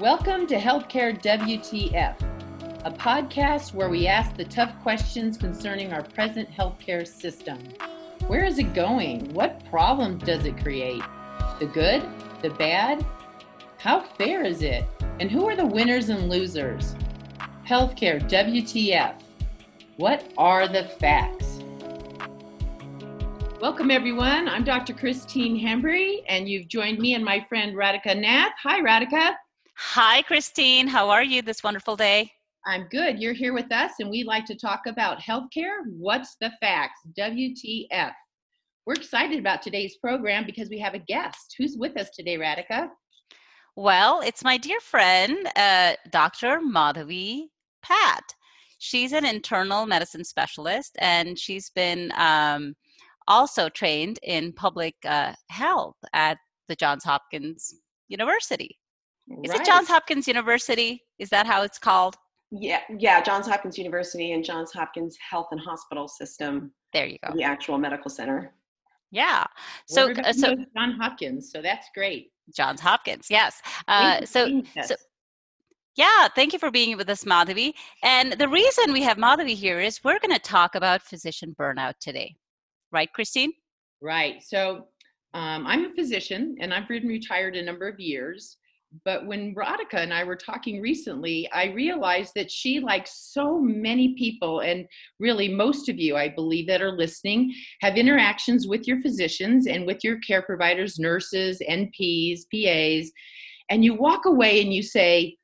Welcome 0.00 0.46
to 0.46 0.60
Healthcare 0.60 1.20
WTF, 1.20 2.14
a 2.84 2.90
podcast 2.92 3.74
where 3.74 3.88
we 3.88 4.06
ask 4.06 4.36
the 4.36 4.44
tough 4.44 4.72
questions 4.80 5.36
concerning 5.36 5.92
our 5.92 6.04
present 6.04 6.48
healthcare 6.52 7.04
system. 7.04 7.58
Where 8.28 8.44
is 8.44 8.60
it 8.60 8.74
going? 8.74 9.34
What 9.34 9.68
problems 9.68 10.22
does 10.22 10.46
it 10.46 10.56
create? 10.62 11.02
The 11.58 11.66
good? 11.66 12.08
The 12.42 12.50
bad? 12.50 13.04
How 13.78 13.98
fair 13.98 14.44
is 14.44 14.62
it? 14.62 14.84
And 15.18 15.32
who 15.32 15.48
are 15.48 15.56
the 15.56 15.66
winners 15.66 16.10
and 16.10 16.30
losers? 16.30 16.94
Healthcare 17.66 18.20
WTF. 18.30 19.20
What 19.96 20.32
are 20.38 20.68
the 20.68 20.84
facts? 20.84 21.58
Welcome, 23.60 23.90
everyone. 23.90 24.46
I'm 24.46 24.62
Dr. 24.62 24.92
Christine 24.92 25.60
Hembry, 25.60 26.18
and 26.28 26.48
you've 26.48 26.68
joined 26.68 27.00
me 27.00 27.14
and 27.14 27.24
my 27.24 27.44
friend 27.48 27.74
Radhika 27.74 28.16
Nath. 28.16 28.52
Hi, 28.62 28.80
Radhika. 28.80 29.34
Hi, 29.80 30.22
Christine. 30.22 30.88
How 30.88 31.08
are 31.08 31.22
you 31.22 31.40
this 31.40 31.62
wonderful 31.62 31.94
day? 31.94 32.32
I'm 32.66 32.88
good. 32.90 33.20
You're 33.20 33.32
here 33.32 33.52
with 33.52 33.70
us, 33.70 33.92
and 34.00 34.10
we'd 34.10 34.26
like 34.26 34.44
to 34.46 34.56
talk 34.56 34.80
about 34.88 35.20
healthcare. 35.20 35.84
What's 35.86 36.34
the 36.40 36.50
facts? 36.60 36.98
WTF. 37.16 38.10
We're 38.86 38.94
excited 38.94 39.38
about 39.38 39.62
today's 39.62 39.96
program 39.98 40.44
because 40.44 40.68
we 40.68 40.80
have 40.80 40.94
a 40.94 40.98
guest. 40.98 41.54
Who's 41.56 41.76
with 41.78 41.96
us 41.96 42.10
today, 42.10 42.36
Radhika? 42.36 42.88
Well, 43.76 44.20
it's 44.20 44.42
my 44.42 44.58
dear 44.58 44.80
friend, 44.80 45.48
uh, 45.54 45.92
Dr. 46.10 46.58
Madhavi 46.58 47.44
Pat. 47.84 48.24
She's 48.78 49.12
an 49.12 49.24
internal 49.24 49.86
medicine 49.86 50.24
specialist, 50.24 50.96
and 50.98 51.38
she's 51.38 51.70
been 51.70 52.12
um, 52.16 52.74
also 53.28 53.68
trained 53.68 54.18
in 54.24 54.52
public 54.54 54.96
uh, 55.04 55.34
health 55.50 55.96
at 56.14 56.36
the 56.66 56.74
Johns 56.74 57.04
Hopkins 57.04 57.76
University. 58.08 58.77
Is 59.44 59.50
right. 59.50 59.60
it 59.60 59.66
Johns 59.66 59.88
Hopkins 59.88 60.26
University? 60.26 61.02
Is 61.18 61.28
that 61.30 61.46
how 61.46 61.62
it's 61.62 61.78
called? 61.78 62.16
Yeah, 62.50 62.80
yeah, 62.98 63.20
Johns 63.20 63.46
Hopkins 63.46 63.76
University 63.76 64.32
and 64.32 64.42
Johns 64.42 64.72
Hopkins 64.72 65.16
Health 65.30 65.48
and 65.50 65.60
Hospital 65.60 66.08
System. 66.08 66.72
There 66.92 67.06
you 67.06 67.18
go. 67.24 67.34
The 67.34 67.42
actual 67.42 67.76
medical 67.76 68.10
center. 68.10 68.54
Yeah. 69.10 69.44
So, 69.86 70.12
uh, 70.12 70.32
so 70.32 70.54
John 70.76 70.92
Hopkins. 70.98 71.50
So 71.52 71.60
that's 71.60 71.88
great. 71.94 72.30
Johns 72.54 72.80
Hopkins. 72.80 73.26
Yes. 73.28 73.60
Uh, 73.86 74.24
so, 74.24 74.62
so, 74.82 74.94
yeah, 75.96 76.28
thank 76.34 76.52
you 76.52 76.58
for 76.58 76.70
being 76.70 76.96
with 76.96 77.10
us, 77.10 77.24
Madhavi. 77.24 77.72
And 78.02 78.32
the 78.32 78.48
reason 78.48 78.92
we 78.92 79.02
have 79.02 79.18
Madhavi 79.18 79.54
here 79.54 79.80
is 79.80 80.02
we're 80.04 80.18
going 80.18 80.34
to 80.34 80.38
talk 80.38 80.74
about 80.74 81.02
physician 81.02 81.54
burnout 81.58 81.94
today, 82.00 82.36
right, 82.92 83.12
Christine? 83.12 83.52
Right. 84.00 84.42
So 84.42 84.86
um, 85.34 85.66
I'm 85.66 85.86
a 85.86 85.94
physician, 85.94 86.56
and 86.60 86.72
I've 86.72 86.88
been 86.88 87.06
retired 87.06 87.56
a 87.56 87.62
number 87.62 87.88
of 87.88 87.98
years 87.98 88.56
but 89.04 89.26
when 89.26 89.54
Radhika 89.54 89.94
and 89.94 90.14
I 90.14 90.24
were 90.24 90.36
talking 90.36 90.80
recently, 90.80 91.48
I 91.52 91.66
realized 91.66 92.32
that 92.36 92.50
she, 92.50 92.80
like 92.80 93.06
so 93.06 93.58
many 93.60 94.14
people, 94.14 94.60
and 94.60 94.86
really 95.20 95.48
most 95.48 95.88
of 95.88 95.98
you, 95.98 96.16
I 96.16 96.28
believe, 96.28 96.66
that 96.68 96.80
are 96.80 96.92
listening, 96.92 97.54
have 97.82 97.96
interactions 97.96 98.66
with 98.66 98.88
your 98.88 99.00
physicians 99.02 99.66
and 99.66 99.86
with 99.86 100.02
your 100.04 100.18
care 100.20 100.42
providers, 100.42 100.98
nurses, 100.98 101.60
NPs, 101.68 102.40
PAs, 102.52 103.10
and 103.68 103.84
you 103.84 103.94
walk 103.94 104.24
away 104.24 104.62
and 104.62 104.72
you 104.72 104.82
say, 104.82 105.36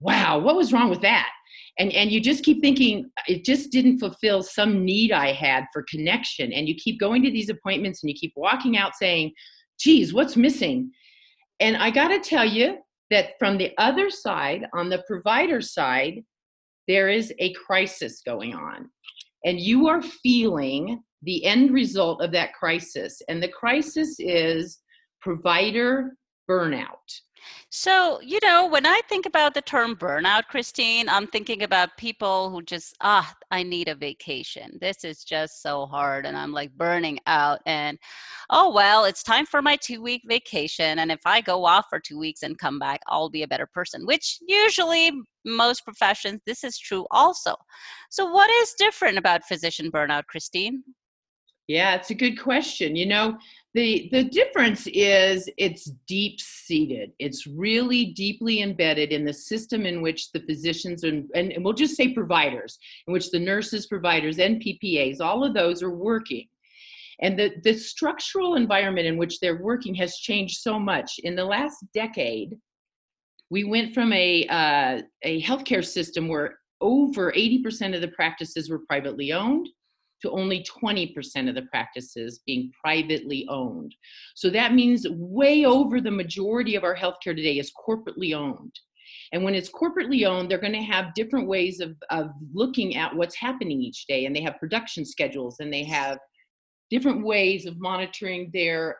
wow, 0.00 0.38
what 0.38 0.56
was 0.56 0.72
wrong 0.72 0.88
with 0.88 1.00
that? 1.00 1.30
And, 1.78 1.92
and 1.92 2.10
you 2.10 2.20
just 2.20 2.44
keep 2.44 2.60
thinking 2.60 3.10
it 3.26 3.44
just 3.44 3.70
didn't 3.70 3.98
fulfill 3.98 4.42
some 4.42 4.84
need 4.84 5.12
I 5.12 5.32
had 5.32 5.64
for 5.72 5.84
connection. 5.90 6.52
And 6.52 6.68
you 6.68 6.74
keep 6.74 7.00
going 7.00 7.22
to 7.22 7.30
these 7.30 7.50
appointments 7.50 8.02
and 8.02 8.10
you 8.10 8.16
keep 8.16 8.32
walking 8.36 8.76
out 8.78 8.94
saying, 8.94 9.32
geez, 9.78 10.14
what's 10.14 10.36
missing? 10.36 10.90
And 11.60 11.76
I 11.76 11.90
got 11.90 12.08
to 12.08 12.18
tell 12.18 12.44
you 12.44 12.78
that 13.10 13.30
from 13.38 13.56
the 13.56 13.72
other 13.78 14.10
side, 14.10 14.66
on 14.74 14.88
the 14.88 15.02
provider 15.06 15.60
side, 15.60 16.22
there 16.88 17.08
is 17.08 17.32
a 17.38 17.52
crisis 17.54 18.22
going 18.24 18.54
on. 18.54 18.90
And 19.44 19.60
you 19.60 19.88
are 19.88 20.02
feeling 20.02 21.02
the 21.22 21.44
end 21.44 21.72
result 21.72 22.22
of 22.22 22.32
that 22.32 22.52
crisis. 22.52 23.20
And 23.28 23.42
the 23.42 23.48
crisis 23.48 24.16
is 24.18 24.80
provider 25.20 26.16
burnout. 26.48 26.86
So, 27.70 28.20
you 28.22 28.38
know, 28.42 28.66
when 28.66 28.86
I 28.86 29.00
think 29.08 29.26
about 29.26 29.54
the 29.54 29.62
term 29.62 29.96
burnout, 29.96 30.44
Christine, 30.48 31.08
I'm 31.08 31.26
thinking 31.26 31.62
about 31.62 31.96
people 31.96 32.50
who 32.50 32.62
just, 32.62 32.94
ah, 33.00 33.34
I 33.50 33.62
need 33.62 33.88
a 33.88 33.94
vacation. 33.94 34.78
This 34.80 35.04
is 35.04 35.24
just 35.24 35.62
so 35.62 35.86
hard. 35.86 36.26
And 36.26 36.36
I'm 36.36 36.52
like 36.52 36.72
burning 36.76 37.18
out. 37.26 37.60
And 37.66 37.98
oh, 38.50 38.72
well, 38.72 39.04
it's 39.04 39.22
time 39.22 39.46
for 39.46 39.62
my 39.62 39.76
two 39.76 40.02
week 40.02 40.22
vacation. 40.26 41.00
And 41.00 41.10
if 41.10 41.20
I 41.26 41.40
go 41.40 41.64
off 41.64 41.86
for 41.90 42.00
two 42.00 42.18
weeks 42.18 42.42
and 42.42 42.58
come 42.58 42.78
back, 42.78 43.00
I'll 43.08 43.30
be 43.30 43.42
a 43.42 43.48
better 43.48 43.66
person, 43.66 44.06
which 44.06 44.38
usually 44.46 45.12
most 45.44 45.84
professions, 45.84 46.40
this 46.46 46.64
is 46.64 46.78
true 46.78 47.06
also. 47.10 47.54
So, 48.10 48.30
what 48.30 48.50
is 48.62 48.74
different 48.78 49.18
about 49.18 49.44
physician 49.44 49.90
burnout, 49.90 50.26
Christine? 50.26 50.82
Yeah, 51.68 51.96
it's 51.96 52.10
a 52.10 52.14
good 52.14 52.40
question. 52.40 52.94
You 52.94 53.06
know, 53.06 53.38
the 53.76 54.08
the 54.10 54.24
difference 54.24 54.88
is 54.88 55.50
it's 55.58 55.90
deep 56.08 56.40
seated 56.40 57.12
it's 57.18 57.46
really 57.46 58.06
deeply 58.06 58.62
embedded 58.62 59.12
in 59.12 59.24
the 59.24 59.32
system 59.32 59.84
in 59.84 60.00
which 60.00 60.32
the 60.32 60.40
physicians 60.40 61.04
and, 61.04 61.30
and 61.34 61.52
we'll 61.62 61.74
just 61.74 61.94
say 61.94 62.14
providers 62.14 62.78
in 63.06 63.12
which 63.12 63.30
the 63.30 63.38
nurses 63.38 63.86
providers 63.86 64.38
and 64.38 64.62
ppas 64.62 65.20
all 65.20 65.44
of 65.44 65.54
those 65.54 65.82
are 65.82 65.94
working. 65.94 66.46
And 67.20 67.38
the, 67.38 67.52
the 67.64 67.72
structural 67.72 68.56
environment 68.56 69.06
in 69.06 69.16
which 69.16 69.40
they're 69.40 69.62
working 69.62 69.94
has 69.94 70.16
changed 70.16 70.60
so 70.60 70.78
much. 70.78 71.18
In 71.22 71.34
the 71.34 71.44
last 71.44 71.84
decade 71.94 72.56
we 73.50 73.64
went 73.64 73.94
from 73.94 74.12
a 74.12 74.46
uh, 74.48 75.02
a 75.22 75.42
healthcare 75.42 75.84
system 75.84 76.28
where 76.28 76.58
over 76.80 77.32
80% 77.32 77.94
of 77.94 78.00
the 78.00 78.08
practices 78.08 78.68
were 78.68 78.80
privately 78.80 79.32
owned 79.32 79.68
to 80.22 80.30
only 80.30 80.64
20% 80.64 81.48
of 81.48 81.54
the 81.54 81.62
practices 81.62 82.40
being 82.46 82.72
privately 82.82 83.46
owned. 83.48 83.94
So 84.34 84.50
that 84.50 84.74
means 84.74 85.06
way 85.10 85.64
over 85.64 86.00
the 86.00 86.10
majority 86.10 86.74
of 86.74 86.84
our 86.84 86.96
healthcare 86.96 87.36
today 87.36 87.58
is 87.58 87.72
corporately 87.86 88.34
owned. 88.34 88.72
And 89.32 89.44
when 89.44 89.54
it's 89.54 89.70
corporately 89.70 90.26
owned, 90.26 90.50
they're 90.50 90.58
going 90.58 90.72
to 90.72 90.80
have 90.80 91.14
different 91.14 91.46
ways 91.46 91.80
of, 91.80 91.96
of 92.10 92.30
looking 92.52 92.96
at 92.96 93.14
what's 93.14 93.36
happening 93.36 93.80
each 93.80 94.06
day. 94.06 94.24
And 94.24 94.34
they 94.34 94.40
have 94.40 94.58
production 94.58 95.04
schedules 95.04 95.56
and 95.60 95.72
they 95.72 95.84
have 95.84 96.18
different 96.90 97.24
ways 97.24 97.66
of 97.66 97.78
monitoring 97.78 98.50
their 98.52 98.96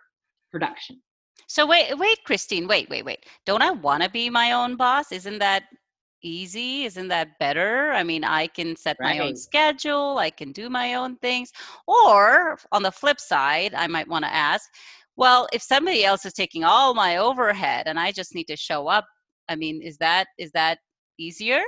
production. 0.50 1.00
So 1.48 1.66
wait, 1.66 1.96
wait, 1.96 2.18
Christine, 2.24 2.66
wait, 2.66 2.88
wait, 2.90 3.04
wait. 3.04 3.24
Don't 3.44 3.62
I 3.62 3.70
want 3.70 4.02
to 4.02 4.10
be 4.10 4.30
my 4.30 4.52
own 4.52 4.76
boss? 4.76 5.12
Isn't 5.12 5.38
that 5.38 5.64
easy? 6.26 6.84
Isn't 6.84 7.08
that 7.08 7.38
better? 7.38 7.92
I 7.92 8.02
mean, 8.02 8.24
I 8.24 8.48
can 8.48 8.76
set 8.76 8.96
right. 9.00 9.18
my 9.18 9.26
own 9.26 9.36
schedule, 9.36 10.18
I 10.18 10.30
can 10.30 10.52
do 10.52 10.68
my 10.68 10.94
own 10.94 11.16
things. 11.16 11.52
Or 11.86 12.58
on 12.72 12.82
the 12.82 12.92
flip 12.92 13.20
side, 13.20 13.72
I 13.74 13.86
might 13.86 14.08
want 14.08 14.24
to 14.24 14.34
ask, 14.34 14.68
well, 15.16 15.48
if 15.52 15.62
somebody 15.62 16.04
else 16.04 16.26
is 16.26 16.34
taking 16.34 16.64
all 16.64 16.92
my 16.92 17.16
overhead 17.16 17.84
and 17.86 17.98
I 17.98 18.12
just 18.12 18.34
need 18.34 18.48
to 18.48 18.56
show 18.56 18.88
up, 18.88 19.06
I 19.48 19.56
mean, 19.56 19.80
is 19.80 19.96
that 19.98 20.26
is 20.38 20.50
that 20.52 20.78
easier? 21.18 21.62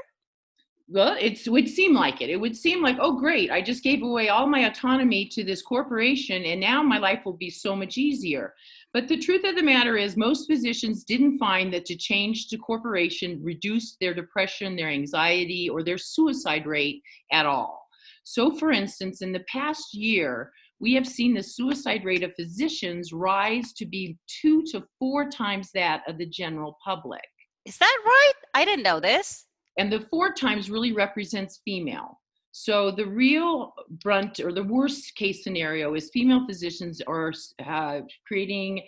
Well, 0.90 1.16
it 1.20 1.46
would 1.46 1.68
seem 1.68 1.94
like 1.94 2.22
it. 2.22 2.30
It 2.30 2.40
would 2.40 2.56
seem 2.56 2.82
like, 2.82 2.96
oh, 2.98 3.18
great, 3.18 3.50
I 3.50 3.60
just 3.60 3.82
gave 3.82 4.02
away 4.02 4.30
all 4.30 4.46
my 4.46 4.60
autonomy 4.60 5.26
to 5.26 5.44
this 5.44 5.60
corporation, 5.60 6.44
and 6.44 6.60
now 6.60 6.82
my 6.82 6.96
life 6.98 7.20
will 7.26 7.34
be 7.36 7.50
so 7.50 7.76
much 7.76 7.98
easier. 7.98 8.54
But 8.94 9.06
the 9.06 9.18
truth 9.18 9.44
of 9.44 9.54
the 9.54 9.62
matter 9.62 9.96
is, 9.96 10.16
most 10.16 10.46
physicians 10.46 11.04
didn't 11.04 11.38
find 11.38 11.72
that 11.74 11.84
to 11.86 11.96
change 11.96 12.48
to 12.48 12.56
corporation 12.56 13.38
reduced 13.42 13.98
their 14.00 14.14
depression, 14.14 14.76
their 14.76 14.88
anxiety, 14.88 15.68
or 15.68 15.82
their 15.82 15.98
suicide 15.98 16.66
rate 16.66 17.02
at 17.30 17.44
all. 17.44 17.86
So, 18.24 18.50
for 18.56 18.72
instance, 18.72 19.20
in 19.20 19.32
the 19.32 19.44
past 19.50 19.94
year, 19.94 20.50
we 20.80 20.94
have 20.94 21.06
seen 21.06 21.34
the 21.34 21.42
suicide 21.42 22.04
rate 22.04 22.22
of 22.22 22.34
physicians 22.34 23.12
rise 23.12 23.72
to 23.74 23.84
be 23.84 24.16
two 24.40 24.62
to 24.70 24.84
four 24.98 25.28
times 25.28 25.70
that 25.74 26.02
of 26.08 26.18
the 26.18 26.26
general 26.26 26.78
public. 26.84 27.24
Is 27.66 27.76
that 27.78 27.98
right? 28.04 28.32
I 28.54 28.64
didn't 28.64 28.84
know 28.84 29.00
this. 29.00 29.46
And 29.78 29.92
the 29.92 30.06
four 30.10 30.32
times 30.32 30.70
really 30.70 30.92
represents 30.92 31.60
female. 31.64 32.18
So 32.60 32.90
the 32.90 33.06
real 33.06 33.72
brunt 34.02 34.40
or 34.40 34.52
the 34.52 34.64
worst 34.64 35.14
case 35.14 35.44
scenario 35.44 35.94
is 35.94 36.10
female 36.10 36.44
physicians 36.44 37.00
are 37.00 37.32
uh, 37.64 38.00
creating 38.26 38.82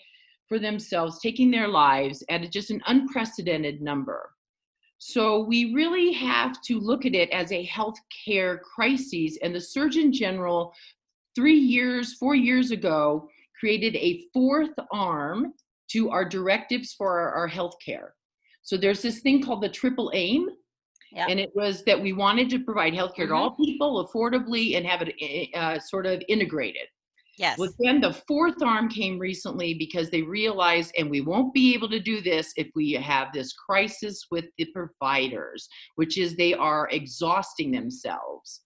for 0.48 0.58
themselves, 0.58 1.20
taking 1.20 1.52
their 1.52 1.68
lives 1.68 2.24
at 2.28 2.50
just 2.50 2.72
an 2.72 2.82
unprecedented 2.88 3.80
number. 3.80 4.32
So 4.98 5.44
we 5.44 5.72
really 5.72 6.10
have 6.14 6.60
to 6.62 6.80
look 6.80 7.06
at 7.06 7.14
it 7.14 7.30
as 7.30 7.52
a 7.52 7.64
healthcare 7.64 8.60
crisis. 8.60 9.38
And 9.40 9.54
the 9.54 9.60
Surgeon 9.60 10.12
General, 10.12 10.74
three 11.36 11.60
years, 11.60 12.14
four 12.14 12.34
years 12.34 12.72
ago, 12.72 13.28
created 13.60 13.94
a 13.94 14.24
fourth 14.32 14.74
arm 14.92 15.54
to 15.92 16.10
our 16.10 16.24
directives 16.24 16.92
for 16.92 17.20
our, 17.20 17.34
our 17.34 17.48
healthcare. 17.48 18.08
So 18.62 18.76
there's 18.76 19.00
this 19.00 19.20
thing 19.20 19.44
called 19.44 19.62
the 19.62 19.68
triple 19.68 20.10
aim, 20.12 20.48
yeah. 21.12 21.26
And 21.28 21.40
it 21.40 21.50
was 21.54 21.82
that 21.84 22.00
we 22.00 22.12
wanted 22.12 22.48
to 22.50 22.60
provide 22.60 22.92
healthcare 22.92 23.24
mm-hmm. 23.24 23.28
to 23.28 23.34
all 23.34 23.56
people 23.56 24.06
affordably 24.06 24.76
and 24.76 24.86
have 24.86 25.02
it 25.04 25.54
uh, 25.54 25.78
sort 25.80 26.06
of 26.06 26.22
integrated. 26.28 26.86
Yes. 27.40 27.56
Well, 27.58 27.70
then 27.78 28.02
the 28.02 28.12
fourth 28.28 28.62
arm 28.62 28.90
came 28.90 29.18
recently 29.18 29.72
because 29.72 30.10
they 30.10 30.20
realized, 30.20 30.92
and 30.98 31.08
we 31.08 31.22
won't 31.22 31.54
be 31.54 31.72
able 31.72 31.88
to 31.88 31.98
do 31.98 32.20
this 32.20 32.52
if 32.56 32.68
we 32.74 32.92
have 32.92 33.28
this 33.32 33.54
crisis 33.54 34.26
with 34.30 34.44
the 34.58 34.66
providers, 34.66 35.66
which 35.96 36.18
is 36.18 36.36
they 36.36 36.52
are 36.52 36.88
exhausting 36.90 37.70
themselves. 37.70 38.60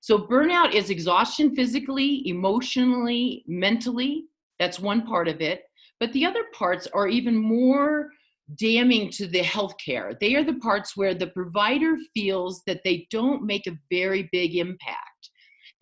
So, 0.00 0.18
burnout 0.18 0.74
is 0.74 0.90
exhaustion 0.90 1.54
physically, 1.54 2.28
emotionally, 2.28 3.44
mentally. 3.46 4.24
That's 4.58 4.80
one 4.80 5.06
part 5.06 5.28
of 5.28 5.40
it. 5.40 5.62
But 6.00 6.12
the 6.12 6.26
other 6.26 6.42
parts 6.52 6.88
are 6.92 7.06
even 7.06 7.36
more 7.36 8.08
damning 8.56 9.10
to 9.10 9.26
the 9.26 9.40
healthcare. 9.40 10.18
They 10.18 10.34
are 10.34 10.44
the 10.44 10.54
parts 10.54 10.96
where 10.96 11.14
the 11.14 11.28
provider 11.28 11.96
feels 12.14 12.62
that 12.66 12.80
they 12.84 13.06
don't 13.10 13.44
make 13.44 13.66
a 13.66 13.78
very 13.90 14.28
big 14.32 14.56
impact 14.56 15.30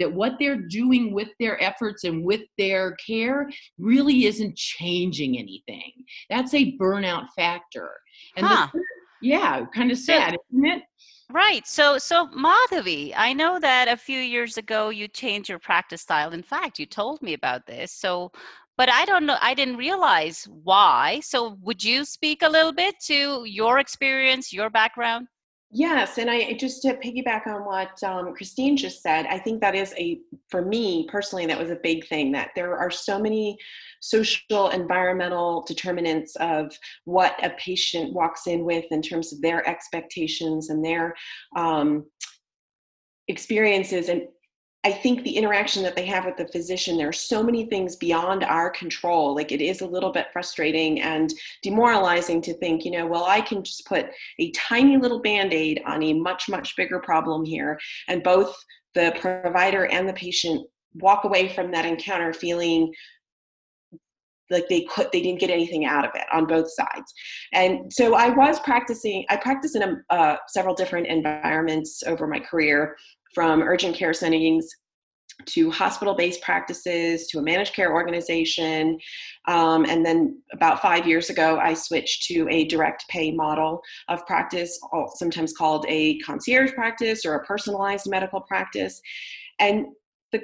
that 0.01 0.12
what 0.12 0.33
they're 0.41 0.57
doing 0.57 1.12
with 1.12 1.29
their 1.39 1.62
efforts 1.62 2.05
and 2.05 2.25
with 2.25 2.41
their 2.59 2.97
care 3.07 3.49
really 3.79 4.25
isn't 4.25 4.57
changing 4.57 5.39
anything. 5.39 5.93
That's 6.29 6.55
a 6.55 6.77
burnout 6.79 7.27
factor. 7.37 7.91
And 8.37 8.47
huh. 8.47 8.69
the, 8.73 8.83
yeah, 9.23 9.65
kind 9.75 9.93
of 9.93 9.99
sad, 9.99 10.33
so, 10.33 10.39
isn't 10.56 10.67
it? 10.67 10.83
Right. 11.31 11.67
So, 11.67 11.99
so 11.99 12.27
Madhavi, 12.29 13.13
I 13.15 13.33
know 13.33 13.61
that 13.61 13.87
a 13.89 13.97
few 13.97 14.19
years 14.19 14.56
ago 14.56 14.89
you 14.89 15.06
changed 15.06 15.49
your 15.49 15.61
practice 15.61 16.01
style. 16.01 16.33
In 16.33 16.43
fact, 16.43 16.79
you 16.79 16.87
told 16.87 17.23
me 17.23 17.35
about 17.35 17.67
this. 17.67 17.93
So, 17.93 18.33
but 18.76 18.90
I 18.90 19.05
don't 19.05 19.26
know, 19.26 19.37
I 19.40 19.55
didn't 19.55 19.76
realize 19.76 20.49
why. 20.50 21.20
So, 21.22 21.58
would 21.62 21.82
you 21.82 22.05
speak 22.05 22.43
a 22.43 22.49
little 22.49 22.72
bit 22.72 22.94
to 23.06 23.44
your 23.44 23.78
experience, 23.78 24.52
your 24.52 24.70
background? 24.70 25.28
Yes, 25.72 26.19
and 26.19 26.28
I 26.28 26.55
just 26.55 26.82
to 26.82 26.94
piggyback 26.94 27.46
on 27.46 27.64
what 27.64 28.02
um, 28.02 28.34
Christine 28.34 28.76
just 28.76 29.02
said, 29.02 29.26
I 29.26 29.38
think 29.38 29.61
that 29.61 29.76
is 29.76 29.94
a, 29.96 30.19
for 30.49 30.62
me 30.62 31.06
personally, 31.08 31.46
that 31.46 31.61
was 31.61 31.70
a 31.70 31.78
big 31.81 32.08
thing 32.08 32.32
that 32.32 32.50
there 32.56 32.76
are 32.76 32.90
so 32.90 33.20
many 33.20 33.56
social, 34.00 34.70
environmental 34.70 35.64
determinants 35.69 36.34
of 36.37 36.76
what 37.05 37.37
a 37.44 37.50
patient 37.50 38.12
walks 38.12 38.49
in 38.49 38.64
with 38.64 38.84
in 38.90 39.00
terms 39.00 39.32
of 39.32 39.40
their 39.43 39.67
expectations 39.69 40.70
and 40.70 40.84
their 40.84 41.14
um, 41.55 42.05
experiences. 43.28 44.08
And 44.08 44.22
I 44.82 44.93
think 44.93 45.23
the 45.23 45.37
interaction 45.37 45.82
that 45.82 45.94
they 45.94 46.06
have 46.06 46.25
with 46.25 46.38
the 46.38 46.49
physician, 46.49 46.97
there 46.97 47.09
are 47.09 47.12
so 47.12 47.43
many 47.43 47.67
things 47.67 47.97
beyond 47.97 48.44
our 48.44 48.71
control. 48.71 49.35
Like 49.35 49.53
it 49.53 49.61
is 49.61 49.82
a 49.82 49.87
little 49.87 50.11
bit 50.11 50.29
frustrating 50.32 51.03
and 51.03 51.32
demoralizing 51.62 52.41
to 52.43 52.55
think, 52.55 52.87
you 52.87 52.91
know, 52.91 53.06
well, 53.06 53.25
I 53.25 53.43
can 53.43 53.62
just 53.62 53.87
put 53.87 54.06
a 54.38 54.50
tiny 54.53 54.97
little 54.97 55.21
band 55.21 55.53
aid 55.53 55.82
on 55.85 56.03
a 56.03 56.15
much, 56.15 56.49
much 56.49 56.77
bigger 56.77 56.99
problem 56.99 57.44
here. 57.44 57.79
And 58.09 58.23
both 58.23 58.56
the 58.94 59.15
provider 59.21 59.87
and 59.87 60.09
the 60.09 60.15
patient 60.15 60.67
walk 60.94 61.25
away 61.25 61.49
from 61.49 61.71
that 61.73 61.85
encounter 61.85 62.32
feeling 62.32 62.93
like 64.50 64.69
they 64.69 64.82
could 64.82 65.09
they 65.12 65.23
didn't 65.23 65.38
get 65.38 65.50
anything 65.50 65.85
out 65.85 66.05
of 66.05 66.11
it 66.15 66.25
on 66.32 66.44
both 66.44 66.69
sides 66.73 67.15
and 67.53 67.93
so 67.93 68.15
i 68.15 68.29
was 68.29 68.59
practicing 68.61 69.25
i 69.31 69.37
practiced 69.37 69.77
in 69.77 69.82
a, 69.82 70.12
uh, 70.12 70.37
several 70.49 70.75
different 70.75 71.06
environments 71.06 72.03
over 72.05 72.27
my 72.27 72.41
career 72.41 72.97
from 73.35 73.62
urgent 73.62 73.97
care 73.97 74.12
settings 74.12 74.69
to 75.47 75.71
hospital 75.71 76.15
based 76.15 76.43
practices 76.43 77.27
to 77.29 77.38
a 77.38 77.43
managed 77.43 77.75
care 77.75 77.93
organization. 77.93 78.99
Um, 79.49 79.85
and 79.87 80.05
then 80.05 80.41
about 80.53 80.82
five 80.82 81.06
years 81.06 81.31
ago, 81.31 81.59
I 81.59 81.75
switched 81.75 82.25
to 82.25 82.47
a 82.50 82.65
direct 82.65 83.09
pay 83.09 83.31
model 83.31 83.81
of 84.09 84.27
practice, 84.27 84.79
sometimes 85.15 85.53
called 85.53 85.87
a 85.88 86.19
concierge 86.21 86.73
practice 86.73 87.25
or 87.25 87.35
a 87.35 87.44
personalized 87.44 88.09
medical 88.09 88.41
practice. 88.41 89.00
And 89.59 89.87
the 90.32 90.43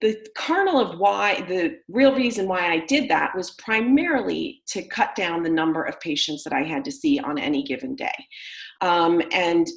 the 0.00 0.18
kernel 0.36 0.80
of 0.80 0.98
why 0.98 1.42
the 1.42 1.78
real 1.88 2.12
reason 2.12 2.48
why 2.48 2.72
I 2.72 2.84
did 2.86 3.08
that 3.08 3.36
was 3.36 3.52
primarily 3.52 4.60
to 4.66 4.82
cut 4.82 5.14
down 5.14 5.44
the 5.44 5.48
number 5.48 5.84
of 5.84 6.00
patients 6.00 6.42
that 6.42 6.52
I 6.52 6.64
had 6.64 6.84
to 6.86 6.90
see 6.90 7.20
on 7.20 7.38
any 7.38 7.62
given 7.62 7.94
day. 7.94 8.26
Um, 8.80 9.22
and 9.30 9.68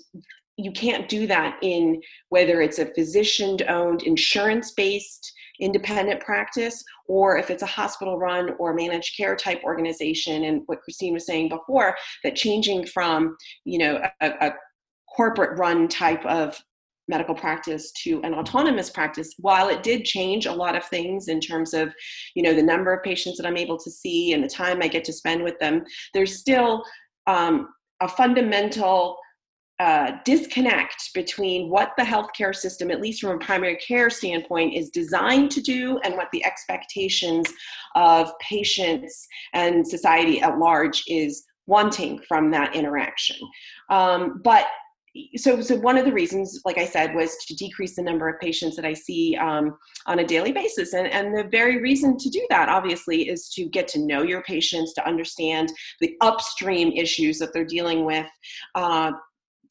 you 0.57 0.71
can't 0.71 1.09
do 1.09 1.27
that 1.27 1.57
in 1.61 2.01
whether 2.29 2.61
it's 2.61 2.79
a 2.79 2.93
physician 2.93 3.57
owned 3.67 4.03
insurance 4.03 4.71
based 4.71 5.33
independent 5.59 6.21
practice 6.21 6.83
or 7.07 7.37
if 7.37 7.49
it's 7.49 7.63
a 7.63 7.67
hospital 7.67 8.17
run 8.17 8.51
or 8.59 8.73
managed 8.73 9.15
care 9.15 9.35
type 9.35 9.61
organization 9.63 10.45
and 10.45 10.61
what 10.65 10.81
christine 10.81 11.13
was 11.13 11.25
saying 11.25 11.49
before 11.49 11.95
that 12.23 12.35
changing 12.35 12.85
from 12.85 13.35
you 13.63 13.77
know 13.77 14.01
a, 14.21 14.29
a 14.41 14.53
corporate 15.15 15.57
run 15.57 15.87
type 15.87 16.25
of 16.25 16.61
medical 17.07 17.35
practice 17.35 17.91
to 17.91 18.19
an 18.23 18.33
autonomous 18.33 18.89
practice 18.89 19.35
while 19.37 19.69
it 19.69 19.83
did 19.83 20.03
change 20.03 20.45
a 20.45 20.51
lot 20.51 20.75
of 20.75 20.83
things 20.85 21.27
in 21.27 21.39
terms 21.39 21.73
of 21.73 21.93
you 22.35 22.43
know 22.43 22.53
the 22.53 22.63
number 22.63 22.93
of 22.93 23.03
patients 23.03 23.37
that 23.37 23.45
i'm 23.45 23.57
able 23.57 23.77
to 23.77 23.91
see 23.91 24.33
and 24.33 24.43
the 24.43 24.49
time 24.49 24.81
i 24.81 24.87
get 24.87 25.05
to 25.05 25.13
spend 25.13 25.43
with 25.43 25.57
them 25.59 25.83
there's 26.13 26.39
still 26.39 26.83
um, 27.27 27.69
a 28.01 28.07
fundamental 28.07 29.17
uh, 29.79 30.13
disconnect 30.23 31.13
between 31.13 31.69
what 31.69 31.91
the 31.97 32.03
healthcare 32.03 32.55
system, 32.55 32.91
at 32.91 33.01
least 33.01 33.21
from 33.21 33.31
a 33.31 33.39
primary 33.39 33.75
care 33.77 34.09
standpoint, 34.09 34.73
is 34.73 34.89
designed 34.89 35.51
to 35.51 35.61
do 35.61 35.99
and 36.03 36.15
what 36.15 36.29
the 36.31 36.45
expectations 36.45 37.45
of 37.95 38.31
patients 38.39 39.27
and 39.53 39.85
society 39.85 40.41
at 40.41 40.57
large 40.57 41.03
is 41.07 41.43
wanting 41.67 42.21
from 42.27 42.51
that 42.51 42.75
interaction. 42.75 43.37
Um, 43.89 44.41
but 44.43 44.67
so, 45.37 45.61
so 45.61 45.77
one 45.77 45.97
of 45.97 46.05
the 46.05 46.11
reasons, 46.11 46.61
like 46.65 46.77
I 46.77 46.85
said, 46.85 47.15
was 47.15 47.37
to 47.45 47.55
decrease 47.55 47.95
the 47.95 48.03
number 48.03 48.27
of 48.27 48.39
patients 48.39 48.75
that 48.75 48.85
I 48.85 48.93
see 48.93 49.35
um, 49.37 49.77
on 50.07 50.19
a 50.19 50.25
daily 50.25 50.51
basis. 50.51 50.93
And, 50.93 51.07
and 51.07 51.35
the 51.35 51.47
very 51.51 51.81
reason 51.81 52.17
to 52.17 52.29
do 52.29 52.45
that, 52.49 52.67
obviously, 52.67 53.29
is 53.29 53.49
to 53.55 53.65
get 53.65 53.87
to 53.89 53.99
know 53.99 54.23
your 54.23 54.43
patients, 54.43 54.93
to 54.93 55.07
understand 55.07 55.71
the 56.01 56.15
upstream 56.21 56.91
issues 56.91 57.39
that 57.39 57.53
they're 57.53 57.65
dealing 57.65 58.03
with, 58.05 58.27
uh, 58.75 59.13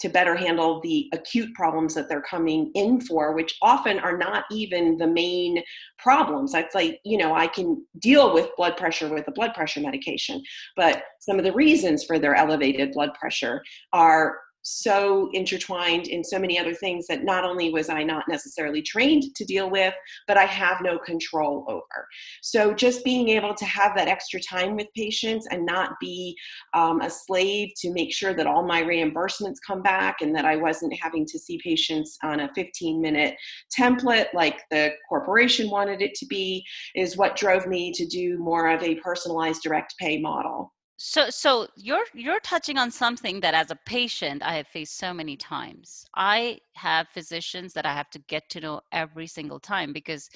to 0.04 0.10
better 0.10 0.34
handle 0.34 0.82
the 0.82 1.08
acute 1.14 1.54
problems 1.54 1.94
that 1.94 2.10
they're 2.10 2.20
coming 2.20 2.70
in 2.74 3.00
for, 3.00 3.32
which 3.32 3.56
often 3.62 3.98
are 4.00 4.18
not 4.18 4.44
even 4.50 4.98
the 4.98 5.06
main 5.06 5.62
problems. 5.98 6.52
That's 6.52 6.74
like, 6.74 7.00
you 7.06 7.16
know, 7.16 7.34
I 7.34 7.46
can 7.46 7.82
deal 8.00 8.34
with 8.34 8.54
blood 8.54 8.76
pressure 8.76 9.08
with 9.08 9.26
a 9.28 9.32
blood 9.32 9.54
pressure 9.54 9.80
medication, 9.80 10.42
but 10.76 11.04
some 11.20 11.38
of 11.38 11.44
the 11.46 11.54
reasons 11.54 12.04
for 12.04 12.18
their 12.18 12.34
elevated 12.34 12.92
blood 12.92 13.14
pressure 13.14 13.62
are 13.94 14.36
so 14.64 15.28
intertwined 15.32 16.08
in 16.08 16.24
so 16.24 16.38
many 16.38 16.58
other 16.58 16.74
things 16.74 17.06
that 17.06 17.22
not 17.22 17.44
only 17.44 17.70
was 17.70 17.88
I 17.88 18.02
not 18.02 18.24
necessarily 18.28 18.82
trained 18.82 19.34
to 19.36 19.44
deal 19.44 19.70
with, 19.70 19.94
but 20.26 20.36
I 20.36 20.44
have 20.44 20.80
no 20.80 20.98
control 20.98 21.64
over. 21.68 22.08
So 22.42 22.74
just 22.74 23.04
being 23.04 23.28
able 23.28 23.54
to 23.54 23.64
have 23.66 23.94
that 23.94 24.08
extra 24.08 24.40
time 24.40 24.74
with 24.74 24.86
patients 24.96 25.46
and 25.50 25.66
not 25.66 25.92
be 26.00 26.36
um, 26.72 27.02
a 27.02 27.10
slave 27.10 27.70
to 27.76 27.92
make 27.92 28.12
sure 28.12 28.34
that 28.34 28.46
all 28.46 28.66
my 28.66 28.82
reimbursements 28.82 29.58
come 29.66 29.82
back 29.82 30.16
and 30.22 30.34
that 30.34 30.46
I 30.46 30.56
wasn't 30.56 30.98
having 31.00 31.26
to 31.26 31.38
see 31.38 31.60
patients 31.62 32.18
on 32.22 32.40
a 32.40 32.50
15 32.54 33.00
minute 33.00 33.36
template 33.76 34.32
like 34.32 34.62
the 34.70 34.92
corporation 35.08 35.70
wanted 35.70 36.00
it 36.00 36.14
to 36.14 36.26
be 36.26 36.64
is 36.94 37.16
what 37.16 37.36
drove 37.36 37.66
me 37.66 37.92
to 37.92 38.06
do 38.06 38.38
more 38.38 38.70
of 38.70 38.82
a 38.82 38.94
personalized 38.96 39.62
direct 39.62 39.94
pay 39.98 40.18
model 40.18 40.73
so 40.96 41.28
so 41.28 41.66
you're 41.76 42.04
you're 42.14 42.40
touching 42.40 42.78
on 42.78 42.90
something 42.90 43.40
that 43.40 43.54
as 43.54 43.70
a 43.70 43.78
patient 43.84 44.42
i 44.44 44.54
have 44.54 44.66
faced 44.68 44.96
so 44.96 45.12
many 45.12 45.36
times. 45.36 46.06
I 46.14 46.58
have 46.74 47.08
physicians 47.08 47.72
that 47.74 47.86
i 47.86 47.92
have 47.92 48.10
to 48.10 48.18
get 48.28 48.48
to 48.50 48.60
know 48.60 48.80
every 48.92 49.26
single 49.26 49.58
time 49.58 49.92
because 49.92 50.28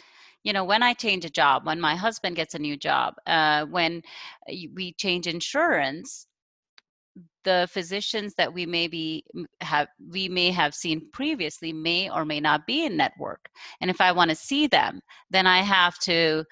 you 0.43 0.53
know 0.53 0.65
when 0.65 0.83
i 0.83 0.95
change 0.95 1.25
a 1.25 1.31
job 1.31 1.65
when 1.67 1.81
my 1.81 1.95
husband 1.95 2.37
gets 2.37 2.55
a 2.55 2.59
new 2.59 2.77
job 2.77 3.15
uh, 3.27 3.67
when 3.67 4.03
we 4.49 4.95
change 4.99 5.27
insurance 5.27 6.27
the 7.45 7.69
physicians 7.71 8.35
that 8.35 8.53
we 8.53 8.67
maybe 8.67 9.25
have 9.61 9.89
we 10.11 10.29
may 10.29 10.51
have 10.51 10.75
seen 10.75 11.09
previously 11.13 11.73
may 11.73 12.11
or 12.11 12.25
may 12.25 12.41
not 12.41 12.67
be 12.67 12.85
in 12.85 12.97
network. 12.97 13.49
And 13.81 13.91
if 13.91 14.01
i 14.01 14.13
want 14.13 14.31
to 14.31 14.37
see 14.37 14.67
them 14.67 15.01
then 15.31 15.47
i 15.47 15.63
have 15.63 15.99
to 16.01 16.45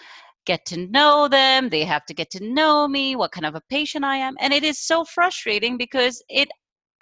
get 0.46 0.64
to 0.64 0.86
know 0.88 1.28
them 1.28 1.68
they 1.68 1.84
have 1.84 2.06
to 2.06 2.14
get 2.14 2.30
to 2.30 2.42
know 2.42 2.88
me 2.88 3.16
what 3.16 3.32
kind 3.32 3.46
of 3.46 3.54
a 3.54 3.62
patient 3.68 4.04
i 4.04 4.16
am 4.16 4.34
and 4.40 4.52
it 4.52 4.64
is 4.64 4.78
so 4.78 5.04
frustrating 5.04 5.76
because 5.76 6.22
it 6.28 6.48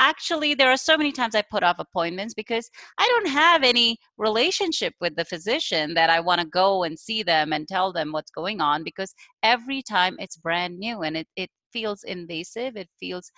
actually 0.00 0.54
there 0.54 0.70
are 0.70 0.76
so 0.76 0.96
many 0.96 1.12
times 1.12 1.34
i 1.34 1.42
put 1.50 1.62
off 1.62 1.78
appointments 1.78 2.34
because 2.34 2.68
i 2.98 3.06
don't 3.06 3.28
have 3.28 3.62
any 3.62 3.96
relationship 4.18 4.92
with 5.00 5.14
the 5.16 5.24
physician 5.24 5.94
that 5.94 6.10
i 6.10 6.18
want 6.18 6.40
to 6.40 6.46
go 6.48 6.82
and 6.82 6.98
see 6.98 7.22
them 7.22 7.52
and 7.52 7.68
tell 7.68 7.92
them 7.92 8.10
what's 8.10 8.30
going 8.30 8.60
on 8.60 8.82
because 8.82 9.14
every 9.42 9.82
time 9.82 10.16
it's 10.18 10.36
brand 10.36 10.78
new 10.78 11.02
and 11.02 11.16
it, 11.16 11.28
it 11.36 11.50
feels 11.72 12.02
invasive 12.04 12.76
it 12.76 12.88
feels 12.98 13.30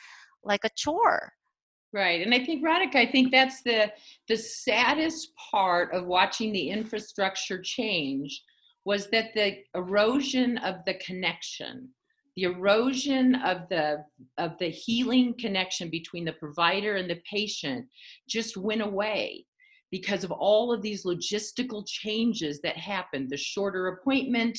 like 0.43 0.65
a 0.65 0.71
chore 0.77 1.33
Right. 1.93 2.21
And 2.21 2.35
I 2.35 2.45
think 2.45 2.63
Radhika, 2.63 2.97
I 2.97 3.11
think 3.11 3.33
that's 3.33 3.63
the 3.63 3.91
the 4.29 4.37
saddest 4.37 5.31
part 5.51 5.95
of 5.95 6.05
watching 6.05 6.53
the 6.53 6.69
infrastructure 6.69 7.59
change 7.63 8.43
was 8.87 9.11
that 9.11 9.35
the 9.35 9.59
erosion 9.75 10.57
of 10.59 10.77
the 10.87 10.95
connection 10.95 11.91
the 12.37 12.45
erosion 12.45 13.35
of 13.37 13.69
the 13.71 14.05
of 14.37 14.53
the 14.59 14.69
healing 14.69 15.35
connection 15.39 15.89
between 15.89 16.25
the 16.25 16.35
provider 16.35 16.97
and 16.97 17.09
the 17.09 17.21
patient 17.31 17.87
just 18.29 18.57
went 18.59 18.83
away 18.83 19.45
because 19.91 20.25
of 20.25 20.31
all 20.33 20.73
of 20.73 20.83
these 20.83 21.05
logistical 21.05 21.83
changes 21.87 22.61
that 22.61 22.77
happened 22.77 23.31
the 23.31 23.37
shorter 23.37 23.89
appointment, 23.89 24.59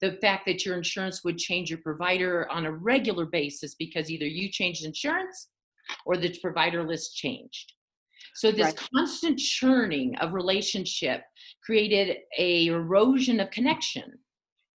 the 0.00 0.12
fact 0.22 0.46
that 0.46 0.64
your 0.64 0.76
insurance 0.76 1.24
would 1.24 1.36
change 1.36 1.68
your 1.68 1.80
provider 1.80 2.48
on 2.50 2.64
a 2.64 2.72
regular 2.72 3.26
basis 3.26 3.74
because 3.74 4.10
either 4.10 4.26
you 4.26 4.48
changed 4.50 4.84
insurance 4.84 5.48
or 6.06 6.16
the 6.16 6.34
provider 6.40 6.86
list 6.86 7.14
changed. 7.16 7.72
So 8.34 8.52
this 8.52 8.66
Right. 8.66 8.88
constant 8.94 9.38
churning 9.38 10.16
of 10.18 10.32
relationship 10.32 11.22
created 11.68 12.16
a 12.38 12.68
erosion 12.68 13.40
of 13.40 13.50
connection. 13.50 14.10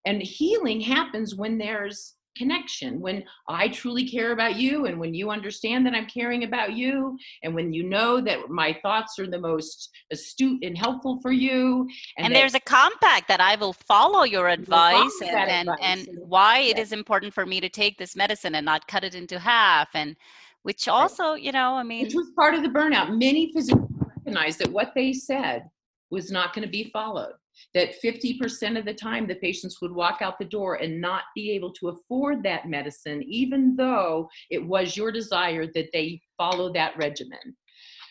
And 0.05 0.21
healing 0.23 0.79
happens 0.79 1.35
when 1.35 1.57
there's 1.57 2.17
connection, 2.37 3.01
when 3.01 3.25
I 3.49 3.69
truly 3.69 4.07
care 4.07 4.33
about 4.33 4.57
you 4.57 4.85
and 4.85 5.01
when 5.01 5.15
you 5.15 5.31
understand 5.31 5.87
that 5.87 5.95
I'm 5.95 6.05
caring 6.07 6.45
about 6.45 6.75
you 6.75 7.17
and 7.43 7.55
when 7.55 7.73
you 7.73 7.85
know 7.89 8.21
that 8.21 8.51
my 8.51 8.79
thoughts 8.83 9.19
are 9.19 9.27
the 9.27 9.39
most 9.39 9.89
astute 10.13 10.63
and 10.63 10.77
helpful 10.77 11.19
for 11.23 11.33
you 11.33 11.89
and, 12.19 12.27
that- 12.27 12.39
there's 12.39 12.55
a 12.55 12.61
compact 12.61 13.27
that 13.29 13.41
I 13.41 13.57
will 13.57 13.73
follow 13.73 14.25
your 14.25 14.43
follow 14.43 14.53
advice 14.53 15.23
and, 15.23 15.51
and, 15.51 15.69
advice 15.69 15.79
and 15.83 16.09
and- 16.09 16.19
why 16.29 16.59
it 16.59 16.79
is 16.79 16.93
important 16.93 17.33
for 17.33 17.47
me 17.47 17.59
to 17.61 17.71
take 17.71 17.97
this 17.97 18.15
medicine 18.15 18.55
and 18.55 18.67
not 18.67 18.87
cut 18.87 19.03
it 19.03 19.15
into 19.15 19.39
half 19.39 19.89
and 19.95 20.15
which 20.63 20.89
also 20.89 21.33
you 21.35 21.53
know 21.53 21.75
i 21.75 21.83
mean 21.83 22.05
which 22.05 22.15
was 22.15 22.31
part 22.37 22.55
of 22.55 22.63
the 22.63 22.69
burnout. 22.69 23.17
Many 23.19 23.51
physicians 23.53 23.89
recognized 24.25 24.59
that 24.61 24.71
what 24.71 24.93
they 24.95 25.13
said 25.13 25.69
was 26.13 26.31
not 26.31 26.55
going 26.55 26.65
to 26.65 26.71
be 26.71 26.91
followed. 26.93 27.33
That 27.75 28.01
50% 28.03 28.79
of 28.79 28.85
the 28.85 28.95
time 28.95 29.27
the 29.27 29.35
patients 29.37 29.79
would 29.83 29.93
walk 29.93 30.19
out 30.21 30.39
the 30.39 30.45
door 30.45 30.77
and 30.77 31.01
not 31.01 31.23
be 31.35 31.51
able 31.53 31.73
to 31.75 31.89
afford 31.89 32.43
that 32.43 32.69
medicine, 32.69 33.23
even 33.25 33.75
though 33.77 34.29
it 34.51 34.65
was 34.65 34.97
your 34.97 35.11
desire 35.11 35.67
that 35.75 35.89
they 35.93 36.21
follow 36.37 36.73
that 36.75 36.97
regimen. 36.97 37.57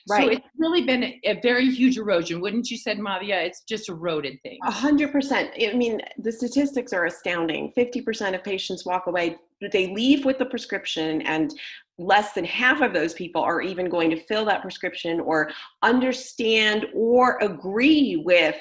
So 0.08 0.16
Right. 0.16 0.34
it's 0.34 0.48
really 0.58 0.84
been 0.84 1.04
a, 1.04 1.20
a 1.26 1.40
very 1.42 1.70
huge 1.70 1.98
erosion, 1.98 2.42
wouldn't 2.42 2.70
you 2.70 2.78
said, 2.78 2.98
Madhavi? 2.98 3.30
It's 3.30 3.62
just 3.62 3.90
eroded 3.90 4.42
things. 4.44 4.60
A 4.66 4.72
hundred 4.72 5.12
percent. 5.12 5.52
I 5.62 5.74
mean, 5.74 6.02
the 6.18 6.32
statistics 6.32 6.94
are 6.94 7.06
astounding. 7.06 7.72
Fifty 7.74 8.02
percent 8.02 8.36
of 8.36 8.44
patients 8.44 8.86
walk 8.86 9.08
away. 9.08 9.38
They 9.72 9.94
leave 9.94 10.26
with 10.26 10.40
the 10.40 10.46
prescription, 10.46 11.22
and 11.22 11.54
less 12.00 12.34
than 12.34 12.46
half 12.46 12.82
of 12.82 12.94
those 12.94 13.14
people 13.14 13.44
are 13.44 13.62
even 13.62 13.88
going 13.90 14.10
to 14.10 14.18
fill 14.18 14.44
that 14.46 14.62
prescription 14.62 15.20
or 15.20 15.52
understand 15.84 16.88
or 16.96 17.38
agree 17.42 18.22
with 18.26 18.56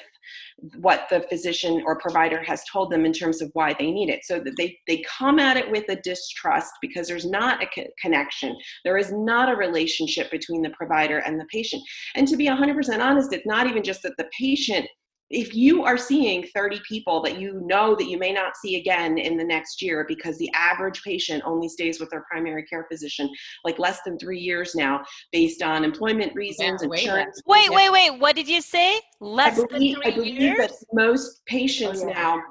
what 0.79 1.07
the 1.09 1.21
physician 1.29 1.83
or 1.85 1.99
provider 1.99 2.41
has 2.43 2.63
told 2.71 2.91
them 2.91 3.05
in 3.05 3.13
terms 3.13 3.41
of 3.41 3.49
why 3.53 3.75
they 3.77 3.91
need 3.91 4.09
it. 4.09 4.23
So 4.23 4.39
that 4.39 4.55
they 4.57 4.77
they 4.87 5.03
come 5.17 5.39
at 5.39 5.57
it 5.57 5.69
with 5.69 5.85
a 5.89 5.95
distrust 5.97 6.73
because 6.81 7.07
there's 7.07 7.25
not 7.25 7.63
a 7.63 7.67
co- 7.73 7.89
connection. 8.01 8.55
There 8.83 8.97
is 8.97 9.11
not 9.11 9.49
a 9.49 9.55
relationship 9.55 10.31
between 10.31 10.61
the 10.61 10.69
provider 10.71 11.19
and 11.19 11.39
the 11.39 11.45
patient. 11.51 11.83
And 12.15 12.27
to 12.27 12.35
be 12.35 12.47
100% 12.47 12.99
honest, 12.99 13.33
it's 13.33 13.45
not 13.45 13.67
even 13.67 13.83
just 13.83 14.03
that 14.03 14.17
the 14.17 14.29
patient 14.37 14.87
if 15.31 15.55
you 15.55 15.83
are 15.83 15.97
seeing 15.97 16.45
30 16.53 16.81
people 16.87 17.21
that 17.21 17.39
you 17.39 17.61
know 17.65 17.95
that 17.95 18.07
you 18.09 18.17
may 18.17 18.33
not 18.33 18.55
see 18.57 18.75
again 18.75 19.17
in 19.17 19.37
the 19.37 19.43
next 19.43 19.81
year 19.81 20.05
because 20.07 20.37
the 20.37 20.49
average 20.53 21.01
patient 21.03 21.41
only 21.45 21.69
stays 21.69 21.99
with 21.99 22.09
their 22.09 22.25
primary 22.29 22.63
care 22.63 22.85
physician 22.91 23.29
like 23.63 23.79
less 23.79 23.99
than 24.05 24.17
three 24.19 24.39
years 24.39 24.75
now 24.75 25.01
based 25.31 25.63
on 25.63 25.83
employment 25.83 26.33
reasons 26.35 26.81
Yeah, 26.83 26.89
way 26.89 26.97
insurance 26.99 27.41
wait 27.45 27.57
reasons. 27.69 27.75
wait 27.75 27.91
wait 27.91 28.19
what 28.19 28.35
did 28.35 28.47
you 28.47 28.61
say 28.61 28.95
I 28.95 28.99
less 29.19 29.55
believe, 29.55 29.95
than 30.03 30.11
I 30.11 30.15
three 30.15 30.33
believe 30.33 30.57
that 30.57 30.71
most 30.93 31.45
patients 31.45 32.01
Oh, 32.03 32.07
yeah. 32.09 32.13
now 32.13 32.43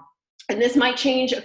and 0.50 0.60
this 0.60 0.76
might 0.76 0.96
change 0.96 1.32
ac- 1.32 1.44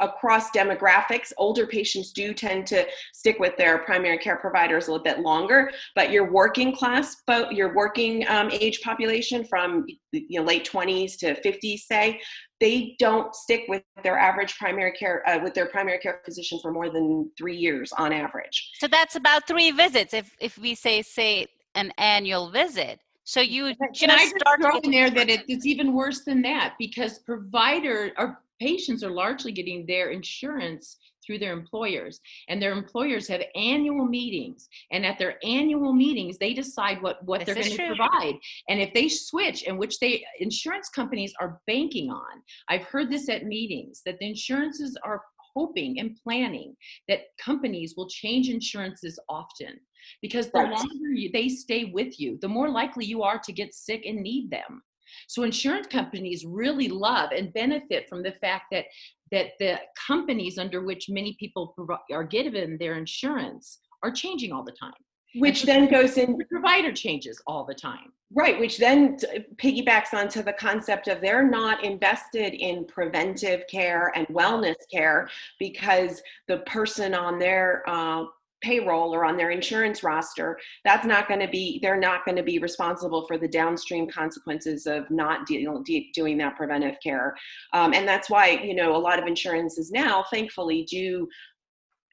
across 0.00 0.50
demographics. 0.50 1.32
Older 1.36 1.66
patients 1.66 2.10
do 2.12 2.32
tend 2.32 2.66
to 2.68 2.86
stick 3.12 3.38
with 3.38 3.56
their 3.56 3.78
primary 3.78 4.18
care 4.18 4.36
providers 4.36 4.88
a 4.88 4.92
little 4.92 5.04
bit 5.04 5.20
longer, 5.20 5.70
but 5.94 6.10
your 6.10 6.32
working 6.32 6.74
class, 6.74 7.16
but 7.26 7.52
your 7.52 7.74
working 7.74 8.26
um, 8.28 8.50
age 8.50 8.80
population 8.80 9.44
from 9.44 9.86
you 10.12 10.40
know 10.40 10.46
late 10.46 10.68
20s 10.68 11.18
to 11.18 11.40
50s, 11.42 11.80
say, 11.80 12.20
they 12.58 12.96
don't 12.98 13.34
stick 13.34 13.64
with 13.68 13.82
their 14.02 14.18
average 14.18 14.56
primary 14.56 14.92
care 14.92 15.22
uh, 15.28 15.38
with 15.42 15.52
their 15.52 15.66
primary 15.66 15.98
care 15.98 16.22
physician 16.24 16.58
for 16.62 16.72
more 16.72 16.90
than 16.90 17.30
three 17.36 17.56
years 17.56 17.92
on 17.98 18.12
average. 18.12 18.72
so 18.78 18.88
that's 18.88 19.14
about 19.14 19.46
three 19.46 19.70
visits 19.70 20.14
if 20.14 20.34
if 20.40 20.56
we 20.56 20.74
say 20.74 21.02
say 21.02 21.46
an 21.74 21.92
annual 21.98 22.50
visit 22.50 22.98
so 23.26 23.40
you 23.40 23.74
just 23.74 24.00
Can 24.00 24.10
I 24.10 24.18
just 24.18 24.36
start 24.38 24.62
throw 24.62 24.78
in 24.78 24.90
there 24.92 25.10
that 25.10 25.28
it, 25.28 25.44
it's 25.48 25.66
even 25.66 25.92
worse 25.92 26.22
than 26.22 26.42
that 26.42 26.74
because 26.78 27.18
provider 27.18 28.12
or 28.16 28.40
patients 28.60 29.02
are 29.02 29.10
largely 29.10 29.52
getting 29.52 29.86
their 29.86 30.10
insurance 30.10 30.98
through 31.24 31.38
their 31.38 31.52
employers 31.52 32.20
and 32.48 32.62
their 32.62 32.72
employers 32.72 33.26
have 33.26 33.42
annual 33.56 34.04
meetings 34.06 34.68
and 34.92 35.04
at 35.04 35.18
their 35.18 35.36
annual 35.44 35.92
meetings 35.92 36.38
they 36.38 36.54
decide 36.54 37.02
what 37.02 37.22
what 37.24 37.40
This 37.40 37.54
they're 37.54 37.64
going 37.64 37.76
to 37.76 37.86
provide. 37.86 38.34
And 38.68 38.80
if 38.80 38.94
they 38.94 39.08
switch 39.08 39.64
and 39.66 39.78
which 39.78 39.98
they 39.98 40.24
insurance 40.38 40.88
companies 40.88 41.32
are 41.40 41.60
banking 41.66 42.10
on 42.10 42.42
i've 42.68 42.84
heard 42.84 43.10
this 43.10 43.28
at 43.28 43.44
meetings 43.44 44.02
that 44.06 44.18
the 44.20 44.28
insurances 44.28 44.96
are 45.04 45.22
hoping 45.54 45.98
and 46.00 46.16
planning 46.22 46.76
that 47.08 47.20
companies 47.38 47.94
will 47.96 48.08
change 48.08 48.48
insurances 48.48 49.18
often 49.28 49.80
because 50.22 50.50
the 50.50 50.58
Right. 50.58 50.70
longer 50.70 51.12
you, 51.14 51.30
they 51.32 51.48
stay 51.48 51.86
with 51.86 52.20
you 52.20 52.38
the 52.40 52.48
more 52.48 52.68
likely 52.68 53.04
you 53.04 53.22
are 53.22 53.38
to 53.38 53.52
get 53.52 53.74
sick 53.74 54.04
and 54.06 54.20
need 54.20 54.50
them 54.50 54.82
so 55.28 55.42
insurance 55.42 55.86
companies 55.86 56.44
really 56.46 56.88
love 56.88 57.30
and 57.32 57.52
benefit 57.52 58.08
from 58.08 58.22
the 58.22 58.32
fact 58.32 58.66
that 58.72 58.84
that 59.32 59.52
the 59.58 59.78
companies 60.06 60.56
under 60.56 60.82
which 60.84 61.08
many 61.08 61.36
people 61.38 61.74
are 62.12 62.24
given 62.24 62.78
their 62.78 62.94
insurance 62.94 63.80
are 64.02 64.12
changing 64.12 64.52
all 64.52 64.62
the 64.62 64.72
time. 64.72 64.92
Which 65.34 65.60
so- 65.60 65.66
then 65.66 65.90
goes 65.90 66.16
in 66.16 66.36
The 66.38 66.44
provider 66.44 66.92
changes 66.92 67.40
all 67.46 67.64
the 67.64 67.74
time. 67.74 68.12
Right, 68.34 68.58
which 68.58 68.78
then 68.78 69.18
piggybacks 69.56 70.12
onto 70.12 70.42
the 70.42 70.52
concept 70.52 71.06
of 71.06 71.20
they're 71.20 71.48
not 71.48 71.84
invested 71.84 72.54
in 72.54 72.84
preventive 72.86 73.62
care 73.70 74.12
and 74.16 74.26
wellness 74.28 74.74
care 74.92 75.28
because 75.60 76.20
the 76.48 76.58
person 76.58 77.14
on 77.14 77.38
their 77.38 77.84
uh, 77.88 78.24
payroll 78.62 79.14
or 79.14 79.24
on 79.24 79.36
their 79.36 79.50
insurance 79.50 80.02
roster, 80.02 80.58
that's 80.84 81.06
not 81.06 81.28
going 81.28 81.40
to 81.40 81.48
be, 81.48 81.78
they're 81.82 82.00
not 82.00 82.24
going 82.24 82.36
to 82.36 82.42
be 82.42 82.58
responsible 82.58 83.26
for 83.26 83.38
the 83.38 83.48
downstream 83.48 84.08
consequences 84.08 84.86
of 84.86 85.10
not 85.10 85.46
deal, 85.46 85.82
de- 85.82 86.10
doing 86.14 86.38
that 86.38 86.56
preventive 86.56 86.96
care. 87.02 87.34
Um, 87.72 87.92
and 87.92 88.06
that's 88.06 88.30
why, 88.30 88.50
you 88.50 88.74
know, 88.74 88.96
a 88.96 88.98
lot 88.98 89.18
of 89.18 89.26
insurances 89.26 89.90
now, 89.90 90.24
thankfully, 90.30 90.84
do 90.90 91.28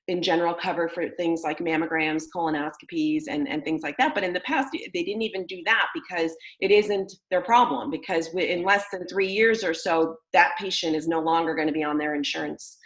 in 0.10 0.22
general 0.22 0.54
cover 0.54 0.90
for 0.90 1.08
things 1.10 1.44
like 1.44 1.60
mammograms, 1.60 2.24
colonoscopies, 2.36 3.24
and, 3.30 3.48
and 3.48 3.64
things 3.64 3.84
like 3.84 3.96
that. 3.98 4.14
But 4.14 4.24
in 4.24 4.34
the 4.34 4.42
past, 4.42 4.70
they 4.74 5.04
didn't 5.04 5.22
even 5.22 5.46
do 5.46 5.62
that 5.66 5.88
because 5.94 6.36
it 6.60 6.72
isn't 6.72 7.14
their 7.32 7.42
problem. 7.42 7.90
Because 7.90 8.28
in 8.36 8.64
less 8.64 8.84
than 8.92 9.08
three 9.08 9.32
years 9.32 9.64
or 9.64 9.74
so, 9.74 10.18
that 10.34 10.52
patient 10.60 10.96
is 10.96 11.08
no 11.08 11.20
longer 11.20 11.56
going 11.56 11.68
to 11.68 11.74
be 11.74 11.84
on 11.84 11.98
their 11.98 12.16
insurance. 12.16 12.78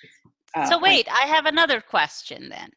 uh, 0.56 0.66
so 0.66 0.80
plan. 0.80 0.82
wait 0.82 1.08
i 1.12 1.26
have 1.28 1.46
another 1.46 1.82
question 1.82 2.50
then 2.50 2.70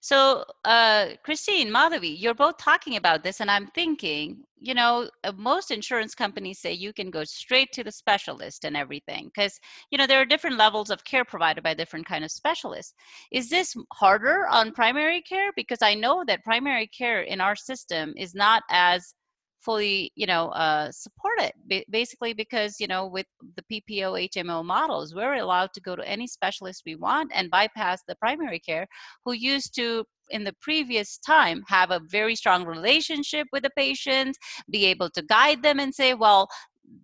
so 0.00 0.44
uh, 0.64 1.08
christine 1.24 1.70
madhavi 1.70 2.14
you're 2.18 2.34
both 2.34 2.56
talking 2.58 2.96
about 2.96 3.22
this 3.22 3.40
and 3.40 3.50
i'm 3.50 3.66
thinking 3.68 4.44
you 4.60 4.74
know 4.74 5.08
uh, 5.24 5.32
most 5.36 5.70
insurance 5.70 6.14
companies 6.14 6.58
say 6.58 6.72
you 6.72 6.92
can 6.92 7.10
go 7.10 7.24
straight 7.24 7.72
to 7.72 7.82
the 7.82 7.90
specialist 7.90 8.64
and 8.64 8.76
everything 8.76 9.30
because 9.34 9.58
you 9.90 9.98
know 9.98 10.06
there 10.06 10.20
are 10.20 10.26
different 10.26 10.56
levels 10.56 10.90
of 10.90 11.02
care 11.04 11.24
provided 11.24 11.64
by 11.64 11.74
different 11.74 12.06
kind 12.06 12.24
of 12.24 12.30
specialists. 12.30 12.94
Is 13.32 13.48
this 13.48 13.74
harder 13.92 14.46
on 14.48 14.72
primary 14.72 15.22
care? 15.22 15.50
Because 15.56 15.82
i 15.82 15.94
know 15.94 16.24
that 16.26 16.44
primary 16.44 16.86
care 16.86 17.22
in 17.22 17.40
our 17.40 17.56
system 17.56 18.12
is 18.16 18.34
not 18.34 18.62
as 18.70 19.14
fully 19.60 20.12
you 20.14 20.26
know 20.26 20.48
uh, 20.50 20.90
it 21.38 21.54
ba- 21.66 21.84
basically 21.90 22.32
because 22.32 22.80
you 22.80 22.86
know 22.86 23.06
with 23.06 23.26
the 23.56 23.64
ppo 23.70 24.28
hmo 24.34 24.64
models 24.64 25.14
we're 25.14 25.34
allowed 25.34 25.70
to 25.72 25.80
go 25.80 25.94
to 25.96 26.08
any 26.08 26.26
specialist 26.26 26.82
we 26.86 26.96
want 26.96 27.30
and 27.34 27.50
bypass 27.50 28.02
the 28.06 28.16
primary 28.16 28.58
care 28.58 28.86
who 29.24 29.32
used 29.32 29.74
to 29.74 30.04
in 30.30 30.44
the 30.44 30.54
previous 30.60 31.18
time 31.18 31.62
have 31.66 31.90
a 31.90 32.00
very 32.08 32.36
strong 32.36 32.64
relationship 32.64 33.46
with 33.52 33.62
the 33.62 33.70
patients 33.76 34.38
be 34.70 34.86
able 34.86 35.10
to 35.10 35.22
guide 35.22 35.62
them 35.62 35.80
and 35.80 35.94
say 35.94 36.14
well 36.14 36.48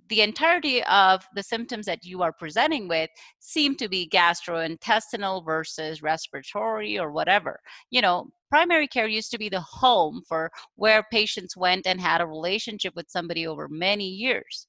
the 0.09 0.23
entirety 0.23 0.83
of 0.85 1.27
the 1.35 1.43
symptoms 1.43 1.87
that 1.87 2.05
you 2.05 2.23
are 2.23 2.33
presenting 2.33 2.89
with 2.89 3.11
seem 3.39 3.75
to 3.77 3.89
be 3.89 4.09
gastrointestinal 4.09 5.45
versus 5.45 6.03
respiratory 6.03 6.99
or 6.99 7.11
whatever. 7.11 7.61
You 7.91 8.03
know 8.03 8.31
primary 8.49 8.87
care 8.87 9.09
used 9.09 9.33
to 9.33 9.39
be 9.39 9.49
the 9.49 9.61
home 9.61 10.23
for 10.29 10.51
where 10.77 11.05
patients 11.11 11.57
went 11.57 11.87
and 11.87 12.01
had 12.01 12.21
a 12.21 12.27
relationship 12.27 12.95
with 12.95 13.07
somebody 13.09 13.47
over 13.47 13.69
many 13.69 14.07
years. 14.09 14.69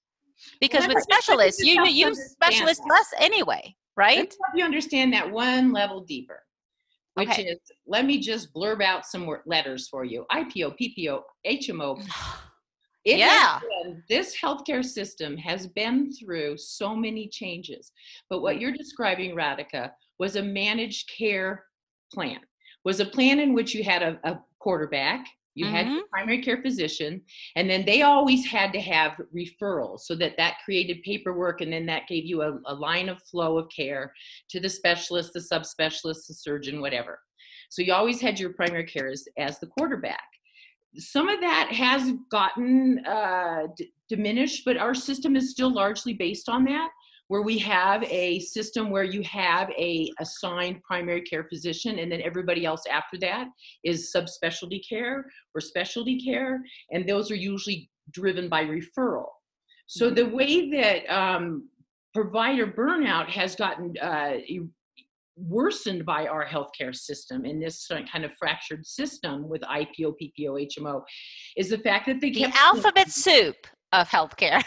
Because 0.59 0.81
Let 0.81 0.95
with 0.95 1.03
specialists 1.03 1.63
you 1.63 1.85
use 1.85 2.19
specialists 2.31 2.83
less 2.87 3.13
anyway 3.19 3.75
right? 3.97 4.19
Let's 4.19 4.37
help 4.41 4.55
you 4.55 4.63
understand 4.63 5.11
that 5.11 5.29
one 5.29 5.73
level 5.73 6.01
deeper, 6.01 6.43
which 7.15 7.29
Okay. 7.29 7.43
is 7.43 7.59
let 7.85 8.05
me 8.05 8.19
just 8.19 8.53
blurb 8.53 8.81
out 8.81 9.05
some 9.05 9.29
letters 9.45 9.89
for 9.89 10.05
you. 10.05 10.25
IPO, 10.31 10.77
PPO, 10.79 11.21
HMO. 11.45 12.01
It 13.05 13.19
Yeah. 13.19 13.59
been- 13.59 14.03
this 14.09 14.35
healthcare 14.39 14.83
system 14.83 15.37
has 15.37 15.67
been 15.67 16.11
through 16.11 16.57
so 16.57 16.95
many 16.95 17.27
changes. 17.29 17.91
But 18.29 18.41
what 18.41 18.59
you're 18.59 18.71
describing, 18.73 19.35
Radhika, 19.35 19.91
was 20.19 20.35
a 20.35 20.43
managed 20.43 21.09
care 21.09 21.65
plan, 22.13 22.39
was 22.83 22.99
a 22.99 23.05
plan 23.05 23.39
in 23.39 23.53
which 23.53 23.73
you 23.73 23.83
had 23.83 24.03
a, 24.03 24.19
a 24.23 24.39
quarterback, 24.59 25.25
You 25.57 25.65
mm-hmm. 25.65 25.75
had 25.75 25.87
your 25.87 26.03
primary 26.11 26.41
care 26.43 26.61
physician, 26.61 27.21
and 27.55 27.67
then 27.67 27.83
they 27.83 28.03
always 28.03 28.45
had 28.45 28.71
to 28.73 28.79
have 28.79 29.19
referrals 29.35 30.01
so 30.01 30.13
that 30.15 30.37
that 30.37 30.57
created 30.63 31.01
paperwork, 31.01 31.61
and 31.61 31.73
then 31.73 31.87
that 31.87 32.07
gave 32.07 32.25
you 32.25 32.43
a, 32.43 32.59
a 32.67 32.75
line 32.75 33.09
of 33.09 33.23
flow 33.23 33.57
of 33.57 33.67
care 33.75 34.13
to 34.49 34.59
the 34.59 34.69
specialist, 34.69 35.33
the 35.33 35.39
subspecialist, 35.39 36.27
the 36.27 36.35
surgeon, 36.35 36.79
whatever. 36.79 37.19
So 37.69 37.81
you 37.81 37.91
always 37.93 38.21
had 38.21 38.39
your 38.39 38.53
primary 38.53 38.85
care 38.85 39.07
as, 39.07 39.25
as 39.39 39.59
the 39.59 39.67
quarterback. 39.67 40.23
Some 40.97 41.29
of 41.29 41.39
that 41.41 41.71
has 41.71 42.13
gotten 42.31 43.05
uh, 43.05 43.67
d- 43.75 43.91
diminished, 44.09 44.63
but 44.65 44.77
our 44.77 44.93
system 44.93 45.35
is 45.35 45.51
still 45.51 45.73
largely 45.73 46.13
based 46.13 46.49
on 46.49 46.63
that 46.65 46.89
where 47.27 47.41
we 47.41 47.57
have 47.57 48.03
a 48.03 48.39
system 48.39 48.89
where 48.89 49.03
you 49.03 49.21
have 49.23 49.69
a 49.71 50.09
assigned 50.19 50.81
primary 50.83 51.21
care 51.21 51.43
physician 51.43 51.99
and 51.99 52.11
then 52.11 52.21
everybody 52.21 52.65
else 52.65 52.83
after 52.89 53.17
that 53.17 53.47
is 53.83 54.11
subspecialty 54.15 54.81
care 54.87 55.25
or 55.53 55.61
specialty 55.61 56.19
care 56.19 56.61
and 56.91 57.07
those 57.07 57.29
are 57.29 57.35
usually 57.35 57.89
driven 58.11 58.47
by 58.47 58.63
referral 58.63 59.27
so 59.87 60.05
mm-hmm. 60.05 60.15
the 60.15 60.25
way 60.25 60.69
that 60.69 61.05
um, 61.13 61.67
provider 62.13 62.67
burnout 62.67 63.27
has 63.27 63.55
gotten 63.55 63.93
uh, 64.01 64.35
worsened 65.37 66.05
by 66.05 66.27
our 66.27 66.45
healthcare 66.45 66.95
system 66.95 67.45
in 67.45 67.59
this 67.59 67.87
kind 68.11 68.25
of 68.25 68.31
fractured 68.37 68.85
system 68.85 69.47
with 69.47 69.61
IPO, 69.61 70.15
PPO, 70.21 70.67
HMO 70.77 71.01
is 71.55 71.69
the 71.69 71.77
fact 71.77 72.07
that 72.07 72.19
they 72.19 72.31
the 72.31 72.51
alphabet 72.55 73.09
soup 73.09 73.55
of 73.93 74.07
healthcare. 74.09 74.61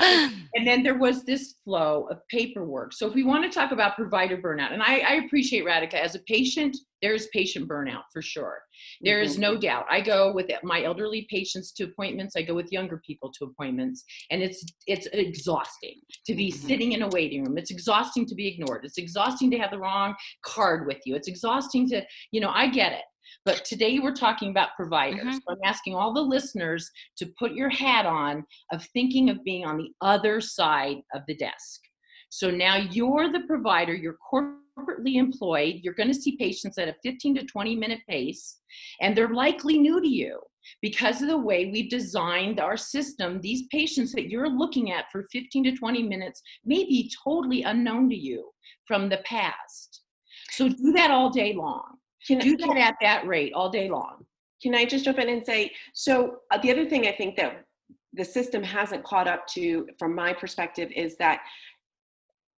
and 0.00 0.66
then 0.66 0.82
there 0.82 0.98
was 0.98 1.24
this 1.24 1.56
flow 1.64 2.08
of 2.10 2.18
paperwork. 2.28 2.92
So 2.92 3.06
if 3.06 3.14
we 3.14 3.24
want 3.24 3.44
to 3.44 3.50
talk 3.50 3.72
about 3.72 3.96
provider 3.96 4.36
burnout, 4.36 4.72
and 4.72 4.82
I, 4.82 4.98
I 4.98 5.12
appreciate 5.26 5.64
Radhika 5.64 5.94
as 5.94 6.14
a 6.14 6.20
patient, 6.20 6.76
there's 7.02 7.26
patient 7.28 7.68
burnout 7.68 8.02
for 8.12 8.22
sure. 8.22 8.58
There 9.02 9.20
is 9.20 9.32
mm-hmm. 9.32 9.42
no 9.42 9.58
doubt. 9.58 9.84
I 9.90 10.00
go 10.00 10.32
with 10.32 10.46
my 10.62 10.82
elderly 10.82 11.26
patients 11.30 11.72
to 11.72 11.84
appointments. 11.84 12.36
I 12.36 12.42
go 12.42 12.54
with 12.54 12.72
younger 12.72 13.00
people 13.06 13.30
to 13.38 13.44
appointments, 13.44 14.04
and 14.30 14.42
it's 14.42 14.64
it's 14.86 15.06
exhausting 15.12 16.00
to 16.26 16.34
be 16.34 16.50
mm-hmm. 16.50 16.66
sitting 16.66 16.92
in 16.92 17.02
a 17.02 17.08
waiting 17.08 17.44
room. 17.44 17.58
It's 17.58 17.70
exhausting 17.70 18.26
to 18.26 18.34
be 18.34 18.48
ignored. 18.48 18.84
It's 18.84 18.98
exhausting 18.98 19.50
to 19.50 19.58
have 19.58 19.70
the 19.70 19.78
wrong 19.78 20.14
card 20.44 20.86
with 20.86 20.98
you. 21.04 21.14
It's 21.14 21.28
exhausting 21.28 21.88
to, 21.90 22.02
you 22.30 22.40
know, 22.40 22.50
I 22.50 22.68
get 22.68 22.92
it. 22.92 23.04
But 23.44 23.64
today 23.64 23.98
we're 23.98 24.14
talking 24.14 24.50
about 24.50 24.76
providers. 24.76 25.20
Mm-hmm. 25.20 25.32
So 25.32 25.52
I'm 25.52 25.58
asking 25.64 25.94
all 25.94 26.12
the 26.12 26.20
listeners 26.20 26.90
to 27.18 27.32
put 27.38 27.52
your 27.52 27.70
hat 27.70 28.06
on 28.06 28.44
of 28.72 28.84
thinking 28.92 29.30
of 29.30 29.42
being 29.44 29.64
on 29.64 29.76
the 29.78 29.90
other 30.00 30.40
side 30.40 30.98
of 31.14 31.22
the 31.26 31.36
desk. 31.36 31.80
So 32.28 32.50
now 32.50 32.76
you're 32.76 33.30
the 33.30 33.44
provider, 33.46 33.94
you're 33.94 34.18
corporately 34.32 35.16
employed, 35.16 35.76
you're 35.82 35.94
going 35.94 36.12
to 36.12 36.14
see 36.14 36.36
patients 36.36 36.76
at 36.78 36.88
a 36.88 36.96
15 37.02 37.36
to 37.36 37.44
20 37.44 37.76
minute 37.76 38.00
pace, 38.08 38.58
and 39.00 39.16
they're 39.16 39.32
likely 39.32 39.78
new 39.78 40.00
to 40.00 40.08
you. 40.08 40.40
Because 40.82 41.22
of 41.22 41.28
the 41.28 41.38
way 41.38 41.66
we've 41.66 41.88
designed 41.88 42.58
our 42.58 42.76
system, 42.76 43.40
these 43.40 43.68
patients 43.70 44.12
that 44.14 44.28
you're 44.28 44.48
looking 44.48 44.90
at 44.90 45.04
for 45.12 45.28
15 45.30 45.64
to 45.64 45.76
20 45.76 46.02
minutes 46.02 46.42
may 46.64 46.84
be 46.84 47.10
totally 47.22 47.62
unknown 47.62 48.08
to 48.10 48.16
you 48.16 48.50
from 48.84 49.08
the 49.08 49.18
past. 49.18 50.02
So 50.50 50.68
do 50.68 50.92
that 50.92 51.12
all 51.12 51.30
day 51.30 51.52
long. 51.54 51.98
Can 52.26 52.38
do 52.38 52.56
that 52.56 52.76
at 52.76 52.96
that 53.00 53.26
rate 53.26 53.52
all 53.52 53.70
day 53.70 53.88
long. 53.88 54.24
Can 54.62 54.74
I 54.74 54.84
just 54.84 55.04
jump 55.04 55.18
in 55.18 55.28
and 55.28 55.44
say 55.44 55.72
so? 55.94 56.38
Uh, 56.50 56.58
the 56.58 56.70
other 56.70 56.88
thing 56.88 57.06
I 57.06 57.12
think 57.12 57.36
that 57.36 57.64
the 58.12 58.24
system 58.24 58.62
hasn't 58.62 59.04
caught 59.04 59.28
up 59.28 59.46
to, 59.48 59.86
from 59.98 60.14
my 60.14 60.32
perspective, 60.32 60.90
is 60.96 61.16
that 61.18 61.40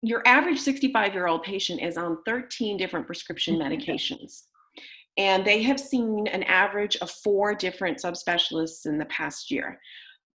your 0.03 0.23
average 0.27 0.61
65 0.61 1.13
year 1.13 1.27
old 1.27 1.43
patient 1.43 1.83
is 1.83 1.97
on 1.97 2.19
13 2.25 2.77
different 2.77 3.07
prescription 3.07 3.57
mm-hmm. 3.57 3.73
medications. 3.73 4.45
And 5.17 5.45
they 5.45 5.63
have 5.65 5.81
seen 5.81 6.29
an 6.29 6.45
average 6.45 6.97
of 6.97 7.11
four 7.11 7.53
different 7.55 7.99
subspecialists 7.99 8.87
in 8.87 8.99
the 8.99 9.07
past 9.07 9.51
year 9.51 9.81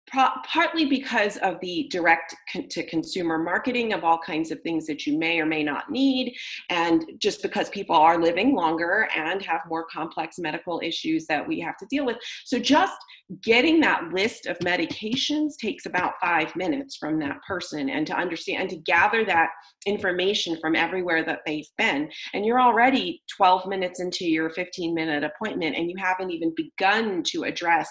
partly 0.09 0.85
because 0.85 1.37
of 1.37 1.59
the 1.61 1.87
direct 1.89 2.35
to 2.69 2.83
consumer 2.83 3.37
marketing 3.37 3.93
of 3.93 4.03
all 4.03 4.17
kinds 4.17 4.51
of 4.51 4.59
things 4.61 4.85
that 4.87 5.07
you 5.07 5.17
may 5.17 5.39
or 5.39 5.45
may 5.45 5.63
not 5.63 5.89
need, 5.89 6.35
and 6.69 7.05
just 7.17 7.41
because 7.41 7.69
people 7.69 7.95
are 7.95 8.19
living 8.19 8.55
longer 8.55 9.07
and 9.15 9.41
have 9.41 9.61
more 9.69 9.85
complex 9.85 10.37
medical 10.37 10.81
issues 10.83 11.25
that 11.27 11.47
we 11.47 11.59
have 11.59 11.77
to 11.77 11.85
deal 11.89 12.05
with. 12.05 12.17
So, 12.45 12.59
just 12.59 12.97
getting 13.41 13.79
that 13.81 14.11
list 14.11 14.47
of 14.47 14.57
medications 14.59 15.55
takes 15.57 15.85
about 15.85 16.13
five 16.19 16.53
minutes 16.55 16.97
from 16.97 17.17
that 17.19 17.37
person, 17.47 17.89
and 17.89 18.05
to 18.07 18.13
understand 18.13 18.61
and 18.61 18.69
to 18.69 18.77
gather 18.77 19.23
that 19.25 19.49
information 19.85 20.57
from 20.59 20.75
everywhere 20.75 21.23
that 21.23 21.39
they've 21.45 21.69
been. 21.77 22.09
And 22.33 22.45
you're 22.45 22.61
already 22.61 23.21
12 23.37 23.67
minutes 23.67 24.01
into 24.01 24.25
your 24.25 24.49
15 24.49 24.93
minute 24.93 25.23
appointment, 25.23 25.77
and 25.77 25.89
you 25.89 25.95
haven't 25.97 26.31
even 26.31 26.53
begun 26.55 27.23
to 27.27 27.43
address 27.43 27.89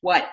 what 0.00 0.28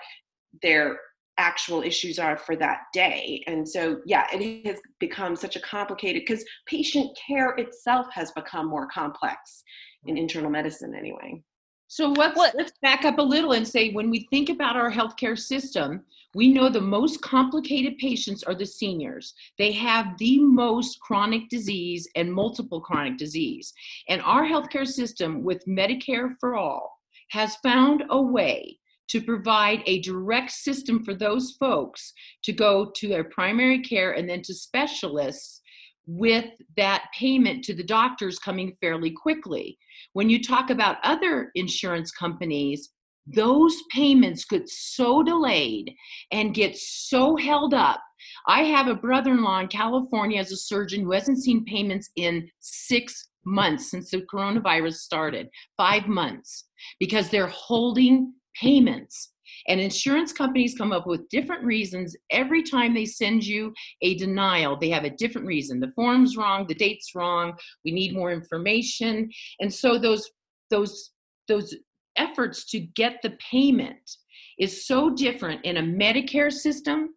their 0.62 0.98
actual 1.38 1.82
issues 1.82 2.20
are 2.20 2.38
for 2.38 2.56
that 2.56 2.82
day. 2.94 3.44
And 3.48 3.68
so, 3.68 4.00
yeah, 4.06 4.28
it 4.32 4.66
has 4.66 4.80
become 5.00 5.36
such 5.36 5.56
a 5.56 5.62
complicated 5.62 6.24
because 6.26 6.46
patient 6.68 7.18
care 7.28 7.52
itself 7.56 8.08
has 8.12 8.32
become 8.32 8.68
more 8.68 8.88
complex 8.88 9.64
in 10.06 10.18
internal 10.18 10.50
medicine 10.50 10.94
anyway. 10.96 11.42
So 11.88 12.10
let's, 12.10 12.40
let's 12.56 12.72
back 12.82 13.06
up 13.06 13.20
a 13.20 13.22
little 13.22 13.52
and 13.52 13.68
say 13.68 13.92
when 13.92 14.10
we 14.10 14.28
think 14.32 14.50
about 14.50 14.76
our 14.76 14.92
healthcare 14.92 15.38
system, 15.38 16.04
we 16.34 16.52
know 16.52 16.68
the 16.68 16.82
most 16.82 17.22
complicated 17.22 18.00
patients 18.00 18.42
are 18.42 18.56
the 18.56 18.66
seniors. 18.66 19.36
They 19.60 19.72
have 19.74 20.18
the 20.18 20.40
most 20.40 21.00
chronic 21.02 21.50
disease 21.50 22.08
and 22.16 22.34
multiple 22.34 22.82
chronic 22.82 23.18
disease. 23.18 23.74
And 24.10 24.24
our 24.24 24.44
healthcare 24.44 24.88
system 24.88 25.44
with 25.44 25.64
Medicare 25.68 26.34
for 26.40 26.56
all 26.56 26.98
has 27.30 27.58
found 27.58 28.04
a 28.10 28.20
way 28.20 28.80
to 29.10 29.22
provide 29.22 29.82
a 29.86 30.02
direct 30.02 30.52
system 30.52 31.04
for 31.04 31.14
those 31.14 31.56
folks 31.60 32.14
to 32.44 32.54
go 32.54 32.92
to 32.96 33.08
their 33.08 33.24
primary 33.26 33.82
care 33.82 34.12
and 34.14 34.30
then 34.30 34.42
to 34.44 34.54
specialists 34.54 35.62
with 36.06 36.46
that 36.76 37.06
payment 37.18 37.64
to 37.64 37.74
the 37.74 37.84
doctors 37.84 38.40
coming 38.40 38.76
fairly 38.82 39.12
quickly. 39.12 39.78
When 40.14 40.30
you 40.30 40.42
talk 40.42 40.70
about 40.70 40.98
other 41.04 41.52
insurance 41.56 42.12
companies, 42.12 42.90
those 43.26 43.76
payments 43.92 44.44
get 44.46 44.68
so 44.68 45.24
delayed 45.24 45.94
and 46.32 46.54
get 46.54 46.76
so 46.78 47.38
held 47.38 47.74
up. 47.74 48.02
I 48.48 48.64
have 48.64 48.88
a 48.88 48.96
brother 48.96 49.32
in 49.32 49.44
law 49.44 49.60
in 49.60 49.68
California 49.68 50.40
as 50.40 50.52
a 50.52 50.58
surgeon 50.58 51.04
who 51.04 51.12
hasn't 51.12 51.42
seen 51.42 51.66
payments 51.66 52.10
in 52.18 52.50
six 52.60 53.30
months 53.46 53.92
since 53.92 54.12
the 54.12 54.26
coronavirus 54.34 54.96
started, 54.96 55.50
five 55.78 56.08
months, 56.08 56.66
because 57.00 57.30
they're 57.30 57.48
holding 57.48 58.34
payments. 58.60 59.32
And 59.68 59.80
insurance 59.80 60.34
companies 60.34 60.76
come 60.78 60.92
up 60.92 61.06
with 61.08 61.30
different 61.30 61.64
reasons 61.64 62.16
every 62.32 62.64
time 62.64 62.94
they 62.94 63.06
send 63.06 63.46
you 63.46 63.74
a 64.02 64.16
denial. 64.16 64.78
They 64.78 64.90
have 64.90 65.04
a 65.04 65.10
different 65.12 65.48
reason. 65.48 65.80
The 65.80 65.92
form's 65.96 66.36
wrong, 66.38 66.66
the 66.68 66.76
date's 66.76 67.14
wrong, 67.16 67.54
we 67.86 67.92
need 67.92 68.14
more 68.14 68.32
information. 68.32 69.30
And 69.60 69.74
so 69.74 69.98
those 69.98 70.30
those 70.70 71.12
those 71.48 71.76
efforts 72.18 72.66
to 72.72 72.80
get 72.80 73.22
the 73.22 73.38
payment 73.52 74.18
is 74.60 74.86
so 74.86 75.10
different 75.10 75.64
in 75.66 75.78
a 75.78 75.82
Medicare 75.82 76.52
system 76.52 77.10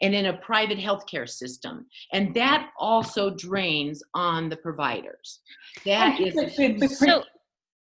and 0.00 0.14
in 0.14 0.26
a 0.26 0.36
private 0.38 0.78
healthcare 0.78 1.28
system. 1.28 1.86
And 2.12 2.34
that 2.34 2.70
also 2.78 3.30
drains 3.30 4.02
on 4.14 4.48
the 4.48 4.56
providers. 4.56 5.40
That 5.84 6.20
is 6.20 6.98
so, 6.98 7.22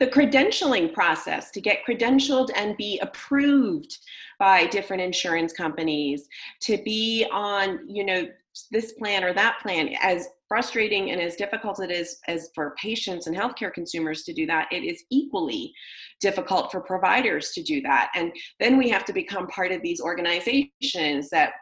the 0.06 0.12
credentialing 0.12 0.94
process 0.94 1.50
to 1.50 1.60
get 1.60 1.80
credentialed 1.88 2.52
and 2.56 2.78
be 2.78 3.00
approved 3.00 3.98
by 4.38 4.68
different 4.68 5.02
insurance 5.02 5.52
companies 5.52 6.28
to 6.62 6.78
be 6.84 7.26
on 7.32 7.80
you 7.88 8.06
know 8.06 8.28
this 8.72 8.94
plan 8.94 9.24
or 9.24 9.34
that 9.34 9.58
plan. 9.62 9.90
As 10.02 10.28
frustrating 10.48 11.10
and 11.10 11.20
as 11.20 11.36
difficult 11.36 11.82
it 11.82 11.92
is 11.92 12.20
as 12.28 12.52
for 12.54 12.76
patients 12.80 13.26
and 13.26 13.36
healthcare 13.36 13.74
consumers 13.74 14.24
to 14.24 14.32
do 14.32 14.46
that 14.46 14.68
it 14.72 14.84
is 14.84 15.04
equally 15.10 15.74
difficult 16.22 16.72
for 16.72 16.82
providers 16.82 17.52
to 17.54 17.64
do 17.64 17.82
that. 17.82 18.12
And 18.16 18.32
then 18.60 18.78
we 18.78 18.90
have 18.90 19.06
to 19.06 19.14
become 19.14 19.48
part 19.48 19.72
of 19.72 19.82
these 19.82 20.00
organizations 20.00 21.30
that 21.32 21.54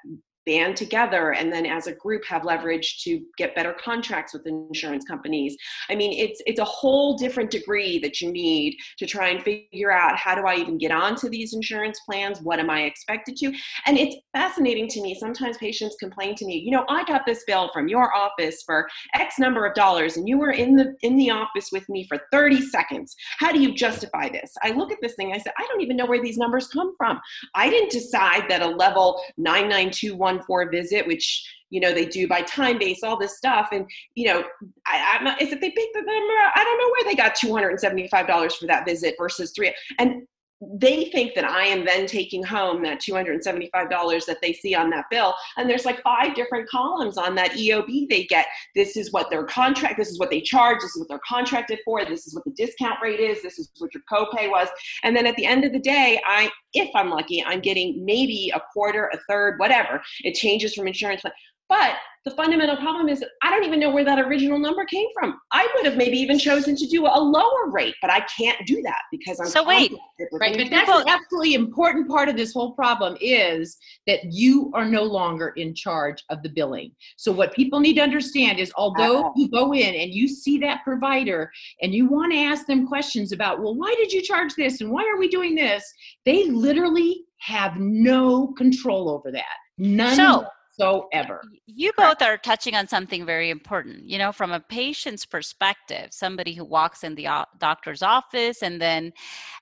band 0.46 0.76
together 0.76 1.32
and 1.34 1.52
then 1.52 1.66
as 1.66 1.88
a 1.88 1.94
group 1.94 2.24
have 2.26 2.46
leverage 2.46 3.02
to 3.04 3.22
get 3.38 3.56
better 3.56 3.74
contracts 3.74 4.34
with 4.34 4.46
insurance 4.46 5.06
companies. 5.06 5.56
I 5.90 5.96
mean 5.96 6.14
it's 6.14 6.42
it's 6.46 6.60
a 6.60 6.66
whole 6.66 7.18
different 7.18 7.52
degree 7.52 8.00
that 8.00 8.22
you 8.22 8.32
need 8.32 8.78
to 8.98 9.06
try 9.06 9.30
and 9.30 9.42
figure 9.42 9.92
out 9.92 10.18
how 10.18 10.36
do 10.36 10.46
i 10.46 10.56
even 10.56 10.78
get 10.78 10.92
onto 10.92 11.30
these 11.30 11.54
insurance 11.54 12.00
plans? 12.06 12.40
What 12.42 12.60
am 12.60 12.70
i 12.70 12.84
expected 12.84 13.38
to? 13.38 13.54
And 13.86 13.98
it's 13.98 14.16
fascinating 14.34 14.88
to 14.90 15.02
me 15.02 15.16
sometimes 15.16 15.58
patients 15.58 15.96
complain 16.00 16.36
to 16.36 16.46
me 16.46 16.58
you 16.58 16.72
know 16.72 16.86
i 16.90 17.04
got 17.04 17.26
this 17.26 17.44
bill 17.46 17.70
from 17.74 17.88
your 17.88 18.14
office 18.14 18.64
for 18.66 18.88
x 19.14 19.40
number 19.40 19.66
of 19.66 19.74
dollars 19.74 20.18
and 20.18 20.28
you 20.28 20.38
were 20.38 20.52
in 20.52 20.76
the 20.76 20.96
in 21.02 21.16
the 21.18 21.30
office 21.30 21.70
with 21.72 21.88
me 21.90 22.06
for 22.08 22.20
30 22.32 22.62
seconds. 22.62 23.16
How 23.40 23.52
do 23.52 23.60
you 23.60 23.74
justify 23.74 24.30
this? 24.30 24.54
I 24.62 24.72
look 24.72 24.92
at 24.92 24.98
this 25.02 25.16
thing 25.16 25.34
i 25.34 25.38
said 25.38 25.54
i 25.58 25.66
don't 25.68 25.82
even 25.82 25.98
know 25.98 26.06
where 26.06 26.22
these 26.22 26.38
numbers 26.38 26.68
come 26.68 26.96
from. 26.98 27.20
I 27.56 27.70
didn't 27.70 27.92
decide 27.92 28.50
that 28.50 28.62
a 28.62 28.68
level 28.68 29.22
9921 29.38 30.33
one 30.38 30.46
for 30.46 30.62
a 30.64 30.70
visit, 30.70 31.08
which 31.08 31.50
you 31.70 31.80
know 31.80 31.94
they 31.94 32.06
do 32.06 32.28
by 32.28 32.42
time 32.42 32.78
base, 32.78 33.04
all 33.04 33.18
this 33.18 33.38
stuff, 33.38 33.70
and 33.72 33.86
you 34.16 34.28
know, 34.28 34.44
I, 34.86 35.18
I'm 35.18 35.24
not, 35.24 35.42
is 35.42 35.52
it 35.52 35.62
they 35.62 35.72
picked 35.72 35.94
the 35.94 36.02
number? 36.02 36.34
I 36.56 36.64
don't 36.64 36.78
know 36.78 36.90
where 36.92 37.04
they 37.06 37.16
got 37.16 37.36
two 37.36 37.54
hundred 37.54 37.70
and 37.70 37.80
seventy 37.80 38.08
five 38.08 38.28
dollars 38.28 38.56
for 38.56 38.68
that 38.68 38.86
visit 38.86 39.16
versus 39.18 39.52
three, 39.56 39.74
and 40.00 40.28
they 40.74 41.06
think 41.06 41.34
that 41.36 41.46
I 41.46 41.66
am 41.66 41.86
then 41.86 42.06
taking 42.06 42.44
home 42.44 42.84
that 42.84 43.02
$275 43.02 44.26
that 44.26 44.38
they 44.42 44.54
see 44.54 44.76
on 44.76 44.90
that 44.92 45.06
bill. 45.10 45.34
And 45.58 45.70
there's 45.70 45.86
like 45.86 46.02
five 46.04 46.36
different 46.36 46.70
columns 46.70 47.18
on 47.18 47.36
that 47.36 47.52
EOB 47.52 48.10
they 48.10 48.26
get. 48.26 48.48
This 48.76 48.98
is 48.98 49.12
what 49.12 49.30
their 49.30 49.44
contract, 49.44 49.98
this 49.98 50.10
is 50.10 50.20
what 50.20 50.30
they 50.30 50.42
charge, 50.42 50.80
this 50.82 50.92
is 50.96 51.00
what 51.00 51.10
they're 51.10 51.20
contracted 51.28 51.80
for, 51.86 52.04
this 52.06 52.28
is 52.28 52.36
what 52.36 52.44
the 52.44 52.52
discount 52.52 53.00
rate 53.02 53.20
is, 53.20 53.42
this 53.42 53.60
is 53.60 53.70
what 53.78 53.94
your 53.94 54.04
copay 54.12 54.50
was. 54.50 54.68
And 55.04 55.16
then 55.16 55.26
at 55.26 55.36
the 55.36 55.46
end 55.46 55.66
of 55.66 55.72
the 55.72 55.80
day, 55.80 56.22
I, 56.26 56.50
if 56.74 56.90
I'm 56.96 57.10
lucky, 57.10 57.44
I'm 57.44 57.60
getting 57.60 58.04
maybe 58.06 58.52
a 58.54 58.62
quarter, 58.74 59.10
a 59.14 59.18
third, 59.30 59.60
whatever. 59.60 60.02
It 60.24 60.36
changes 60.36 60.74
from 60.74 60.88
insurance. 60.88 61.22
But 61.70 61.96
the 62.26 62.32
fundamental 62.32 62.78
problem 62.78 63.10
is 63.10 63.24
I 63.42 63.50
don't 63.50 63.66
even 63.66 63.82
know 63.82 63.90
where 63.90 64.06
that 64.06 64.18
original 64.18 64.58
number 64.58 64.86
came 64.86 65.08
from. 65.14 65.38
I 65.52 65.68
would 65.76 65.86
have 65.86 65.98
maybe 65.98 66.18
even 66.18 66.40
chosen 66.40 66.76
to 66.78 66.88
do 66.88 67.06
a 67.06 67.20
lower 67.20 67.70
rate, 67.70 67.96
but 68.02 68.10
I 68.10 68.22
can't 68.22 68.58
do 68.66 68.82
that 68.82 69.00
because 69.12 69.42
I'm 69.42 69.48
so 69.48 69.66
wait, 69.66 69.92
right? 70.32 70.56
But 70.56 70.70
that's 70.70 70.90
an 70.90 71.10
absolutely 71.10 71.54
important 71.54 72.08
part 72.08 72.30
of 72.30 72.38
this 72.38 72.54
whole 72.54 72.72
problem 72.74 73.18
is 73.20 73.78
that 74.08 74.20
you 74.32 74.72
are 74.74 74.86
no 74.86 75.04
longer 75.04 75.50
in 75.58 75.76
charge 75.76 76.24
of 76.30 76.42
the 76.44 76.50
billing. 76.50 76.94
So 77.18 77.32
what 77.32 77.54
people 77.54 77.82
need 77.82 77.96
to 77.96 78.02
understand 78.02 78.58
is, 78.58 78.72
although 78.78 79.20
uh-huh. 79.20 79.34
you 79.36 79.50
go 79.50 79.74
in 79.74 79.94
and 79.94 80.14
you 80.14 80.30
see 80.30 80.58
that 80.60 80.84
provider 80.86 81.52
and 81.82 81.94
you 81.94 82.08
want 82.08 82.32
to 82.32 82.40
ask 82.40 82.66
them 82.68 82.88
questions 82.88 83.34
about, 83.34 83.62
well, 83.62 83.76
why 83.76 83.94
did 83.98 84.14
you 84.14 84.22
charge 84.22 84.54
this 84.56 84.80
and 84.80 84.90
why 84.90 85.04
are 85.04 85.20
we 85.20 85.28
doing 85.28 85.56
this? 85.56 85.84
They 86.26 86.46
literally 86.46 87.26
have 87.40 87.76
no 87.76 88.54
control 88.54 89.10
over 89.10 89.30
that. 89.30 89.58
None. 89.78 90.16
So 90.16 90.46
whatsoever. 90.78 91.42
You 91.66 91.92
both 91.98 92.22
are 92.22 92.38
touching 92.38 92.76
on 92.76 92.88
something 92.88 93.26
very 93.26 93.50
important. 93.50 94.08
You 94.08 94.18
know, 94.18 94.32
from 94.32 94.52
a 94.52 94.60
patient's 94.60 95.26
perspective, 95.26 96.10
somebody 96.12 96.54
who 96.54 96.66
walks 96.66 97.04
in 97.04 97.16
the 97.16 97.28
doctor's 97.60 98.02
office 98.02 98.62
and 98.62 98.82
then 98.82 99.12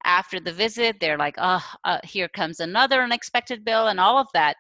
after 0.04 0.40
the 0.40 0.54
visit, 0.54 0.98
they're 1.00 1.18
like, 1.18 1.36
oh, 1.38 1.64
uh, 1.84 2.00
here 2.04 2.30
comes 2.30 2.60
another 2.60 3.02
unexpected 3.02 3.64
bill 3.66 3.88
and 3.88 4.00
all 4.00 4.18
of 4.18 4.28
that. 4.34 4.56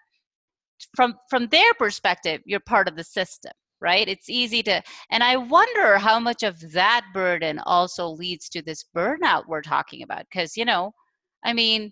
From 0.96 1.16
from 1.30 1.48
their 1.48 1.74
perspective, 1.76 2.42
you're 2.46 2.60
part 2.60 2.88
of 2.88 2.96
the 2.96 3.04
system 3.04 3.52
right 3.82 4.08
it's 4.08 4.30
easy 4.30 4.62
to 4.62 4.82
and 5.10 5.24
i 5.24 5.36
wonder 5.36 5.98
how 5.98 6.20
much 6.20 6.44
of 6.44 6.72
that 6.72 7.04
burden 7.14 7.58
also 7.66 8.08
leads 8.08 8.48
to 8.48 8.62
this 8.62 8.86
burnout 8.96 9.44
we're 9.48 9.62
talking 9.62 10.04
about 10.04 10.24
because 10.32 10.56
you 10.56 10.64
know 10.64 10.92
i 11.44 11.52
mean 11.52 11.92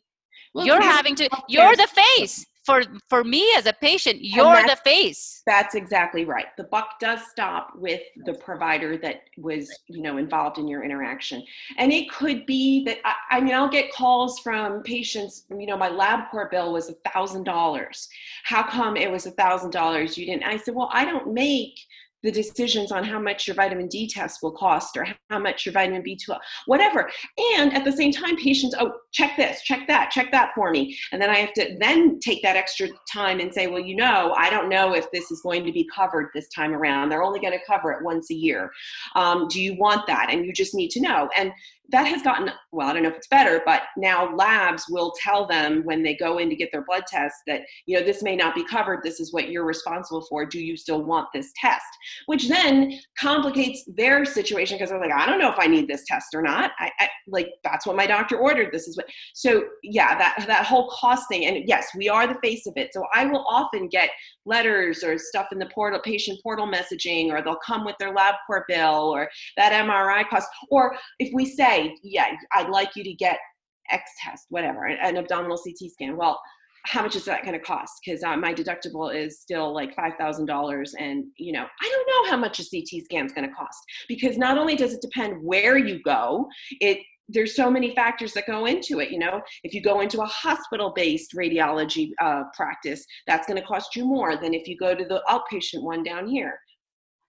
well, 0.53 0.67
you're 0.67 0.81
having 0.81 1.15
to 1.15 1.27
you're 1.47 1.75
the 1.75 1.87
face 1.87 2.45
for 2.69 2.83
for 3.07 3.23
me 3.23 3.51
as 3.57 3.65
a 3.65 3.73
patient 3.73 4.19
you're 4.21 4.63
the 4.67 4.77
face. 4.83 5.41
That's 5.45 5.75
exactly 5.75 6.25
right. 6.25 6.47
The 6.57 6.65
buck 6.65 6.99
does 6.99 7.19
stop 7.29 7.71
with 7.75 8.01
the 8.25 8.33
provider 8.33 8.97
that 8.97 9.23
was 9.37 9.69
you 9.87 10.01
know 10.01 10.17
involved 10.17 10.57
in 10.57 10.67
your 10.67 10.83
interaction. 10.83 11.43
And 11.77 11.91
it 11.91 12.09
could 12.11 12.45
be 12.45 12.83
that 12.85 12.97
i, 13.05 13.37
I 13.37 13.41
mean 13.41 13.53
i'll 13.53 13.69
get 13.69 13.91
calls 13.93 14.39
from 14.39 14.83
patients 14.83 15.45
you 15.49 15.65
know 15.65 15.77
my 15.77 15.89
labcorp 15.89 16.51
bill 16.51 16.73
was 16.73 16.89
a 16.89 16.93
thousand 17.11 17.43
dollars. 17.43 18.09
How 18.43 18.63
come 18.63 18.95
it 18.95 19.11
was 19.11 19.25
a 19.25 19.31
thousand 19.31 19.71
dollars? 19.71 20.17
You 20.17 20.25
didn't 20.25 20.43
i 20.43 20.57
said 20.57 20.75
well 20.75 20.89
i 20.93 21.05
don't 21.05 21.33
make 21.33 21.79
the 22.23 22.31
decisions 22.31 22.91
on 22.91 23.03
how 23.03 23.19
much 23.19 23.47
your 23.47 23.55
vitamin 23.55 23.87
D 23.87 24.07
test 24.07 24.39
will 24.43 24.51
cost 24.51 24.97
or 24.97 25.07
how 25.29 25.39
much 25.39 25.65
your 25.65 25.73
vitamin 25.73 26.03
B12, 26.03 26.37
whatever. 26.65 27.09
And 27.55 27.73
at 27.73 27.85
the 27.85 27.91
same 27.91 28.11
time, 28.11 28.35
patients, 28.37 28.75
oh, 28.79 28.91
check 29.11 29.37
this, 29.37 29.61
check 29.61 29.87
that, 29.87 30.11
check 30.11 30.31
that 30.31 30.51
for 30.53 30.71
me. 30.71 30.97
And 31.11 31.21
then 31.21 31.29
I 31.29 31.37
have 31.37 31.53
to 31.53 31.77
then 31.79 32.19
take 32.19 32.41
that 32.43 32.55
extra 32.55 32.87
time 33.11 33.39
and 33.39 33.53
say, 33.53 33.67
well, 33.67 33.79
you 33.79 33.95
know, 33.95 34.33
I 34.37 34.49
don't 34.49 34.69
know 34.69 34.93
if 34.93 35.09
this 35.11 35.31
is 35.31 35.41
going 35.41 35.65
to 35.65 35.71
be 35.71 35.87
covered 35.93 36.29
this 36.33 36.49
time 36.49 36.73
around. 36.73 37.09
They're 37.09 37.23
only 37.23 37.39
going 37.39 37.57
to 37.57 37.65
cover 37.65 37.91
it 37.91 38.03
once 38.03 38.29
a 38.31 38.35
year. 38.35 38.71
Um, 39.15 39.47
do 39.47 39.61
you 39.61 39.75
want 39.77 40.05
that? 40.07 40.29
And 40.29 40.45
you 40.45 40.53
just 40.53 40.75
need 40.75 40.89
to 40.91 41.01
know. 41.01 41.29
And 41.37 41.51
that 41.91 42.07
has 42.07 42.21
gotten 42.21 42.51
well 42.71 42.87
i 42.87 42.93
don't 42.93 43.03
know 43.03 43.09
if 43.09 43.15
it's 43.15 43.27
better 43.27 43.61
but 43.65 43.83
now 43.97 44.33
labs 44.35 44.85
will 44.89 45.13
tell 45.21 45.47
them 45.47 45.81
when 45.83 46.03
they 46.03 46.15
go 46.15 46.37
in 46.37 46.49
to 46.49 46.55
get 46.55 46.69
their 46.71 46.85
blood 46.85 47.03
test 47.07 47.35
that 47.47 47.61
you 47.85 47.97
know 47.97 48.05
this 48.05 48.23
may 48.23 48.35
not 48.35 48.55
be 48.55 48.63
covered 48.65 48.99
this 49.03 49.19
is 49.19 49.33
what 49.33 49.49
you're 49.49 49.65
responsible 49.65 50.25
for 50.29 50.45
do 50.45 50.59
you 50.59 50.75
still 50.75 51.03
want 51.03 51.27
this 51.33 51.51
test? 51.55 51.85
Which 52.25 52.47
then 52.47 52.99
complicates 53.19 53.83
their 53.95 54.25
situation 54.25 54.77
because 54.77 54.89
they're 54.89 54.99
like 54.99 55.11
i 55.11 55.25
don't 55.25 55.39
know 55.39 55.51
if 55.51 55.59
i 55.59 55.67
need 55.67 55.87
this 55.87 56.03
test 56.05 56.27
or 56.33 56.41
not. 56.41 56.71
I, 56.79 56.91
I, 56.99 57.09
like 57.27 57.49
that's 57.63 57.85
what 57.85 57.95
my 57.95 58.07
doctor 58.07 58.37
ordered. 58.37 58.69
This 58.71 58.87
is 58.87 58.97
what 58.97 59.07
so 59.33 59.63
yeah 59.83 60.17
that 60.17 60.45
that 60.47 60.65
whole 60.65 60.89
cost 60.89 61.27
thing 61.29 61.45
and 61.45 61.67
yes 61.67 61.89
we 61.95 62.09
are 62.09 62.27
the 62.27 62.39
face 62.41 62.65
of 62.67 62.73
it. 62.75 62.89
So 62.93 63.03
i 63.13 63.25
will 63.25 63.45
often 63.47 63.87
get 63.87 64.09
letters 64.49 65.03
or 65.03 65.17
stuff 65.17 65.47
in 65.51 65.59
the 65.59 65.69
portal 65.73 65.99
patient 66.03 66.39
portal 66.43 66.67
messaging 66.67 67.29
or 67.29 67.41
they'll 67.41 67.59
come 67.65 67.85
with 67.85 67.95
their 67.99 68.13
lab 68.13 68.35
labcorp 68.49 68.63
bill 68.67 69.11
or 69.13 69.29
that 69.57 69.71
mri 69.71 70.27
cost 70.29 70.49
or 70.69 70.95
if 71.19 71.29
we 71.33 71.45
say 71.45 71.95
yeah, 72.03 72.35
I'd 72.53 72.69
like 72.69 72.95
you 72.95 73.03
to 73.03 73.13
get 73.13 73.37
X 73.89 74.11
test, 74.23 74.45
whatever, 74.49 74.85
an 74.85 75.17
abdominal 75.17 75.57
CT 75.57 75.91
scan. 75.91 76.17
Well, 76.17 76.39
how 76.85 77.01
much 77.01 77.15
is 77.15 77.25
that 77.25 77.43
going 77.43 77.53
to 77.53 77.59
cost? 77.59 77.93
Because 78.03 78.23
uh, 78.23 78.37
my 78.37 78.53
deductible 78.53 79.13
is 79.13 79.39
still 79.39 79.73
like 79.73 79.95
five 79.95 80.13
thousand 80.19 80.45
dollars, 80.45 80.95
and 80.97 81.25
you 81.37 81.51
know 81.51 81.65
I 81.81 81.89
don't 81.89 82.07
know 82.07 82.31
how 82.31 82.37
much 82.37 82.59
a 82.59 82.63
CT 82.63 83.03
scan 83.05 83.25
is 83.25 83.33
going 83.33 83.47
to 83.47 83.53
cost 83.53 83.79
because 84.07 84.37
not 84.37 84.57
only 84.57 84.75
does 84.75 84.93
it 84.93 85.01
depend 85.01 85.43
where 85.43 85.77
you 85.77 86.01
go, 86.03 86.47
it 86.79 86.99
there's 87.29 87.55
so 87.55 87.69
many 87.69 87.93
factors 87.95 88.33
that 88.33 88.47
go 88.47 88.65
into 88.65 88.99
it. 88.99 89.11
You 89.11 89.19
know, 89.19 89.41
if 89.63 89.73
you 89.73 89.81
go 89.81 90.01
into 90.01 90.21
a 90.21 90.25
hospital-based 90.25 91.33
radiology 91.35 92.11
uh, 92.21 92.43
practice, 92.55 93.05
that's 93.27 93.47
going 93.47 93.59
to 93.61 93.65
cost 93.65 93.95
you 93.95 94.05
more 94.05 94.35
than 94.35 94.53
if 94.53 94.67
you 94.67 94.77
go 94.77 94.95
to 94.95 95.05
the 95.05 95.21
outpatient 95.29 95.83
one 95.83 96.03
down 96.03 96.27
here. 96.27 96.59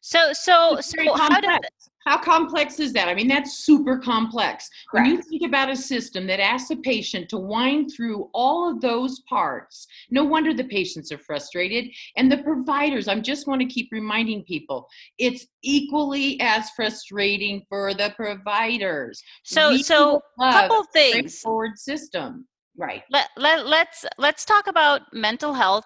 So, 0.00 0.32
so, 0.32 0.78
so 0.80 1.14
how 1.14 1.40
does 1.40 1.60
how 2.06 2.18
complex 2.18 2.80
is 2.80 2.92
that? 2.94 3.08
I 3.08 3.14
mean, 3.14 3.28
that's 3.28 3.58
super 3.58 3.98
complex. 3.98 4.70
Correct. 4.90 5.06
When 5.06 5.16
you 5.16 5.22
think 5.22 5.42
about 5.42 5.70
a 5.70 5.76
system 5.76 6.26
that 6.28 6.40
asks 6.40 6.70
a 6.70 6.76
patient 6.76 7.28
to 7.30 7.36
wind 7.38 7.92
through 7.94 8.30
all 8.32 8.70
of 8.70 8.80
those 8.80 9.20
parts, 9.28 9.86
no 10.10 10.24
wonder 10.24 10.54
the 10.54 10.64
patients 10.64 11.12
are 11.12 11.18
frustrated. 11.18 11.90
And 12.16 12.32
the 12.32 12.38
providers, 12.38 13.06
I 13.06 13.18
just 13.20 13.46
want 13.46 13.60
to 13.60 13.66
keep 13.66 13.88
reminding 13.92 14.44
people, 14.44 14.88
it's 15.18 15.46
equally 15.62 16.40
as 16.40 16.70
frustrating 16.70 17.64
for 17.68 17.92
the 17.92 18.14
providers. 18.16 19.22
So, 19.44 19.70
we 19.70 19.82
so 19.82 20.22
couple 20.40 20.84
things. 20.92 21.38
Forward 21.40 21.78
system. 21.78 22.46
Right. 22.76 23.02
Let, 23.10 23.28
let, 23.36 23.66
let's 23.66 24.06
let's 24.16 24.44
talk 24.44 24.66
about 24.66 25.02
mental 25.12 25.52
health 25.52 25.84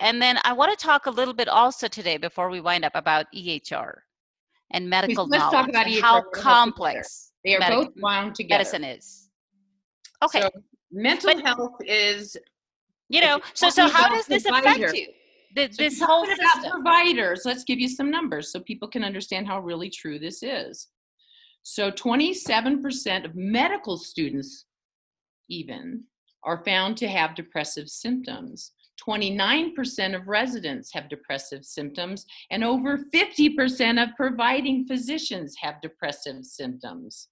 and 0.00 0.22
then 0.22 0.38
I 0.44 0.52
want 0.52 0.76
to 0.76 0.82
talk 0.82 1.06
a 1.06 1.10
little 1.10 1.34
bit 1.34 1.48
also 1.48 1.86
today 1.86 2.16
before 2.16 2.48
we 2.48 2.60
wind 2.60 2.84
up 2.84 2.94
about 2.94 3.26
EHR 3.34 3.98
and 4.74 4.90
medical 4.90 5.26
Let's 5.26 5.40
knowledge 5.40 5.54
talk 5.54 5.68
about 5.70 5.90
how 6.02 6.22
complex 6.34 7.32
they 7.44 7.56
are 7.56 7.60
both 7.70 7.92
wound 7.96 8.34
together. 8.34 8.58
Medicine 8.58 8.84
is. 8.84 9.28
Okay. 10.22 10.42
So 10.42 10.50
mental 10.92 11.34
but, 11.34 11.44
health 11.44 11.76
is 11.86 12.36
you 13.08 13.20
know, 13.20 13.40
so 13.54 13.68
so 13.68 13.88
how 13.88 14.08
does 14.08 14.26
this 14.26 14.42
provider. 14.44 14.86
affect 14.86 14.98
you? 14.98 15.06
The, 15.54 15.68
so 15.70 15.82
this 15.82 16.00
whole 16.00 16.26
system. 16.26 16.44
about 16.44 16.72
providers, 16.72 17.42
let's 17.44 17.62
give 17.62 17.78
you 17.78 17.88
some 17.88 18.10
numbers 18.10 18.50
so 18.50 18.58
people 18.60 18.88
can 18.88 19.04
understand 19.04 19.46
how 19.46 19.60
really 19.60 19.88
true 19.88 20.18
this 20.18 20.42
is. 20.42 20.88
So 21.62 21.90
27% 21.92 23.24
of 23.24 23.36
medical 23.36 23.96
students 23.96 24.64
even 25.48 26.04
are 26.42 26.64
found 26.64 26.96
to 26.98 27.08
have 27.08 27.36
depressive 27.36 27.88
symptoms. 27.88 28.72
29% 29.06 30.14
of 30.14 30.28
residents 30.28 30.92
have 30.92 31.08
depressive 31.08 31.64
symptoms, 31.64 32.26
and 32.50 32.62
over 32.62 32.98
50% 33.12 34.02
of 34.02 34.16
providing 34.16 34.86
physicians 34.86 35.56
have 35.60 35.80
depressive 35.82 36.44
symptoms. 36.44 37.28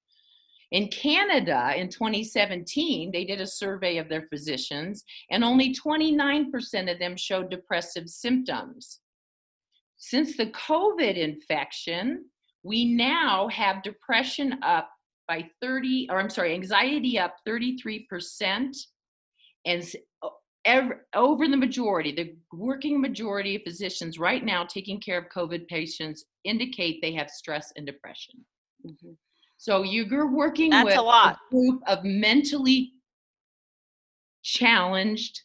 In 0.72 0.88
Canada 0.88 1.74
in 1.76 1.88
2017, 1.90 3.12
they 3.12 3.24
did 3.24 3.40
a 3.40 3.46
survey 3.46 3.98
of 3.98 4.08
their 4.08 4.26
physicians, 4.28 5.04
and 5.30 5.44
only 5.44 5.74
29% 5.74 6.90
of 6.90 6.98
them 6.98 7.16
showed 7.16 7.50
depressive 7.50 8.08
symptoms. 8.08 9.00
Since 9.98 10.36
the 10.36 10.46
COVID 10.46 11.16
infection, 11.16 12.24
we 12.62 12.86
now 12.86 13.48
have 13.48 13.82
depression 13.82 14.58
up 14.62 14.90
by 15.28 15.48
30, 15.60 16.08
or 16.10 16.18
I'm 16.18 16.30
sorry, 16.30 16.54
anxiety 16.54 17.18
up 17.18 17.36
33%, 17.46 18.76
and 19.66 19.92
every, 20.64 20.96
over 21.14 21.48
the 21.48 21.56
majority, 21.56 22.12
the 22.12 22.34
working 22.52 23.00
majority 23.00 23.56
of 23.56 23.62
physicians 23.62 24.18
right 24.18 24.44
now 24.44 24.64
taking 24.64 25.00
care 25.00 25.18
of 25.18 25.28
COVID 25.28 25.66
patients 25.68 26.24
indicate 26.44 27.00
they 27.00 27.12
have 27.12 27.30
stress 27.30 27.72
and 27.76 27.86
depression. 27.86 28.34
Mm-hmm. 28.86 29.12
So 29.56 29.82
you're 29.82 30.30
working 30.30 30.70
That's 30.70 30.86
with 30.86 30.96
a, 30.96 31.02
lot. 31.02 31.36
a 31.36 31.54
group 31.54 31.82
of 31.86 32.04
mentally 32.04 32.92
challenged 34.42 35.40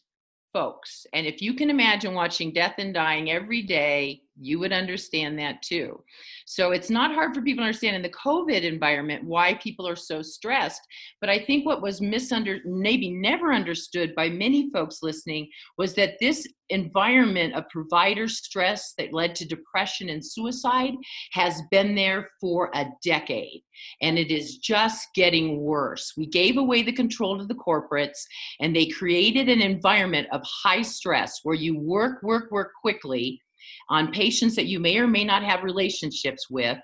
folks. 0.52 1.06
And 1.12 1.26
if 1.26 1.40
you 1.40 1.54
can 1.54 1.70
imagine 1.70 2.14
watching 2.14 2.52
death 2.52 2.74
and 2.78 2.92
dying 2.92 3.30
every 3.30 3.62
day, 3.62 4.22
you 4.40 4.58
would 4.58 4.72
understand 4.72 5.38
that 5.38 5.62
too. 5.62 6.02
So 6.46 6.70
it's 6.72 6.90
not 6.90 7.14
hard 7.14 7.34
for 7.34 7.42
people 7.42 7.62
to 7.62 7.66
understand 7.66 7.96
in 7.96 8.02
the 8.02 8.10
COVID 8.10 8.62
environment 8.62 9.24
why 9.24 9.54
people 9.54 9.86
are 9.86 9.96
so 9.96 10.22
stressed. 10.22 10.80
But 11.20 11.30
I 11.30 11.38
think 11.38 11.66
what 11.66 11.82
was 11.82 12.00
misunderstood, 12.00 12.70
maybe 12.70 13.10
never 13.10 13.52
understood 13.52 14.14
by 14.14 14.28
many 14.28 14.70
folks 14.70 15.02
listening, 15.02 15.48
was 15.76 15.94
that 15.94 16.18
this 16.20 16.46
environment 16.70 17.54
of 17.54 17.68
provider 17.70 18.28
stress 18.28 18.94
that 18.98 19.12
led 19.12 19.34
to 19.34 19.48
depression 19.48 20.10
and 20.10 20.24
suicide 20.24 20.92
has 21.32 21.62
been 21.70 21.94
there 21.94 22.30
for 22.40 22.70
a 22.74 22.86
decade. 23.02 23.62
And 24.02 24.18
it 24.18 24.30
is 24.30 24.58
just 24.58 25.08
getting 25.14 25.60
worse. 25.60 26.12
We 26.16 26.26
gave 26.26 26.56
away 26.56 26.82
the 26.82 26.92
control 26.92 27.38
to 27.38 27.46
the 27.46 27.54
corporates, 27.54 28.18
and 28.60 28.74
they 28.74 28.86
created 28.86 29.48
an 29.48 29.62
environment 29.62 30.28
of 30.32 30.42
high 30.44 30.82
stress 30.82 31.40
where 31.42 31.54
you 31.54 31.78
work, 31.78 32.22
work, 32.22 32.50
work 32.50 32.72
quickly 32.80 33.40
on 33.88 34.12
patients 34.12 34.56
that 34.56 34.66
you 34.66 34.80
may 34.80 34.98
or 34.98 35.06
may 35.06 35.24
not 35.24 35.42
have 35.42 35.62
relationships 35.62 36.48
with. 36.50 36.78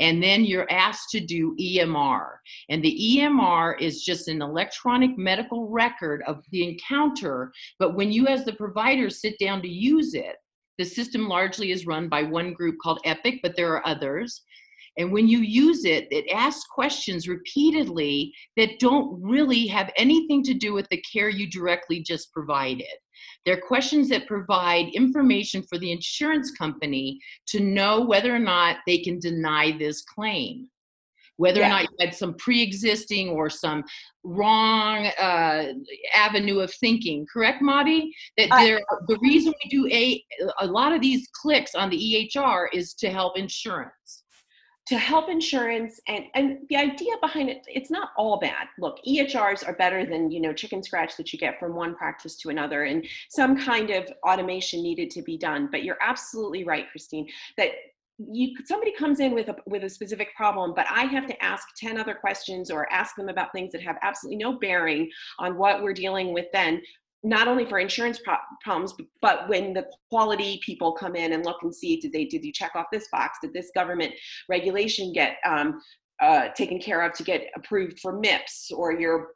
And 0.00 0.22
then 0.22 0.44
you're 0.44 0.70
asked 0.70 1.10
to 1.10 1.20
do 1.20 1.56
EMR. 1.60 2.26
And 2.68 2.82
the 2.82 3.18
EMR 3.18 3.80
is 3.80 4.02
just 4.02 4.28
an 4.28 4.42
electronic 4.42 5.16
medical 5.16 5.68
record 5.68 6.22
of 6.26 6.42
the 6.50 6.68
encounter. 6.68 7.52
But 7.78 7.94
when 7.94 8.10
you, 8.10 8.26
as 8.26 8.44
the 8.44 8.54
provider, 8.54 9.08
sit 9.08 9.38
down 9.38 9.62
to 9.62 9.68
use 9.68 10.14
it, 10.14 10.36
the 10.78 10.84
system 10.84 11.28
largely 11.28 11.70
is 11.70 11.86
run 11.86 12.08
by 12.08 12.24
one 12.24 12.52
group 12.52 12.76
called 12.82 13.00
Epic, 13.04 13.38
but 13.42 13.54
there 13.56 13.72
are 13.72 13.86
others. 13.86 14.42
And 14.96 15.12
when 15.12 15.26
you 15.26 15.40
use 15.40 15.84
it, 15.84 16.06
it 16.10 16.30
asks 16.32 16.64
questions 16.66 17.26
repeatedly 17.26 18.32
that 18.56 18.78
don't 18.78 19.20
really 19.20 19.66
have 19.66 19.90
anything 19.96 20.42
to 20.44 20.54
do 20.54 20.72
with 20.72 20.88
the 20.88 21.02
care 21.12 21.28
you 21.28 21.50
directly 21.50 22.00
just 22.00 22.32
provided. 22.32 22.86
They're 23.44 23.60
questions 23.60 24.08
that 24.10 24.26
provide 24.26 24.88
information 24.94 25.62
for 25.62 25.78
the 25.78 25.92
insurance 25.92 26.52
company 26.52 27.18
to 27.48 27.60
know 27.60 28.02
whether 28.02 28.34
or 28.34 28.38
not 28.38 28.78
they 28.86 28.98
can 28.98 29.18
deny 29.18 29.76
this 29.76 30.02
claim. 30.02 30.68
Whether 31.36 31.60
yeah. 31.60 31.66
or 31.66 31.70
not 31.70 31.82
you 31.82 31.96
had 31.98 32.14
some 32.14 32.34
pre 32.34 32.62
existing 32.62 33.30
or 33.30 33.50
some 33.50 33.82
wrong 34.22 35.06
uh, 35.20 35.72
avenue 36.14 36.60
of 36.60 36.72
thinking, 36.74 37.26
correct, 37.32 37.60
Madi? 37.60 38.14
That 38.36 38.50
there, 38.50 38.80
the 39.08 39.18
reason 39.20 39.52
we 39.64 39.70
do 39.70 39.88
a, 39.92 40.24
a 40.60 40.66
lot 40.68 40.92
of 40.92 41.00
these 41.00 41.28
clicks 41.42 41.74
on 41.74 41.90
the 41.90 42.30
EHR 42.36 42.66
is 42.72 42.94
to 42.94 43.10
help 43.10 43.36
insurance 43.36 44.23
to 44.86 44.98
help 44.98 45.30
insurance 45.30 46.00
and 46.08 46.24
and 46.34 46.58
the 46.68 46.76
idea 46.76 47.14
behind 47.20 47.48
it 47.48 47.66
it's 47.66 47.90
not 47.90 48.10
all 48.16 48.38
bad. 48.38 48.68
Look 48.78 48.98
ehrs 49.06 49.66
are 49.66 49.74
better 49.74 50.04
than 50.04 50.30
you 50.30 50.40
know 50.40 50.52
chicken 50.52 50.82
scratch 50.82 51.16
that 51.16 51.32
you 51.32 51.38
get 51.38 51.58
from 51.58 51.74
one 51.74 51.94
practice 51.94 52.36
to 52.36 52.50
another 52.50 52.84
and 52.84 53.06
some 53.30 53.58
kind 53.58 53.90
of 53.90 54.08
automation 54.26 54.82
needed 54.82 55.10
to 55.10 55.22
be 55.22 55.36
done 55.36 55.68
but 55.70 55.84
you're 55.84 55.98
absolutely 56.00 56.64
right 56.64 56.90
christine 56.90 57.28
that 57.56 57.70
you 58.18 58.54
somebody 58.64 58.92
comes 58.92 59.18
in 59.18 59.34
with 59.34 59.48
a 59.48 59.56
with 59.66 59.84
a 59.84 59.88
specific 59.88 60.28
problem 60.36 60.72
but 60.74 60.86
i 60.90 61.02
have 61.02 61.26
to 61.26 61.44
ask 61.44 61.66
10 61.76 61.98
other 61.98 62.14
questions 62.14 62.70
or 62.70 62.90
ask 62.92 63.16
them 63.16 63.28
about 63.28 63.52
things 63.52 63.72
that 63.72 63.80
have 63.82 63.96
absolutely 64.02 64.36
no 64.36 64.58
bearing 64.58 65.10
on 65.38 65.58
what 65.58 65.82
we're 65.82 65.92
dealing 65.92 66.32
with 66.32 66.46
then 66.52 66.80
not 67.24 67.48
only 67.48 67.64
for 67.64 67.78
insurance 67.78 68.20
pro- 68.22 68.36
problems, 68.62 68.94
but 69.20 69.48
when 69.48 69.72
the 69.72 69.86
quality 70.10 70.60
people 70.64 70.92
come 70.92 71.16
in 71.16 71.32
and 71.32 71.44
look 71.44 71.62
and 71.62 71.74
see, 71.74 71.96
did 71.96 72.12
they 72.12 72.26
did 72.26 72.44
you 72.44 72.52
check 72.52 72.72
off 72.76 72.86
this 72.92 73.08
box? 73.10 73.38
Did 73.42 73.52
this 73.52 73.70
government 73.74 74.12
regulation 74.48 75.12
get 75.12 75.38
um, 75.46 75.80
uh, 76.20 76.48
taken 76.50 76.78
care 76.78 77.02
of 77.02 77.12
to 77.14 77.24
get 77.24 77.46
approved 77.56 77.98
for 78.00 78.20
MIPS 78.20 78.70
or 78.70 78.92
your 78.92 79.28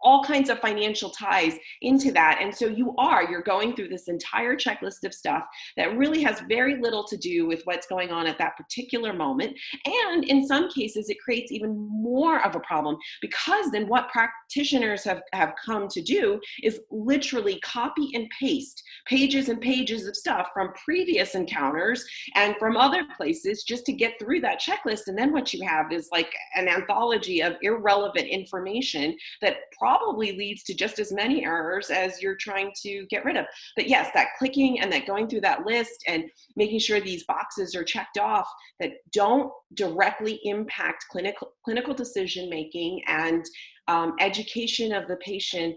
all 0.00 0.22
kinds 0.24 0.50
of 0.50 0.58
financial 0.60 1.10
ties 1.10 1.54
into 1.82 2.12
that. 2.12 2.38
And 2.40 2.54
so 2.54 2.66
you 2.66 2.94
are, 2.96 3.28
you're 3.28 3.42
going 3.42 3.74
through 3.74 3.88
this 3.88 4.08
entire 4.08 4.56
checklist 4.56 5.04
of 5.04 5.14
stuff 5.14 5.44
that 5.76 5.96
really 5.96 6.22
has 6.22 6.40
very 6.48 6.80
little 6.80 7.04
to 7.04 7.16
do 7.16 7.46
with 7.46 7.62
what's 7.64 7.86
going 7.86 8.10
on 8.10 8.26
at 8.26 8.38
that 8.38 8.56
particular 8.56 9.12
moment. 9.12 9.56
And 9.84 10.24
in 10.24 10.46
some 10.46 10.70
cases, 10.70 11.08
it 11.08 11.18
creates 11.20 11.52
even 11.52 11.76
more 11.76 12.44
of 12.44 12.54
a 12.54 12.60
problem 12.60 12.96
because 13.20 13.70
then 13.70 13.88
what 13.88 14.08
practitioners 14.10 15.04
have, 15.04 15.22
have 15.32 15.54
come 15.64 15.88
to 15.88 16.02
do 16.02 16.40
is 16.62 16.80
literally 16.90 17.60
copy 17.60 18.10
and 18.14 18.28
paste 18.38 18.82
pages 19.06 19.48
and 19.48 19.60
pages 19.60 20.06
of 20.06 20.16
stuff 20.16 20.48
from 20.52 20.72
previous 20.84 21.34
encounters 21.34 22.04
and 22.34 22.54
from 22.58 22.76
other 22.76 23.04
places 23.16 23.64
just 23.64 23.84
to 23.86 23.92
get 23.92 24.18
through 24.18 24.40
that 24.40 24.60
checklist. 24.60 25.08
And 25.08 25.16
then 25.16 25.32
what 25.32 25.52
you 25.52 25.66
have 25.66 25.92
is 25.92 26.08
like 26.12 26.32
an 26.54 26.68
anthology 26.68 27.42
of 27.42 27.56
irrelevant 27.62 28.26
information 28.26 29.16
that 29.40 29.56
probably 29.78 29.87
leads 30.16 30.62
to 30.64 30.74
just 30.74 30.98
as 30.98 31.12
many 31.12 31.44
errors 31.44 31.90
as 31.90 32.20
you're 32.20 32.36
trying 32.36 32.72
to 32.82 33.06
get 33.10 33.24
rid 33.24 33.36
of. 33.36 33.46
But 33.76 33.88
yes, 33.88 34.10
that 34.14 34.28
clicking 34.38 34.80
and 34.80 34.92
that 34.92 35.06
going 35.06 35.28
through 35.28 35.42
that 35.42 35.66
list 35.66 36.04
and 36.06 36.24
making 36.56 36.80
sure 36.80 37.00
these 37.00 37.24
boxes 37.24 37.74
are 37.74 37.84
checked 37.84 38.18
off 38.18 38.48
that 38.80 38.92
don't 39.12 39.50
directly 39.74 40.40
impact 40.44 41.04
clinical 41.10 41.52
clinical 41.64 41.94
decision 41.94 42.48
making 42.48 43.02
and 43.06 43.44
um, 43.88 44.14
education 44.20 44.92
of 44.92 45.08
the 45.08 45.16
patient 45.16 45.76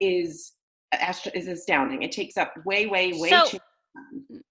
is 0.00 0.52
is 1.34 1.48
astounding. 1.48 2.02
It 2.02 2.12
takes 2.12 2.36
up 2.36 2.52
way, 2.66 2.86
way, 2.86 3.12
way 3.14 3.30
so, 3.30 3.46
too. 3.46 3.58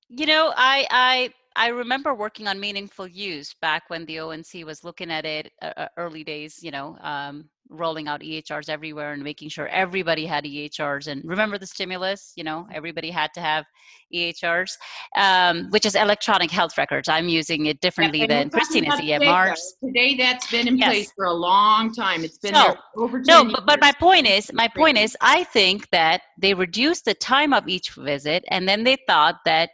You 0.10 0.25
know, 0.25 0.54
I 0.56 0.88
I 0.89 1.34
I 1.56 1.67
remember 1.67 2.13
working 2.13 2.47
on 2.47 2.60
meaningful 2.60 3.08
use 3.08 3.54
back 3.62 3.84
when 3.89 4.06
the 4.06 4.19
ONC 4.19 4.65
was 4.65 4.84
looking 4.84 5.12
at 5.12 5.25
it 5.25 5.51
uh, 5.62 5.73
uh, 5.77 5.88
early 5.97 6.23
days, 6.23 6.63
you 6.63 6.71
know, 6.71 6.97
um, 7.01 7.49
rolling 7.71 8.07
out 8.07 8.21
EHRs 8.21 8.69
everywhere 8.69 9.13
and 9.13 9.23
making 9.23 9.49
sure 9.49 9.67
everybody 9.69 10.25
had 10.25 10.43
EHRs. 10.43 11.07
And 11.07 11.23
remember 11.23 11.57
the 11.57 11.65
stimulus, 11.65 12.34
you 12.36 12.43
know, 12.43 12.67
everybody 12.71 13.10
had 13.10 13.34
to 13.34 13.41
have 13.41 13.65
EHRs, 14.13 14.77
um, 15.15 15.69
which 15.69 15.86
is 15.86 15.95
electronic 15.95 16.51
health 16.51 16.77
records. 16.77 17.07
I'm 17.10 17.29
using 17.29 17.67
it 17.67 17.79
differently 17.81 18.21
yeah, 18.21 18.27
than 18.27 18.49
Christine 18.49 18.86
is 18.86 18.99
EMRs. 18.99 19.60
Today, 19.84 20.15
that's 20.15 20.51
been 20.51 20.67
in 20.67 20.77
yes. 20.77 20.89
place 20.89 21.12
for 21.15 21.25
a 21.25 21.34
long 21.34 21.93
time. 21.93 22.23
It's 22.23 22.38
been 22.38 22.53
so, 22.53 22.75
over 22.97 23.19
10 23.19 23.23
No, 23.27 23.41
years. 23.43 23.53
but, 23.53 23.65
but 23.65 23.81
my 23.81 23.93
point 23.93 24.27
is, 24.27 24.51
my 24.53 24.67
point 24.67 24.97
is, 24.97 25.15
I 25.21 25.45
think 25.45 25.89
that 25.91 26.21
they 26.38 26.53
reduced 26.53 27.05
the 27.05 27.13
time 27.13 27.53
of 27.53 27.67
each 27.67 27.91
visit 27.91 28.43
and 28.49 28.67
then 28.67 28.84
they 28.84 28.97
thought 29.07 29.38
that 29.45 29.71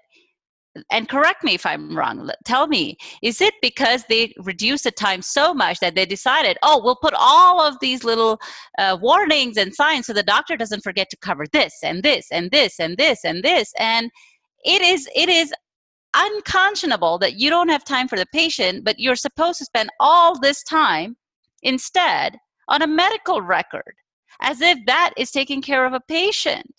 and 0.91 1.09
correct 1.09 1.43
me 1.43 1.53
if 1.53 1.65
I'm 1.65 1.97
wrong. 1.97 2.29
Tell 2.45 2.67
me, 2.67 2.97
is 3.21 3.41
it 3.41 3.53
because 3.61 4.03
they 4.09 4.33
reduced 4.39 4.83
the 4.83 4.91
time 4.91 5.21
so 5.21 5.53
much 5.53 5.79
that 5.79 5.95
they 5.95 6.05
decided, 6.05 6.57
oh, 6.63 6.81
we'll 6.83 6.95
put 6.95 7.13
all 7.17 7.61
of 7.61 7.77
these 7.79 8.03
little 8.03 8.39
uh, 8.77 8.97
warnings 9.01 9.57
and 9.57 9.73
signs 9.73 10.07
so 10.07 10.13
the 10.13 10.23
doctor 10.23 10.57
doesn't 10.57 10.83
forget 10.83 11.09
to 11.09 11.17
cover 11.17 11.45
this 11.51 11.75
and 11.83 12.03
this 12.03 12.27
and 12.31 12.51
this 12.51 12.79
and 12.79 12.97
this 12.97 13.23
and 13.23 13.43
this? 13.43 13.73
And 13.77 14.11
it 14.63 14.81
is 14.81 15.07
it 15.15 15.29
is 15.29 15.53
unconscionable 16.15 17.17
that 17.19 17.35
you 17.35 17.49
don't 17.49 17.69
have 17.69 17.83
time 17.83 18.07
for 18.07 18.17
the 18.17 18.25
patient, 18.33 18.83
but 18.83 18.99
you're 18.99 19.15
supposed 19.15 19.59
to 19.59 19.65
spend 19.65 19.89
all 19.99 20.39
this 20.39 20.63
time 20.63 21.15
instead 21.63 22.37
on 22.67 22.81
a 22.81 22.87
medical 22.87 23.41
record, 23.41 23.93
as 24.41 24.61
if 24.61 24.77
that 24.85 25.13
is 25.17 25.31
taking 25.31 25.61
care 25.61 25.85
of 25.85 25.93
a 25.93 26.01
patient. 26.07 26.73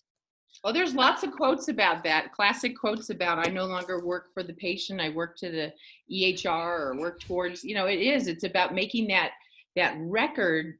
Oh, 0.68 0.72
there's 0.72 0.94
lots 0.94 1.22
of 1.22 1.32
quotes 1.32 1.68
about 1.68 2.04
that. 2.04 2.30
Classic 2.34 2.76
quotes 2.76 3.08
about 3.08 3.38
I 3.38 3.50
no 3.50 3.64
longer 3.64 4.04
work 4.04 4.26
for 4.34 4.42
the 4.42 4.52
patient. 4.52 5.00
I 5.00 5.08
work 5.08 5.34
to 5.38 5.50
the 5.50 5.72
EHR 6.12 6.80
or 6.80 7.00
work 7.00 7.20
towards, 7.20 7.64
you 7.64 7.74
know, 7.74 7.86
it 7.86 8.00
is. 8.00 8.26
It's 8.26 8.44
about 8.44 8.74
making 8.74 9.08
that 9.08 9.30
that 9.76 9.96
record 9.98 10.74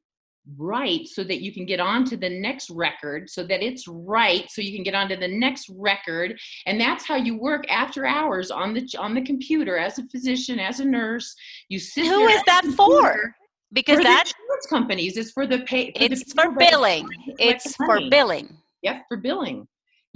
right 0.58 1.08
so 1.08 1.24
that 1.24 1.40
you 1.40 1.54
can 1.54 1.64
get 1.64 1.80
on 1.80 2.04
to 2.04 2.18
the 2.18 2.28
next 2.28 2.68
record 2.68 3.30
so 3.30 3.42
that 3.44 3.62
it's 3.62 3.88
right 3.88 4.50
so 4.50 4.60
you 4.60 4.74
can 4.74 4.82
get 4.82 4.94
on 4.94 5.08
to 5.08 5.16
the 5.16 5.28
next 5.28 5.70
record 5.74 6.38
and 6.64 6.80
that's 6.80 7.06
how 7.06 7.16
you 7.16 7.38
work 7.38 7.70
after 7.70 8.06
hours 8.06 8.50
on 8.50 8.72
the 8.72 8.88
on 8.98 9.12
the 9.12 9.20
computer 9.20 9.76
as 9.76 9.98
a 9.98 10.06
physician 10.08 10.58
as 10.58 10.80
a 10.80 10.84
nurse 10.86 11.36
you 11.68 11.78
sit 11.78 12.06
who 12.06 12.26
is 12.28 12.42
that 12.46 12.64
for 12.78 13.34
because 13.74 13.98
that 13.98 14.24
insurance 14.26 14.66
companies 14.70 15.18
is 15.18 15.30
for 15.32 15.46
the 15.46 15.58
pay 15.60 15.92
for 15.92 16.02
it's 16.02 16.32
the 16.32 16.42
for 16.42 16.50
billing 16.52 17.06
it's 17.38 17.76
for 17.76 18.00
billing 18.08 18.56
Yep, 18.82 19.04
for 19.08 19.16
billing. 19.16 19.66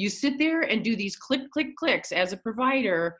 You 0.03 0.11
sit 0.11 0.37
there 0.37 0.63
and 0.63 0.83
do 0.83 0.97
these 0.97 1.15
click, 1.15 1.49
click, 1.53 1.77
clicks 1.77 2.11
as 2.11 2.33
a 2.33 2.37
provider 2.37 3.17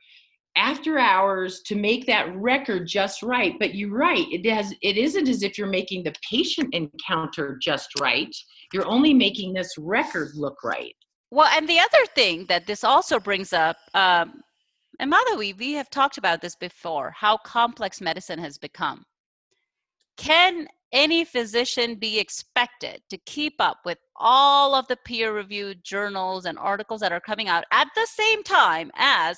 after 0.57 0.99
hours 0.99 1.61
to 1.61 1.75
make 1.75 2.05
that 2.07 2.35
record 2.35 2.87
just 2.87 3.23
right. 3.23 3.55
But 3.57 3.73
you're 3.73 3.97
right, 3.97 4.25
it 4.29 4.45
has 4.51 4.73
it 4.81 4.97
isn't 4.97 5.29
as 5.29 5.43
if 5.43 5.57
you're 5.57 5.67
making 5.67 6.03
the 6.03 6.13
patient 6.29 6.73
encounter 6.73 7.57
just 7.61 7.87
right. 8.01 8.35
You're 8.73 8.85
only 8.85 9.13
making 9.13 9.53
this 9.53 9.73
record 9.77 10.31
look 10.35 10.61
right. 10.61 10.93
Well, 11.31 11.49
and 11.55 11.69
the 11.69 11.79
other 11.79 12.05
thing 12.15 12.45
that 12.49 12.67
this 12.67 12.83
also 12.83 13.17
brings 13.17 13.53
up, 13.53 13.77
um, 13.93 14.41
and 14.99 15.11
Madhavi, 15.11 15.57
we 15.57 15.71
have 15.73 15.89
talked 15.89 16.17
about 16.17 16.41
this 16.41 16.57
before, 16.57 17.13
how 17.15 17.37
complex 17.37 18.01
medicine 18.01 18.39
has 18.39 18.57
become. 18.57 19.05
Can 20.17 20.67
any 20.93 21.25
physician 21.25 21.95
be 21.95 22.19
expected 22.19 23.01
to 23.09 23.17
keep 23.25 23.55
up 23.59 23.79
with 23.83 23.97
all 24.15 24.75
of 24.75 24.87
the 24.87 24.97
peer 25.05 25.33
reviewed 25.33 25.83
journals 25.83 26.45
and 26.45 26.57
articles 26.59 27.01
that 27.01 27.11
are 27.11 27.19
coming 27.19 27.49
out 27.49 27.65
at 27.71 27.87
the 27.95 28.07
same 28.07 28.43
time 28.43 28.91
as 28.95 29.37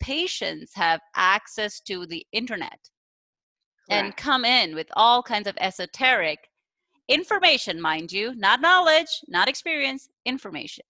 patients 0.00 0.72
have 0.74 1.00
access 1.14 1.80
to 1.80 2.04
the 2.06 2.26
internet 2.32 2.78
Correct. 3.88 4.04
and 4.04 4.16
come 4.16 4.44
in 4.44 4.74
with 4.74 4.88
all 4.94 5.22
kinds 5.22 5.48
of 5.48 5.56
esoteric 5.60 6.38
information, 7.08 7.80
mind 7.80 8.12
you, 8.12 8.34
not 8.34 8.60
knowledge, 8.60 9.08
not 9.28 9.48
experience, 9.48 10.08
information. 10.26 10.84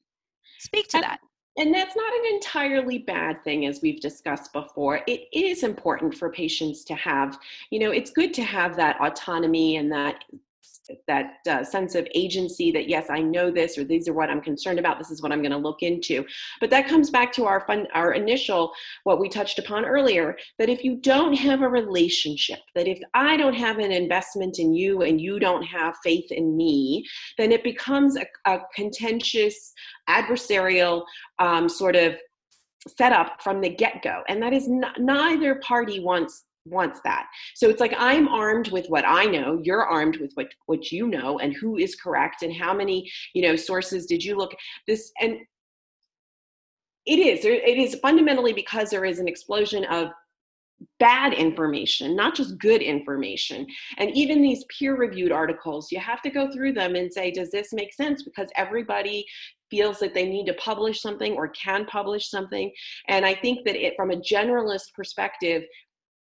Speak 0.58 0.88
to 0.88 1.00
that. 1.00 1.20
And 1.58 1.74
that's 1.74 1.96
not 1.96 2.12
an 2.12 2.34
entirely 2.34 2.98
bad 2.98 3.42
thing 3.44 3.66
as 3.66 3.82
we've 3.82 4.00
discussed 4.00 4.52
before. 4.52 5.00
It 5.06 5.26
is 5.32 5.64
important 5.64 6.14
for 6.14 6.30
patients 6.30 6.84
to 6.84 6.94
have 6.94 7.38
you 7.70 7.78
know 7.78 7.90
it's 7.90 8.10
good 8.10 8.32
to 8.34 8.42
have 8.42 8.76
that 8.76 9.00
autonomy 9.00 9.76
and 9.76 9.90
that 9.92 10.24
that 11.06 11.38
uh, 11.48 11.62
sense 11.62 11.94
of 11.94 12.06
agency 12.14 12.70
that 12.72 12.88
yes 12.88 13.06
i 13.10 13.20
know 13.20 13.50
this 13.50 13.76
or 13.76 13.84
these 13.84 14.08
are 14.08 14.14
what 14.14 14.30
i'm 14.30 14.40
concerned 14.40 14.78
about. 14.78 14.98
This 14.98 15.10
is 15.10 15.22
what 15.22 15.32
i'm 15.32 15.42
going 15.42 15.52
to 15.52 15.58
look 15.58 15.82
into. 15.82 16.24
But 16.60 16.70
that 16.70 16.88
comes 16.88 17.10
back 17.10 17.32
to 17.34 17.44
our 17.46 17.66
fun 17.66 17.86
our 17.94 18.12
initial 18.12 18.72
what 19.04 19.20
we 19.20 19.28
touched 19.28 19.58
upon 19.58 19.84
earlier 19.84 20.36
that 20.58 20.68
if 20.68 20.84
you 20.84 20.96
don't 20.96 21.34
have 21.34 21.62
a 21.62 21.68
relationship 21.68 22.60
that 22.74 22.88
if 22.88 22.98
i 23.14 23.36
don't 23.36 23.54
have 23.54 23.78
an 23.78 23.92
investment 23.92 24.58
in 24.58 24.74
you 24.74 25.02
and 25.02 25.20
you 25.20 25.38
don't 25.38 25.62
have 25.62 25.94
faith 26.02 26.30
in 26.30 26.56
me 26.56 27.04
then 27.36 27.52
it 27.52 27.62
becomes 27.62 28.16
a, 28.16 28.26
a 28.46 28.60
contentious 28.74 29.72
adversarial 30.08 31.04
um, 31.38 31.68
sort 31.68 31.96
of 31.96 32.16
setup 32.86 33.42
from 33.42 33.60
the 33.60 33.68
get-go. 33.68 34.22
And 34.28 34.42
that 34.42 34.52
is 34.52 34.68
n- 34.68 34.84
neither 34.98 35.56
party 35.56 36.00
wants 36.00 36.44
wants 36.70 37.00
that. 37.04 37.26
So 37.54 37.68
it's 37.68 37.80
like 37.80 37.94
I'm 37.98 38.28
armed 38.28 38.70
with 38.70 38.86
what 38.88 39.04
I 39.06 39.24
know, 39.24 39.60
you're 39.62 39.84
armed 39.84 40.18
with 40.18 40.32
what 40.34 40.48
what 40.66 40.90
you 40.92 41.08
know 41.08 41.38
and 41.38 41.54
who 41.54 41.76
is 41.76 41.94
correct 41.94 42.42
and 42.42 42.54
how 42.54 42.74
many, 42.74 43.10
you 43.34 43.42
know, 43.42 43.56
sources 43.56 44.06
did 44.06 44.24
you 44.24 44.36
look 44.36 44.54
this 44.86 45.12
and 45.20 45.38
it 47.06 47.18
is 47.18 47.44
it 47.44 47.78
is 47.78 47.96
fundamentally 48.00 48.52
because 48.52 48.90
there 48.90 49.04
is 49.04 49.18
an 49.18 49.28
explosion 49.28 49.84
of 49.86 50.10
bad 50.98 51.32
information, 51.34 52.14
not 52.14 52.34
just 52.34 52.58
good 52.58 52.82
information. 52.82 53.66
And 53.98 54.10
even 54.14 54.42
these 54.42 54.64
peer 54.66 54.96
reviewed 54.96 55.32
articles, 55.32 55.90
you 55.90 55.98
have 55.98 56.22
to 56.22 56.30
go 56.30 56.50
through 56.50 56.72
them 56.74 56.94
and 56.94 57.12
say, 57.12 57.30
does 57.30 57.50
this 57.50 57.72
make 57.72 57.92
sense? 57.92 58.22
Because 58.22 58.48
everybody 58.56 59.24
feels 59.70 59.98
that 59.98 60.14
they 60.14 60.26
need 60.26 60.46
to 60.46 60.54
publish 60.54 61.00
something 61.02 61.34
or 61.34 61.48
can 61.48 61.84
publish 61.86 62.30
something. 62.30 62.72
And 63.08 63.26
I 63.26 63.34
think 63.34 63.64
that 63.66 63.76
it, 63.76 63.94
from 63.96 64.10
a 64.10 64.16
generalist 64.16 64.94
perspective, 64.94 65.64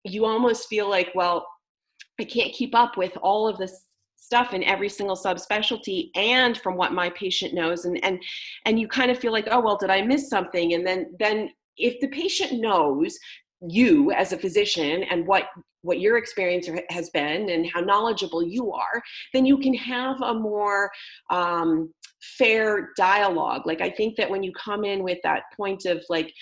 you 0.04 0.24
almost 0.24 0.68
feel 0.68 0.88
like, 0.88 1.10
well, 1.14 1.46
I 2.20 2.24
can't 2.24 2.52
keep 2.52 2.74
up 2.74 2.96
with 2.96 3.16
all 3.18 3.46
of 3.48 3.58
this 3.58 3.84
stuff 4.16 4.52
in 4.52 4.62
every 4.64 4.88
single 4.88 5.16
subspecialty 5.16 6.10
and 6.14 6.58
from 6.58 6.76
what 6.76 6.92
my 6.92 7.08
patient 7.10 7.54
knows. 7.54 7.84
And 7.84 8.02
and 8.04 8.22
and 8.66 8.78
you 8.78 8.88
kind 8.88 9.10
of 9.10 9.18
feel 9.18 9.32
like 9.32 9.48
oh 9.50 9.60
well 9.60 9.76
did 9.76 9.90
i 9.90 10.02
miss 10.02 10.28
something? 10.28 10.74
And 10.74 10.86
then 10.86 11.14
then 11.18 11.50
if 11.76 11.98
the 12.00 12.08
patient 12.08 12.60
knows 12.60 13.16
you 13.68 14.12
as 14.12 14.32
a 14.32 14.38
physician 14.38 15.04
and 15.04 15.26
what 15.26 15.44
what 15.82 16.00
your 16.00 16.18
experience 16.18 16.68
has 16.90 17.08
been 17.10 17.48
and 17.50 17.70
how 17.72 17.80
knowledgeable 17.80 18.42
you 18.42 18.72
are 18.72 19.00
then 19.32 19.46
you 19.46 19.56
can 19.58 19.72
have 19.74 20.20
a 20.22 20.34
more 20.34 20.90
um, 21.30 21.92
fair 22.36 22.90
dialogue. 22.96 23.62
Like 23.64 23.80
i 23.80 23.88
think 23.88 24.16
that 24.16 24.30
when 24.30 24.42
you 24.42 24.52
come 24.52 24.84
in 24.84 25.02
with 25.02 25.18
that 25.22 25.44
point 25.56 25.86
of 25.86 26.04
like 26.10 26.32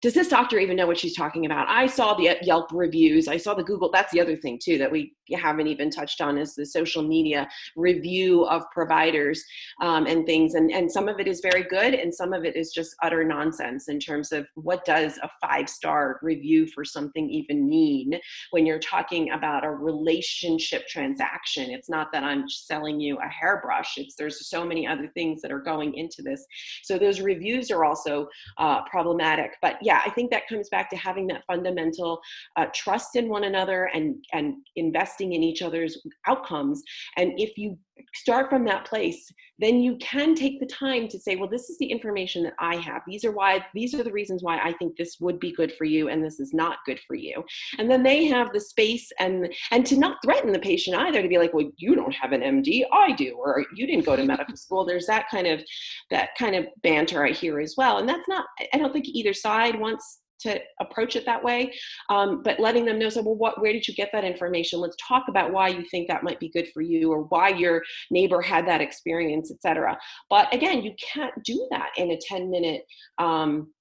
does 0.00 0.14
this 0.14 0.28
doctor 0.28 0.58
even 0.58 0.76
know 0.76 0.86
what 0.86 0.98
she's 0.98 1.16
talking 1.16 1.44
about? 1.44 1.68
I 1.68 1.86
saw 1.86 2.14
the 2.14 2.36
Yelp 2.42 2.70
reviews. 2.72 3.26
I 3.26 3.36
saw 3.36 3.54
the 3.54 3.64
Google. 3.64 3.90
That's 3.90 4.12
the 4.12 4.20
other 4.20 4.36
thing 4.36 4.58
too 4.62 4.78
that 4.78 4.92
we 4.92 5.12
haven't 5.32 5.66
even 5.66 5.90
touched 5.90 6.20
on 6.20 6.38
is 6.38 6.54
the 6.54 6.64
social 6.64 7.02
media 7.02 7.48
review 7.74 8.44
of 8.44 8.62
providers 8.70 9.44
um, 9.80 10.06
and 10.06 10.24
things. 10.24 10.54
And 10.54 10.70
and 10.70 10.90
some 10.90 11.08
of 11.08 11.18
it 11.18 11.26
is 11.26 11.40
very 11.40 11.64
good, 11.64 11.94
and 11.94 12.14
some 12.14 12.32
of 12.32 12.44
it 12.44 12.54
is 12.54 12.70
just 12.70 12.94
utter 13.02 13.24
nonsense 13.24 13.88
in 13.88 13.98
terms 13.98 14.30
of 14.30 14.46
what 14.54 14.84
does 14.84 15.18
a 15.18 15.30
five 15.40 15.68
star 15.68 16.20
review 16.22 16.68
for 16.68 16.84
something 16.84 17.28
even 17.28 17.68
mean 17.68 18.20
when 18.52 18.66
you're 18.66 18.78
talking 18.78 19.32
about 19.32 19.64
a 19.64 19.70
relationship 19.70 20.86
transaction. 20.86 21.70
It's 21.70 21.90
not 21.90 22.12
that 22.12 22.22
I'm 22.22 22.48
selling 22.48 23.00
you 23.00 23.18
a 23.18 23.28
hairbrush. 23.28 23.98
It's 23.98 24.14
there's 24.14 24.48
so 24.48 24.64
many 24.64 24.86
other 24.86 25.08
things 25.08 25.42
that 25.42 25.50
are 25.50 25.58
going 25.58 25.94
into 25.94 26.22
this. 26.22 26.46
So 26.84 26.98
those 26.98 27.20
reviews 27.20 27.72
are 27.72 27.84
also 27.84 28.28
uh, 28.58 28.84
problematic, 28.84 29.56
but 29.60 29.76
yeah, 29.88 30.02
I 30.04 30.10
think 30.10 30.30
that 30.32 30.46
comes 30.46 30.68
back 30.68 30.90
to 30.90 30.96
having 30.98 31.26
that 31.28 31.44
fundamental 31.46 32.20
uh, 32.56 32.66
trust 32.74 33.16
in 33.16 33.30
one 33.30 33.44
another 33.44 33.86
and 33.94 34.16
and 34.34 34.56
investing 34.76 35.32
in 35.32 35.42
each 35.42 35.62
other's 35.62 35.96
outcomes. 36.26 36.82
And 37.16 37.32
if 37.40 37.56
you 37.56 37.78
start 38.14 38.50
from 38.50 38.64
that 38.64 38.84
place, 38.84 39.32
then 39.58 39.80
you 39.80 39.96
can 39.96 40.34
take 40.34 40.60
the 40.60 40.66
time 40.66 41.08
to 41.08 41.18
say, 41.18 41.36
well, 41.36 41.48
this 41.48 41.68
is 41.68 41.78
the 41.78 41.86
information 41.86 42.42
that 42.44 42.54
I 42.58 42.76
have. 42.76 43.02
These 43.06 43.24
are 43.24 43.32
why 43.32 43.64
these 43.74 43.94
are 43.94 44.02
the 44.02 44.12
reasons 44.12 44.42
why 44.42 44.58
I 44.58 44.72
think 44.74 44.96
this 44.96 45.16
would 45.20 45.40
be 45.40 45.52
good 45.52 45.72
for 45.72 45.84
you 45.84 46.08
and 46.08 46.24
this 46.24 46.38
is 46.38 46.52
not 46.54 46.78
good 46.86 47.00
for 47.06 47.16
you. 47.16 47.44
And 47.78 47.90
then 47.90 48.02
they 48.02 48.24
have 48.26 48.52
the 48.52 48.60
space 48.60 49.10
and 49.18 49.52
and 49.70 49.84
to 49.86 49.96
not 49.96 50.18
threaten 50.24 50.52
the 50.52 50.58
patient 50.58 50.96
either 50.96 51.22
to 51.22 51.28
be 51.28 51.38
like, 51.38 51.52
well, 51.54 51.70
you 51.76 51.94
don't 51.94 52.14
have 52.14 52.32
an 52.32 52.42
MD, 52.42 52.84
I 52.92 53.12
do, 53.12 53.36
or 53.38 53.64
you 53.74 53.86
didn't 53.86 54.06
go 54.06 54.16
to 54.16 54.24
medical 54.24 54.56
school. 54.56 54.84
There's 54.84 55.06
that 55.06 55.26
kind 55.30 55.46
of 55.46 55.62
that 56.10 56.30
kind 56.38 56.54
of 56.54 56.66
banter 56.82 57.24
I 57.24 57.30
hear 57.30 57.60
as 57.60 57.74
well. 57.76 57.98
And 57.98 58.08
that's 58.08 58.28
not 58.28 58.46
I 58.72 58.78
don't 58.78 58.92
think 58.92 59.08
either 59.08 59.32
side 59.32 59.78
wants 59.78 60.20
to 60.40 60.60
approach 60.80 61.16
it 61.16 61.24
that 61.26 61.42
way 61.42 61.72
um, 62.10 62.42
but 62.42 62.60
letting 62.60 62.84
them 62.84 62.98
know 62.98 63.08
so 63.08 63.22
well 63.22 63.34
what 63.34 63.60
where 63.60 63.72
did 63.72 63.86
you 63.86 63.94
get 63.94 64.10
that 64.12 64.24
information? 64.24 64.80
Let's 64.80 64.96
talk 65.06 65.24
about 65.28 65.52
why 65.52 65.68
you 65.68 65.84
think 65.90 66.08
that 66.08 66.22
might 66.22 66.40
be 66.40 66.48
good 66.50 66.68
for 66.72 66.82
you 66.82 67.12
or 67.12 67.22
why 67.24 67.48
your 67.48 67.82
neighbor 68.10 68.40
had 68.40 68.66
that 68.68 68.80
experience 68.80 69.50
etc 69.50 69.98
but 70.30 70.52
again 70.54 70.82
you 70.82 70.94
can't 71.12 71.34
do 71.44 71.66
that 71.70 71.90
in 71.96 72.10
a 72.12 72.18
10 72.28 72.50
minute 72.50 72.82
um, 73.18 73.72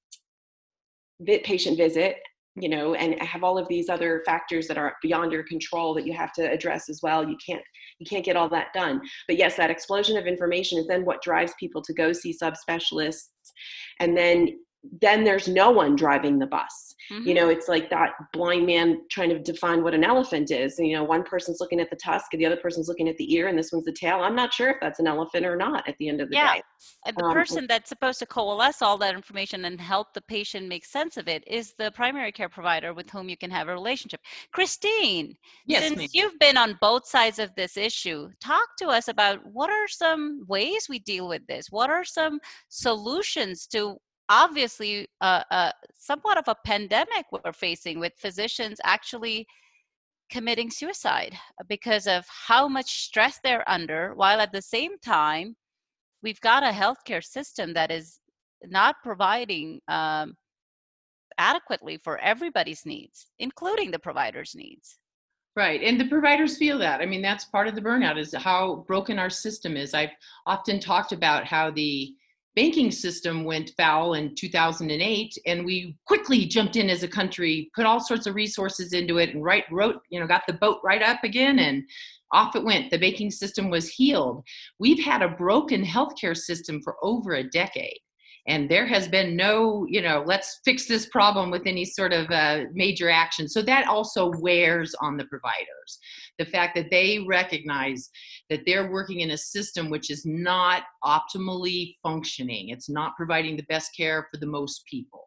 patient 1.44 1.78
visit 1.78 2.18
you 2.60 2.70
know 2.70 2.96
and 2.96 3.22
have 3.22 3.44
all 3.44 3.58
of 3.58 3.68
these 3.68 3.90
other 3.90 4.22
factors 4.26 4.68
that 4.68 4.78
are 4.78 4.96
beyond 5.02 5.32
your 5.32 5.44
control 5.44 5.94
that 5.94 6.06
you 6.06 6.14
have 6.14 6.34
to 6.34 6.52
address 6.52 6.90
as 6.90 7.02
well. 7.04 7.28
You 7.28 7.38
can't 7.46 7.62
you 8.00 8.06
can't 8.06 8.26
get 8.26 8.36
all 8.36 8.50
that 8.50 8.74
done. 8.74 9.02
But 9.28 9.38
yes 9.38 9.56
that 9.58 9.70
explosion 9.70 10.18
of 10.18 10.26
information 10.26 10.80
is 10.80 10.88
then 10.88 11.06
what 11.06 11.22
drives 11.22 11.54
people 11.60 11.82
to 11.84 11.94
go 11.94 12.12
see 12.14 12.36
subspecialists. 12.36 13.30
And 14.00 14.18
then 14.18 14.60
then 14.84 15.24
there's 15.24 15.48
no 15.48 15.72
one 15.72 15.96
driving 15.96 16.40
the 16.40 16.46
bus. 16.46 16.96
Mm-hmm. 17.12 17.28
You 17.28 17.34
know, 17.36 17.50
it's 17.50 17.68
like 17.68 17.90
that 17.90 18.12
blind 18.34 18.66
man 18.66 19.02
trying 19.10 19.30
to 19.30 19.40
define 19.40 19.84
what 19.84 19.94
an 19.94 20.04
elephant 20.04 20.52
is. 20.52 20.78
And, 20.80 20.88
you 20.88 20.96
know, 20.96 21.04
one 21.04 21.24
person's 21.24 21.60
looking 21.60 21.80
at 21.80 21.90
the 21.90 21.96
tusk 21.96 22.34
and 22.34 22.42
the 22.42 22.46
other 22.46 22.58
person's 22.58 22.88
looking 22.88 23.08
at 23.08 23.18
the 23.18 23.34
ear 23.34 23.48
and 23.48 23.58
this 23.58 23.72
one's 23.72 23.86
the 23.86 23.94
tail. 23.94 24.22
I'm 24.22 24.36
not 24.36 24.54
sure 24.54 24.70
if 24.70 24.78
that's 24.82 25.00
an 25.00 25.08
elephant 25.08 25.46
or 25.46 25.56
not 25.56 25.88
at 25.88 25.96
the 26.00 26.10
end 26.10 26.22
of 26.22 26.30
the 26.30 26.36
yeah. 26.36 26.56
day. 26.56 26.62
And 27.06 27.16
the 27.18 27.26
um, 27.26 27.34
person 27.34 27.66
that's 27.68 27.90
supposed 27.90 28.20
to 28.20 28.26
coalesce 28.26 28.82
all 28.82 28.98
that 29.00 29.16
information 29.16 29.66
and 29.66 29.80
help 29.80 30.14
the 30.14 30.22
patient 30.22 30.68
make 30.68 30.86
sense 30.86 31.18
of 31.18 31.28
it 31.28 31.44
is 31.48 31.74
the 31.78 31.92
primary 31.92 32.32
care 32.32 32.50
provider 32.50 32.94
with 32.94 33.10
whom 33.10 33.30
you 33.30 33.38
can 33.38 33.52
have 33.52 33.70
a 33.70 33.74
relationship. 33.74 34.20
Christine, 34.52 35.36
yes, 35.66 35.84
since 35.84 35.98
ma'am. 35.98 36.08
you've 36.12 36.40
been 36.40 36.58
on 36.58 36.78
both 36.82 37.08
sides 37.08 37.40
of 37.40 37.54
this 37.56 37.78
issue, 37.78 38.30
talk 38.42 38.68
to 38.80 38.88
us 38.88 39.08
about 39.08 39.40
what 39.46 39.70
are 39.70 39.88
some 39.88 40.44
ways 40.48 40.88
we 40.90 41.00
deal 41.00 41.28
with 41.28 41.46
this? 41.48 41.68
What 41.70 41.90
are 41.90 42.04
some 42.04 42.40
solutions 42.68 43.66
to 43.68 43.98
obviously 44.30 45.08
uh, 45.22 45.44
uh, 45.52 45.72
somewhat 45.96 46.38
of 46.38 46.44
a 46.48 46.56
pandemic 46.66 47.26
we're 47.32 47.54
facing 47.54 48.00
with 48.00 48.14
physicians 48.18 48.80
actually 48.84 49.48
committing 50.30 50.70
suicide 50.70 51.34
because 51.70 52.08
of 52.08 52.26
how 52.28 52.68
much 52.68 53.04
stress 53.04 53.40
they're 53.44 53.70
under 53.70 54.14
while 54.16 54.40
at 54.40 54.52
the 54.52 54.62
same 54.62 54.98
time 55.00 55.56
we've 56.22 56.42
got 56.42 56.64
a 56.64 56.68
healthcare 56.68 57.24
system 57.24 57.74
that 57.74 57.92
is 57.92 58.20
not 58.66 58.96
providing 59.04 59.80
um, 59.88 60.34
adequately 61.38 61.98
for 62.04 62.18
everybody's 62.18 62.86
needs 62.86 63.28
including 63.40 63.92
the 63.92 64.00
providers 64.00 64.54
needs. 64.56 64.98
Right 65.56 65.82
and 65.82 66.00
the 66.00 66.08
providers 66.08 66.58
feel 66.58 66.78
that. 66.80 67.00
I 67.00 67.06
mean 67.06 67.22
that's 67.22 67.46
part 67.46 67.68
of 67.68 67.76
the 67.76 67.82
burnout 67.82 68.20
is 68.20 68.34
how 68.34 68.84
broken 68.88 69.18
our 69.18 69.30
system 69.30 69.78
is. 69.78 69.94
I've 69.94 70.16
often 70.46 70.80
talked 70.80 71.14
about 71.14 71.46
how 71.46 71.72
the 71.72 72.14
banking 72.58 72.90
system 72.90 73.44
went 73.44 73.72
foul 73.78 74.16
in 74.16 74.34
2008 74.34 75.38
and 75.46 75.64
we 75.64 75.96
quickly 76.08 76.44
jumped 76.44 76.76
in 76.76 76.90
as 76.90 77.04
a 77.04 77.08
country 77.08 77.70
put 77.76 77.86
all 77.86 78.00
sorts 78.00 78.26
of 78.26 78.34
resources 78.34 78.94
into 78.94 79.20
it 79.20 79.36
and 79.36 79.44
right 79.44 79.66
wrote 79.72 80.02
you 80.10 80.20
know 80.20 80.26
got 80.26 80.42
the 80.48 80.54
boat 80.54 80.80
right 80.84 81.04
up 81.04 81.24
again 81.24 81.60
and 81.60 81.84
off 82.32 82.56
it 82.56 82.64
went. 82.64 82.90
The 82.90 82.98
banking 82.98 83.32
system 83.32 83.70
was 83.70 83.88
healed. 83.88 84.44
We've 84.80 85.04
had 85.04 85.22
a 85.22 85.30
broken 85.30 85.86
healthcare 85.86 86.36
system 86.36 86.82
for 86.84 86.96
over 87.04 87.36
a 87.36 87.50
decade 87.50 88.00
and 88.48 88.70
there 88.72 88.88
has 88.88 89.08
been 89.08 89.36
no 89.36 89.86
you 89.88 90.02
know 90.02 90.24
let's 90.26 90.60
fix 90.66 90.88
this 90.88 91.06
problem 91.08 91.52
with 91.52 91.68
any 91.68 91.86
sort 91.86 92.12
of 92.12 92.30
uh, 92.32 92.64
major 92.74 93.10
action. 93.10 93.48
So 93.48 93.62
that 93.62 93.88
also 93.88 94.32
wears 94.40 94.96
on 95.00 95.16
the 95.16 95.26
providers 95.26 96.00
the 96.38 96.46
fact 96.46 96.76
that 96.76 96.90
they 96.90 97.20
recognize 97.28 98.10
that 98.50 98.62
they're 98.66 98.92
working 98.92 99.22
in 99.22 99.32
a 99.32 99.38
system 99.38 99.90
which 99.90 100.10
is 100.10 100.26
not 100.26 100.84
optimally 101.04 101.96
functioning. 102.04 102.70
It's 102.70 102.90
not 102.90 103.16
providing 103.16 103.58
the 103.58 103.64
best 103.64 103.96
care 103.96 104.28
for 104.32 104.40
the 104.40 104.46
most 104.46 104.84
people. 104.86 105.24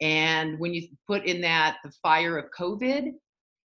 And 0.00 0.58
when 0.58 0.74
you 0.74 0.88
put 1.06 1.24
in 1.24 1.40
that 1.42 1.78
the 1.84 1.92
fire 2.02 2.38
of 2.38 2.46
covid 2.58 3.12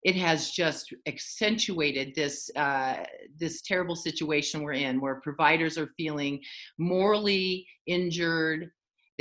it 0.03 0.17
has 0.17 0.51
just 0.51 0.93
accentuated 1.07 2.13
this 2.15 2.51
uh, 2.57 3.05
this 3.39 3.63
terrible 3.63 3.97
situation 3.97 4.63
we're 4.63 4.73
in 4.73 5.01
where 5.01 5.21
providers 5.23 5.79
are 5.79 5.91
feeling 5.97 6.41
morally 6.79 7.67
injured 7.87 8.71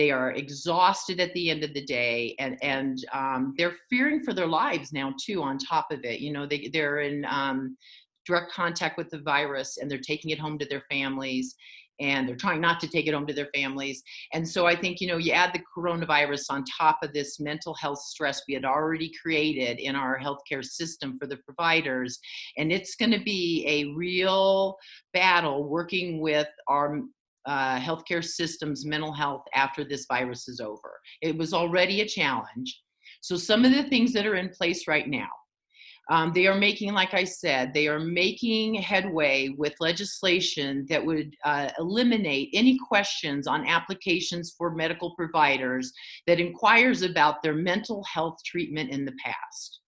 they 0.01 0.09
are 0.09 0.31
exhausted 0.31 1.19
at 1.19 1.31
the 1.35 1.51
end 1.51 1.63
of 1.63 1.75
the 1.75 1.85
day 1.85 2.35
and 2.39 2.57
and 2.63 3.05
um, 3.13 3.53
they're 3.55 3.75
fearing 3.87 4.23
for 4.23 4.33
their 4.33 4.47
lives 4.47 4.91
now 4.91 5.13
too 5.23 5.43
on 5.43 5.59
top 5.59 5.91
of 5.91 6.03
it 6.03 6.19
you 6.19 6.33
know 6.33 6.47
they, 6.47 6.71
they're 6.73 7.01
in 7.01 7.23
um, 7.29 7.77
direct 8.25 8.51
contact 8.51 8.97
with 8.97 9.11
the 9.11 9.19
virus 9.19 9.77
and 9.77 9.89
they're 9.89 9.99
taking 9.99 10.31
it 10.31 10.39
home 10.39 10.57
to 10.57 10.65
their 10.65 10.83
families 10.89 11.55
and 11.99 12.27
they're 12.27 12.35
trying 12.35 12.59
not 12.59 12.79
to 12.79 12.87
take 12.87 13.05
it 13.05 13.13
home 13.13 13.27
to 13.27 13.33
their 13.33 13.49
families. 13.53 14.01
And 14.33 14.47
so 14.47 14.65
I 14.65 14.75
think, 14.75 15.01
you 15.01 15.07
know, 15.07 15.17
you 15.17 15.33
add 15.33 15.53
the 15.53 15.61
coronavirus 15.77 16.45
on 16.49 16.63
top 16.65 16.97
of 17.03 17.13
this 17.13 17.39
mental 17.39 17.75
health 17.75 17.99
stress 17.99 18.41
we 18.47 18.55
had 18.55 18.65
already 18.65 19.11
created 19.21 19.79
in 19.79 19.95
our 19.95 20.19
healthcare 20.19 20.65
system 20.65 21.19
for 21.19 21.27
the 21.27 21.37
providers, 21.37 22.17
and 22.57 22.71
it's 22.71 22.95
going 22.95 23.11
to 23.11 23.23
be 23.23 23.63
a 23.67 23.93
real 23.95 24.77
battle 25.13 25.69
working 25.69 26.19
with 26.19 26.47
our 26.67 27.01
uh, 27.45 27.79
healthcare 27.79 28.23
systems 28.23 28.85
mental 28.85 29.13
health 29.13 29.43
after 29.55 29.83
this 29.83 30.05
virus 30.07 30.47
is 30.47 30.59
over. 30.59 30.99
It 31.21 31.37
was 31.37 31.53
already 31.53 32.01
a 32.01 32.07
challenge. 32.07 32.81
So, 33.21 33.35
some 33.37 33.65
of 33.65 33.71
the 33.71 33.83
things 33.83 34.13
that 34.13 34.25
are 34.25 34.35
in 34.35 34.49
place 34.49 34.87
right 34.87 35.07
now 35.07 35.29
um, 36.09 36.31
they 36.33 36.47
are 36.47 36.55
making, 36.55 36.93
like 36.93 37.13
I 37.13 37.23
said, 37.23 37.73
they 37.73 37.87
are 37.87 37.99
making 37.99 38.75
headway 38.75 39.49
with 39.57 39.73
legislation 39.79 40.85
that 40.89 41.05
would 41.05 41.35
uh, 41.45 41.69
eliminate 41.79 42.49
any 42.53 42.77
questions 42.77 43.47
on 43.47 43.67
applications 43.67 44.53
for 44.57 44.75
medical 44.75 45.15
providers 45.15 45.91
that 46.27 46.39
inquires 46.39 47.03
about 47.03 47.43
their 47.43 47.53
mental 47.53 48.03
health 48.03 48.37
treatment 48.45 48.89
in 48.89 49.05
the 49.05 49.13
past. 49.23 49.80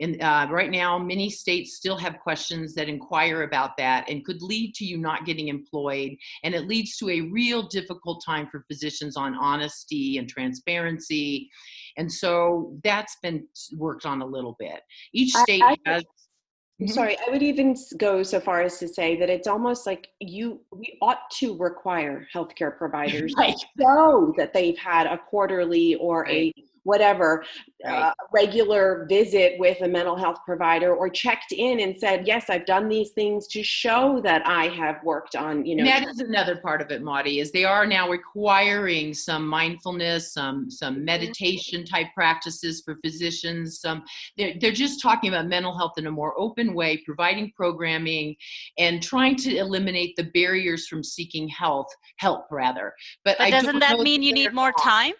And 0.00 0.22
uh, 0.22 0.46
right 0.50 0.70
now, 0.70 0.98
many 0.98 1.30
states 1.30 1.76
still 1.76 1.96
have 1.96 2.18
questions 2.20 2.74
that 2.74 2.88
inquire 2.88 3.42
about 3.42 3.76
that 3.78 4.08
and 4.08 4.24
could 4.24 4.42
lead 4.42 4.74
to 4.74 4.84
you 4.84 4.98
not 4.98 5.24
getting 5.24 5.48
employed. 5.48 6.16
And 6.44 6.54
it 6.54 6.66
leads 6.66 6.96
to 6.98 7.10
a 7.10 7.22
real 7.22 7.62
difficult 7.62 8.22
time 8.24 8.48
for 8.50 8.64
physicians 8.68 9.16
on 9.16 9.34
honesty 9.34 10.18
and 10.18 10.28
transparency. 10.28 11.50
And 11.96 12.12
so 12.12 12.78
that's 12.84 13.16
been 13.22 13.46
worked 13.76 14.04
on 14.04 14.22
a 14.22 14.26
little 14.26 14.56
bit. 14.58 14.80
Each 15.12 15.32
state 15.32 15.62
I, 15.62 15.76
I, 15.86 15.90
has. 15.90 16.02
Mm-hmm. 16.02 16.92
Sorry, 16.92 17.16
I 17.26 17.30
would 17.30 17.42
even 17.42 17.74
go 17.96 18.22
so 18.22 18.38
far 18.38 18.60
as 18.60 18.78
to 18.80 18.88
say 18.88 19.18
that 19.18 19.30
it's 19.30 19.48
almost 19.48 19.86
like 19.86 20.08
you 20.20 20.60
we 20.70 20.98
ought 21.00 21.30
to 21.38 21.56
require 21.56 22.28
healthcare 22.34 22.76
providers 22.76 23.32
right. 23.38 23.56
to 23.56 23.66
show 23.82 24.34
that 24.36 24.52
they've 24.52 24.76
had 24.76 25.06
a 25.06 25.16
quarterly 25.16 25.94
or 25.94 26.24
right. 26.24 26.52
a 26.54 26.64
whatever 26.86 27.44
right. 27.84 28.02
uh, 28.04 28.12
regular 28.32 29.06
visit 29.08 29.58
with 29.58 29.80
a 29.82 29.88
mental 29.88 30.16
health 30.16 30.38
provider 30.46 30.94
or 30.94 31.10
checked 31.10 31.52
in 31.52 31.80
and 31.80 31.98
said 31.98 32.26
yes 32.26 32.48
i've 32.48 32.64
done 32.64 32.88
these 32.88 33.10
things 33.10 33.48
to 33.48 33.62
show 33.62 34.20
that 34.22 34.46
i 34.46 34.68
have 34.68 35.02
worked 35.02 35.34
on 35.34 35.66
you 35.66 35.74
know 35.74 35.84
and 35.84 36.04
that 36.04 36.08
is 36.08 36.20
another 36.20 36.56
part 36.56 36.80
of 36.80 36.90
it 36.90 37.02
Madhavi 37.02 37.40
is 37.40 37.50
they 37.50 37.64
are 37.64 37.84
now 37.84 38.08
requiring 38.08 39.12
some 39.12 39.46
mindfulness 39.46 40.32
some 40.32 40.70
some 40.70 40.94
mm-hmm. 40.94 41.04
meditation 41.04 41.84
type 41.84 42.06
practices 42.14 42.82
for 42.84 42.96
physicians 43.04 43.80
some 43.80 44.04
they're, 44.38 44.54
they're 44.60 44.72
just 44.72 45.02
talking 45.02 45.28
about 45.28 45.46
mental 45.46 45.76
health 45.76 45.94
in 45.96 46.06
a 46.06 46.10
more 46.10 46.38
open 46.38 46.72
way 46.72 46.96
providing 47.04 47.50
programming 47.56 48.36
and 48.78 49.02
trying 49.02 49.34
to 49.34 49.56
eliminate 49.56 50.14
the 50.16 50.24
barriers 50.34 50.86
from 50.86 51.02
seeking 51.02 51.48
health 51.48 51.88
help 52.18 52.46
rather 52.52 52.94
but, 53.24 53.36
but 53.38 53.50
doesn't 53.50 53.80
that 53.80 53.98
mean 53.98 54.22
you 54.22 54.32
need 54.32 54.54
more 54.54 54.72
time 54.78 55.14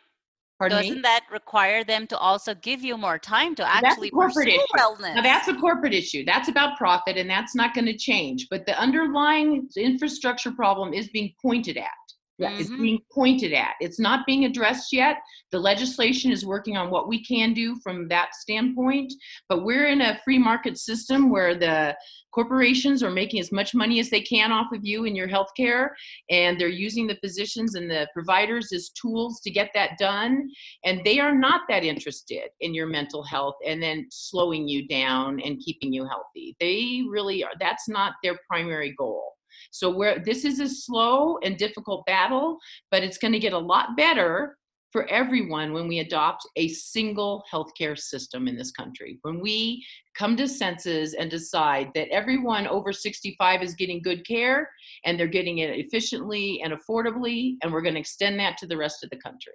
Pardon 0.59 0.79
Doesn't 0.79 0.95
me? 0.97 1.01
that 1.03 1.27
require 1.31 1.85
them 1.85 2.07
to 2.07 2.17
also 2.17 2.55
give 2.55 2.83
you 2.83 2.97
more 2.97 3.19
time 3.19 3.55
to 3.57 3.69
actually 3.69 4.11
pursue 4.11 4.41
issue. 4.41 4.59
wellness? 4.79 5.15
Now 5.15 5.23
that's 5.23 5.49
a 5.49 5.55
corporate 5.55 5.93
issue. 5.93 6.25
That's 6.25 6.49
about 6.49 6.79
profit, 6.79 7.19
and 7.19 7.29
that's 7.29 7.55
not 7.55 7.75
going 7.75 7.85
to 7.87 7.97
change. 7.97 8.49
But 8.49 8.65
the 8.65 8.79
underlying 8.81 9.69
infrastructure 9.77 10.51
problem 10.51 10.95
is 10.95 11.09
being 11.09 11.35
pointed 11.43 11.77
at. 11.77 11.91
Yeah, 12.39 12.51
mm-hmm. 12.51 12.61
It's 12.61 12.71
being 12.71 13.01
pointed 13.13 13.53
at. 13.53 13.75
It's 13.81 13.99
not 13.99 14.27
being 14.27 14.45
addressed 14.45 14.93
yet. 14.93 15.19
The 15.53 15.59
legislation 15.59 16.31
is 16.31 16.45
working 16.45 16.77
on 16.77 16.91
what 16.91 17.09
we 17.09 17.25
can 17.25 17.55
do 17.55 17.77
from 17.83 18.09
that 18.09 18.35
standpoint. 18.35 19.13
But 19.49 19.65
we're 19.65 19.87
in 19.87 20.03
a 20.03 20.21
free 20.25 20.39
market 20.39 20.77
system 20.77 21.31
where 21.31 21.55
the 21.55 21.97
corporations 22.37 23.03
are 23.03 23.11
making 23.11 23.41
as 23.41 23.51
much 23.51 23.75
money 23.75 23.99
as 23.99 24.11
they 24.11 24.21
can 24.21 24.53
off 24.53 24.67
of 24.75 24.85
you 24.85 25.07
and 25.07 25.17
your 25.17 25.27
health 25.27 25.49
care 25.57 25.97
and 26.29 26.61
they're 26.61 26.69
using 26.69 27.07
the 27.07 27.17
physicians 27.25 27.77
and 27.77 27.91
the 27.91 28.07
providers 28.13 28.73
as 28.75 28.91
tools 28.91 29.41
to 29.41 29.51
get 29.51 29.71
that 29.73 29.93
done 29.99 30.47
and 30.85 31.01
they 31.03 31.19
are 31.19 31.35
not 31.35 31.63
that 31.67 31.83
interested 31.83 32.51
in 32.61 32.75
your 32.75 32.87
mental 32.87 33.23
health 33.23 33.55
and 33.67 33.83
then 33.83 34.07
slowing 34.11 34.69
you 34.69 34.87
down 34.87 35.41
and 35.41 35.63
keeping 35.65 35.91
you 35.91 36.07
healthy 36.07 36.55
they 36.61 37.03
really 37.09 37.43
are 37.43 37.53
that's 37.59 37.89
not 37.89 38.13
their 38.23 38.39
primary 38.47 38.95
goal 38.99 39.36
so 39.79 40.15
this 40.25 40.45
is 40.45 40.61
a 40.61 40.69
slow 40.69 41.39
and 41.43 41.57
difficult 41.57 42.05
battle 42.07 42.59
but 42.91 43.03
it's 43.03 43.19
going 43.19 43.33
to 43.33 43.39
get 43.39 43.53
a 43.53 43.59
lot 43.59 43.97
better 43.97 44.57
for 44.97 45.07
everyone 45.11 45.75
when 45.75 45.89
we 45.89 45.99
adopt 45.99 46.49
a 46.57 46.69
single 46.69 47.45
healthcare 47.53 47.99
system 47.99 48.49
in 48.49 48.57
this 48.57 48.71
country. 48.71 49.19
When 49.21 49.41
we 49.41 49.85
come 50.15 50.39
to 50.39 50.49
senses 50.49 51.13
and 51.13 51.31
decide 51.31 51.91
that 51.95 52.09
everyone 52.09 52.67
over 52.67 52.95
65 52.95 53.63
is 53.63 53.75
getting 53.75 54.01
good 54.01 54.27
care 54.27 54.71
and 55.05 55.21
they're 55.21 55.27
getting 55.27 55.59
it 55.59 55.79
efficiently 55.79 56.63
and 56.65 56.73
affordably, 56.73 57.57
and 57.61 57.71
we're 57.71 57.83
going 57.83 57.93
to 57.93 58.01
extend 58.01 58.41
that 58.41 58.57
to 58.57 58.67
the 58.67 58.79
rest 58.79 59.05
of 59.05 59.11
the 59.11 59.19
country. 59.19 59.53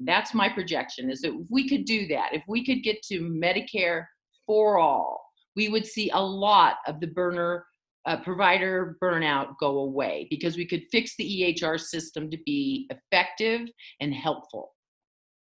That's 0.00 0.34
my 0.34 0.48
projection 0.48 1.12
is 1.12 1.20
that 1.20 1.34
if 1.34 1.46
we 1.48 1.68
could 1.68 1.84
do 1.84 2.08
that, 2.08 2.30
if 2.32 2.42
we 2.48 2.64
could 2.64 2.82
get 2.82 3.00
to 3.02 3.20
Medicare 3.20 4.06
for 4.46 4.78
all, 4.78 5.22
we 5.54 5.68
would 5.68 5.86
see 5.86 6.10
a 6.10 6.20
lot 6.20 6.78
of 6.88 6.98
the 6.98 7.06
burner 7.06 7.64
uh, 8.06 8.16
provider 8.18 8.96
burnout 9.02 9.58
go 9.58 9.78
away 9.78 10.26
because 10.30 10.56
we 10.56 10.66
could 10.66 10.84
fix 10.90 11.16
the 11.16 11.24
EHR 11.24 11.78
system 11.78 12.30
to 12.30 12.38
be 12.46 12.88
effective 12.90 13.68
and 14.00 14.14
helpful. 14.14 14.72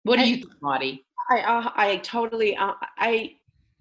What 0.05 0.17
do 0.17 0.23
I, 0.23 0.27
you 0.27 0.37
think, 0.37 0.53
Madhavi? 0.63 1.01
I, 1.31 1.41
uh, 1.41 1.71
I 1.75 1.97
totally, 1.99 2.57
uh, 2.57 2.73
I 2.99 3.33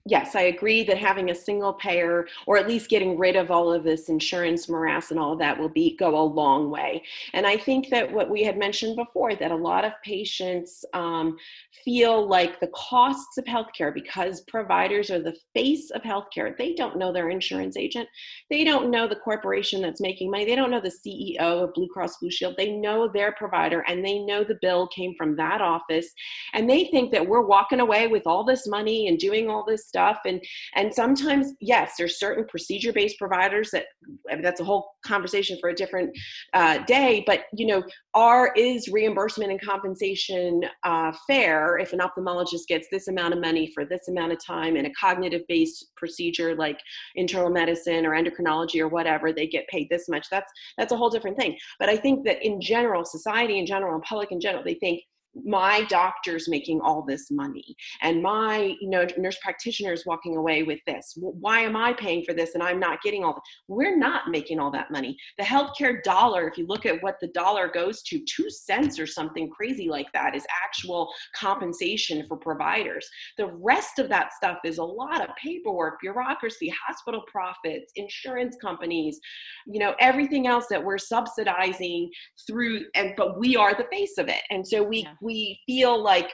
yes, 0.09 0.35
I 0.35 0.41
agree 0.41 0.83
that 0.83 0.97
having 0.97 1.29
a 1.29 1.35
single 1.35 1.73
payer 1.73 2.27
or 2.47 2.57
at 2.57 2.67
least 2.67 2.89
getting 2.89 3.17
rid 3.17 3.35
of 3.35 3.51
all 3.51 3.71
of 3.71 3.83
this 3.83 4.09
insurance 4.09 4.67
morass 4.67 5.11
and 5.11 5.19
all 5.19 5.33
of 5.33 5.39
that 5.39 5.57
will 5.57 5.69
be 5.69 5.95
go 5.97 6.17
a 6.19 6.23
long 6.23 6.71
way. 6.71 7.03
And 7.33 7.45
I 7.45 7.57
think 7.57 7.89
that 7.89 8.11
what 8.11 8.29
we 8.29 8.43
had 8.43 8.57
mentioned 8.57 8.95
before 8.95 9.35
that 9.35 9.51
a 9.51 9.55
lot 9.55 9.85
of 9.85 9.93
patients 10.03 10.83
um, 10.93 11.37
feel 11.85 12.27
like 12.27 12.59
the 12.59 12.71
costs 12.73 13.37
of 13.37 13.45
healthcare 13.45 13.93
because 13.93 14.41
providers 14.41 15.11
are 15.11 15.21
the 15.21 15.37
face 15.53 15.91
of 15.91 16.01
healthcare. 16.01 16.57
They 16.57 16.73
don't 16.73 16.97
know 16.97 17.13
their 17.13 17.29
insurance 17.29 17.77
agent. 17.77 18.09
They 18.49 18.63
don't 18.63 18.89
know 18.89 19.07
the 19.07 19.15
corporation 19.15 19.81
that's 19.81 20.01
making 20.01 20.31
money. 20.31 20.45
They 20.45 20.55
don't 20.55 20.71
know 20.71 20.81
the 20.81 20.89
CEO 20.89 21.39
of 21.39 21.73
Blue 21.73 21.87
Cross 21.87 22.17
Blue 22.17 22.31
Shield. 22.31 22.55
They 22.57 22.71
know 22.71 23.07
their 23.07 23.33
provider 23.33 23.81
and 23.87 24.03
they 24.03 24.19
know 24.19 24.43
the 24.43 24.57
bill 24.61 24.87
came 24.87 25.13
from 25.15 25.35
that 25.35 25.61
office. 25.61 26.07
And 26.53 26.67
they 26.67 26.85
think 26.85 27.11
that 27.11 27.27
we're 27.27 27.45
walking 27.45 27.79
away 27.79 28.07
with 28.07 28.25
all 28.25 28.43
this 28.43 28.67
money 28.67 29.07
and 29.07 29.17
doing 29.19 29.49
all 29.49 29.63
this 29.63 29.87
stuff 29.87 29.98
and 30.25 30.41
and 30.75 30.93
sometimes 30.93 31.53
yes 31.61 31.93
there's 31.97 32.19
certain 32.19 32.45
procedure 32.47 32.93
based 32.93 33.17
providers 33.17 33.69
that 33.71 33.85
I 34.29 34.35
mean, 34.35 34.43
that's 34.43 34.61
a 34.61 34.63
whole 34.63 34.91
conversation 35.05 35.57
for 35.59 35.69
a 35.69 35.75
different 35.75 36.15
uh, 36.53 36.79
day. 36.85 37.23
But 37.25 37.45
you 37.53 37.67
know 37.67 37.83
are 38.13 38.53
is 38.55 38.87
reimbursement 38.89 39.51
and 39.51 39.61
compensation 39.61 40.61
uh, 40.83 41.11
fair 41.27 41.77
if 41.77 41.93
an 41.93 41.99
ophthalmologist 41.99 42.67
gets 42.67 42.87
this 42.91 43.07
amount 43.07 43.33
of 43.33 43.41
money 43.41 43.71
for 43.73 43.85
this 43.85 44.07
amount 44.07 44.31
of 44.31 44.43
time 44.43 44.75
in 44.75 44.85
a 44.85 44.93
cognitive 44.93 45.41
based 45.47 45.87
procedure 45.95 46.55
like 46.55 46.79
internal 47.15 47.49
medicine 47.49 48.05
or 48.05 48.11
endocrinology 48.11 48.79
or 48.79 48.87
whatever 48.87 49.31
they 49.31 49.47
get 49.47 49.67
paid 49.67 49.87
this 49.89 50.09
much? 50.09 50.27
That's 50.29 50.51
that's 50.77 50.91
a 50.91 50.97
whole 50.97 51.09
different 51.09 51.37
thing. 51.37 51.57
But 51.79 51.89
i 51.89 51.97
think 51.97 52.25
that 52.25 52.43
in 52.45 52.61
general 52.61 53.05
society 53.05 53.59
in 53.59 53.65
general 53.65 53.95
and 53.95 54.03
public 54.03 54.31
in 54.31 54.39
general 54.39 54.63
they 54.63 54.75
think 54.75 55.01
my 55.35 55.83
doctor's 55.85 56.49
making 56.49 56.81
all 56.81 57.03
this 57.07 57.29
money 57.29 57.75
and 58.01 58.21
my 58.21 58.75
you 58.81 58.89
know 58.89 59.05
nurse 59.17 59.37
practitioners 59.43 60.03
walking 60.05 60.35
away 60.35 60.63
with 60.63 60.79
this. 60.87 61.13
Why 61.17 61.61
am 61.61 61.75
i 61.75 61.93
paying 61.93 62.23
for 62.23 62.33
this 62.33 62.55
and 62.55 62.63
i'm 62.63 62.79
not 62.79 63.01
getting 63.01 63.23
all 63.23 63.33
that 63.33 63.41
we're 63.67 63.97
not 63.97 64.29
making 64.29 64.59
all 64.59 64.71
that 64.71 64.91
money. 64.91 65.17
The 65.37 65.43
healthcare 65.43 66.01
dollar 66.03 66.47
if 66.47 66.57
you 66.57 66.65
look 66.65 66.85
at 66.85 67.01
what 67.03 67.17
the 67.21 67.27
dollar 67.27 67.67
goes 67.67 68.01
to 68.03 68.19
two 68.25 68.49
cents 68.49 68.99
or 68.99 69.05
something 69.05 69.49
crazy 69.49 69.87
like 69.87 70.07
that 70.13 70.35
is 70.35 70.45
actual 70.63 71.09
compensation 71.35 72.25
for 72.27 72.37
providers. 72.37 73.07
The 73.37 73.47
rest 73.47 73.99
of 73.99 74.09
that 74.09 74.33
stuff 74.33 74.57
is 74.65 74.79
a 74.79 74.83
lot 74.83 75.21
of 75.21 75.35
paperwork 75.35 75.99
bureaucracy 76.01 76.73
hospital 76.87 77.23
profits 77.31 77.91
insurance 77.95 78.55
companies 78.61 79.19
you 79.67 79.79
know 79.79 79.93
everything 79.99 80.47
else 80.47 80.65
that 80.69 80.83
we're 80.83 80.97
subsidizing 80.97 82.09
through 82.47 82.85
and 82.95 83.13
but 83.15 83.39
we 83.39 83.55
are 83.55 83.73
the 83.73 83.85
face 83.91 84.17
of 84.17 84.27
it. 84.27 84.41
And 84.49 84.67
so 84.67 84.81
we 84.83 85.03
yeah 85.03 85.13
we 85.21 85.59
feel 85.65 86.01
like 86.01 86.31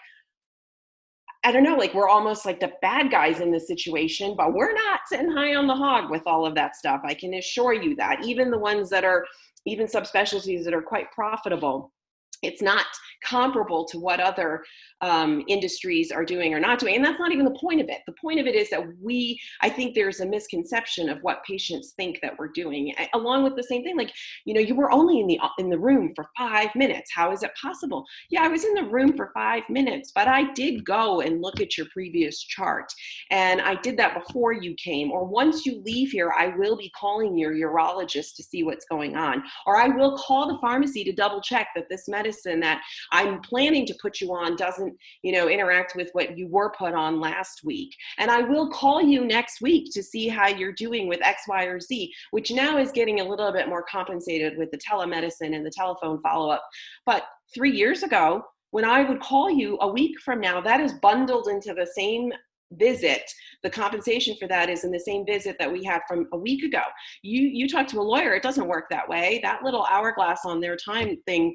I 1.45 1.51
don't 1.51 1.61
know, 1.61 1.75
like 1.75 1.93
we're 1.93 2.09
almost 2.09 2.43
like 2.43 2.59
the 2.59 2.71
bad 2.81 3.11
guys 3.11 3.39
in 3.39 3.51
this 3.51 3.67
situation, 3.67 4.33
but 4.35 4.55
we're 4.55 4.73
not 4.73 5.01
sitting 5.05 5.29
high 5.29 5.53
on 5.53 5.67
the 5.67 5.75
hog 5.75 6.09
with 6.09 6.23
all 6.25 6.43
of 6.43 6.55
that 6.55 6.75
stuff. 6.75 7.01
I 7.05 7.13
can 7.13 7.35
assure 7.35 7.71
you 7.71 7.95
that. 7.97 8.25
Even 8.25 8.49
the 8.49 8.57
ones 8.57 8.89
that 8.89 9.03
are, 9.03 9.23
even 9.67 9.85
subspecialties 9.85 10.63
that 10.63 10.73
are 10.73 10.81
quite 10.81 11.11
profitable, 11.11 11.93
it's 12.41 12.63
not 12.63 12.87
comparable 13.23 13.85
to 13.85 13.99
what 13.99 14.19
other 14.19 14.63
um, 15.01 15.43
industries 15.47 16.11
are 16.11 16.25
doing 16.25 16.53
or 16.53 16.59
not 16.59 16.79
doing. 16.79 16.95
And 16.95 17.05
that's 17.05 17.19
not 17.19 17.31
even 17.31 17.45
the 17.45 17.59
point 17.59 17.81
of 17.81 17.89
it. 17.89 17.99
The 18.07 18.13
point 18.13 18.39
of 18.39 18.47
it 18.47 18.55
is 18.55 18.69
that 18.69 18.83
we, 19.01 19.39
I 19.61 19.69
think 19.69 19.93
there's 19.93 20.21
a 20.21 20.25
misconception 20.25 21.09
of 21.09 21.19
what 21.21 21.43
patients 21.43 21.93
think 21.97 22.19
that 22.21 22.37
we're 22.37 22.49
doing, 22.49 22.93
along 23.13 23.43
with 23.43 23.55
the 23.55 23.63
same 23.63 23.83
thing. 23.83 23.97
Like, 23.97 24.13
you 24.45 24.53
know, 24.53 24.61
you 24.61 24.75
were 24.75 24.91
only 24.91 25.19
in 25.19 25.27
the 25.27 25.39
in 25.59 25.69
the 25.69 25.77
room 25.77 26.13
for 26.15 26.27
five 26.37 26.69
minutes. 26.75 27.11
How 27.13 27.31
is 27.31 27.43
it 27.43 27.51
possible? 27.61 28.05
Yeah, 28.29 28.43
I 28.43 28.47
was 28.47 28.63
in 28.63 28.73
the 28.73 28.83
room 28.83 29.15
for 29.15 29.31
five 29.33 29.63
minutes, 29.69 30.11
but 30.13 30.27
I 30.27 30.51
did 30.53 30.85
go 30.85 31.21
and 31.21 31.41
look 31.41 31.61
at 31.61 31.77
your 31.77 31.87
previous 31.93 32.41
chart, 32.43 32.91
and 33.31 33.61
I 33.61 33.75
did 33.75 33.97
that 33.97 34.13
before 34.13 34.53
you 34.53 34.75
came. 34.75 35.11
Or 35.11 35.25
once 35.25 35.65
you 35.65 35.81
leave 35.85 36.11
here, 36.11 36.31
I 36.37 36.53
will 36.57 36.77
be 36.77 36.91
calling 36.97 37.37
your 37.37 37.53
urologist 37.53 38.35
to 38.35 38.43
see 38.43 38.63
what's 38.63 38.85
going 38.85 39.15
on, 39.15 39.43
or 39.65 39.77
I 39.77 39.87
will 39.87 40.17
call 40.17 40.47
the 40.47 40.59
pharmacy 40.59 41.03
to 41.03 41.11
double 41.11 41.41
check 41.41 41.67
that 41.75 41.89
this 41.89 42.07
medicine 42.07 42.59
that 42.61 42.81
I'm 43.11 43.41
planning 43.41 43.85
to 43.87 43.95
put 44.01 44.21
you 44.21 44.33
on 44.33 44.55
doesn't 44.55 44.84
doesn't 44.85 44.97
you 45.21 45.31
know 45.31 45.49
interact 45.49 45.95
with 45.95 46.09
what 46.13 46.37
you 46.37 46.47
were 46.47 46.71
put 46.71 46.93
on 46.93 47.19
last 47.19 47.61
week. 47.63 47.95
And 48.17 48.31
i 48.31 48.41
will 48.41 48.69
call 48.69 49.01
you 49.01 49.25
next 49.25 49.61
week 49.61 49.91
to 49.93 50.03
see 50.03 50.27
how 50.27 50.47
you're 50.47 50.73
doing 50.73 51.07
with 51.07 51.21
x 51.23 51.43
y 51.47 51.65
or 51.65 51.79
z 51.79 52.13
which 52.31 52.51
now 52.51 52.77
is 52.77 52.91
getting 52.91 53.19
a 53.19 53.23
little 53.23 53.51
bit 53.51 53.69
more 53.69 53.83
compensated 53.83 54.57
with 54.57 54.71
the 54.71 54.77
telemedicine 54.77 55.55
and 55.55 55.65
the 55.65 55.71
telephone 55.71 56.21
follow-up. 56.21 56.63
But 57.05 57.23
three 57.53 57.71
years 57.71 58.03
ago 58.03 58.43
when 58.71 58.85
i 58.85 59.03
would 59.03 59.21
call 59.21 59.49
you 59.49 59.77
a 59.81 59.87
week 59.87 60.19
from 60.19 60.39
now 60.39 60.61
that 60.61 60.79
is 60.79 60.93
bundled 60.93 61.47
into 61.47 61.73
the 61.73 61.87
same 61.95 62.31
visit. 62.71 63.21
The 63.63 63.69
compensation 63.69 64.35
for 64.39 64.47
that 64.47 64.69
is 64.69 64.83
in 64.83 64.91
the 64.91 64.99
same 64.99 65.23
visit 65.23 65.55
that 65.59 65.71
we 65.71 65.83
had 65.83 66.01
from 66.07 66.27
a 66.33 66.37
week 66.37 66.63
ago. 66.63 66.81
You 67.21 67.41
you 67.41 67.69
talk 67.69 67.87
to 67.89 67.99
a 67.99 68.01
lawyer 68.01 68.33
it 68.33 68.43
doesn't 68.43 68.67
work 68.67 68.85
that 68.89 69.07
way. 69.07 69.39
That 69.43 69.63
little 69.63 69.85
hourglass 69.89 70.41
on 70.45 70.59
their 70.59 70.75
time 70.75 71.15
thing 71.25 71.53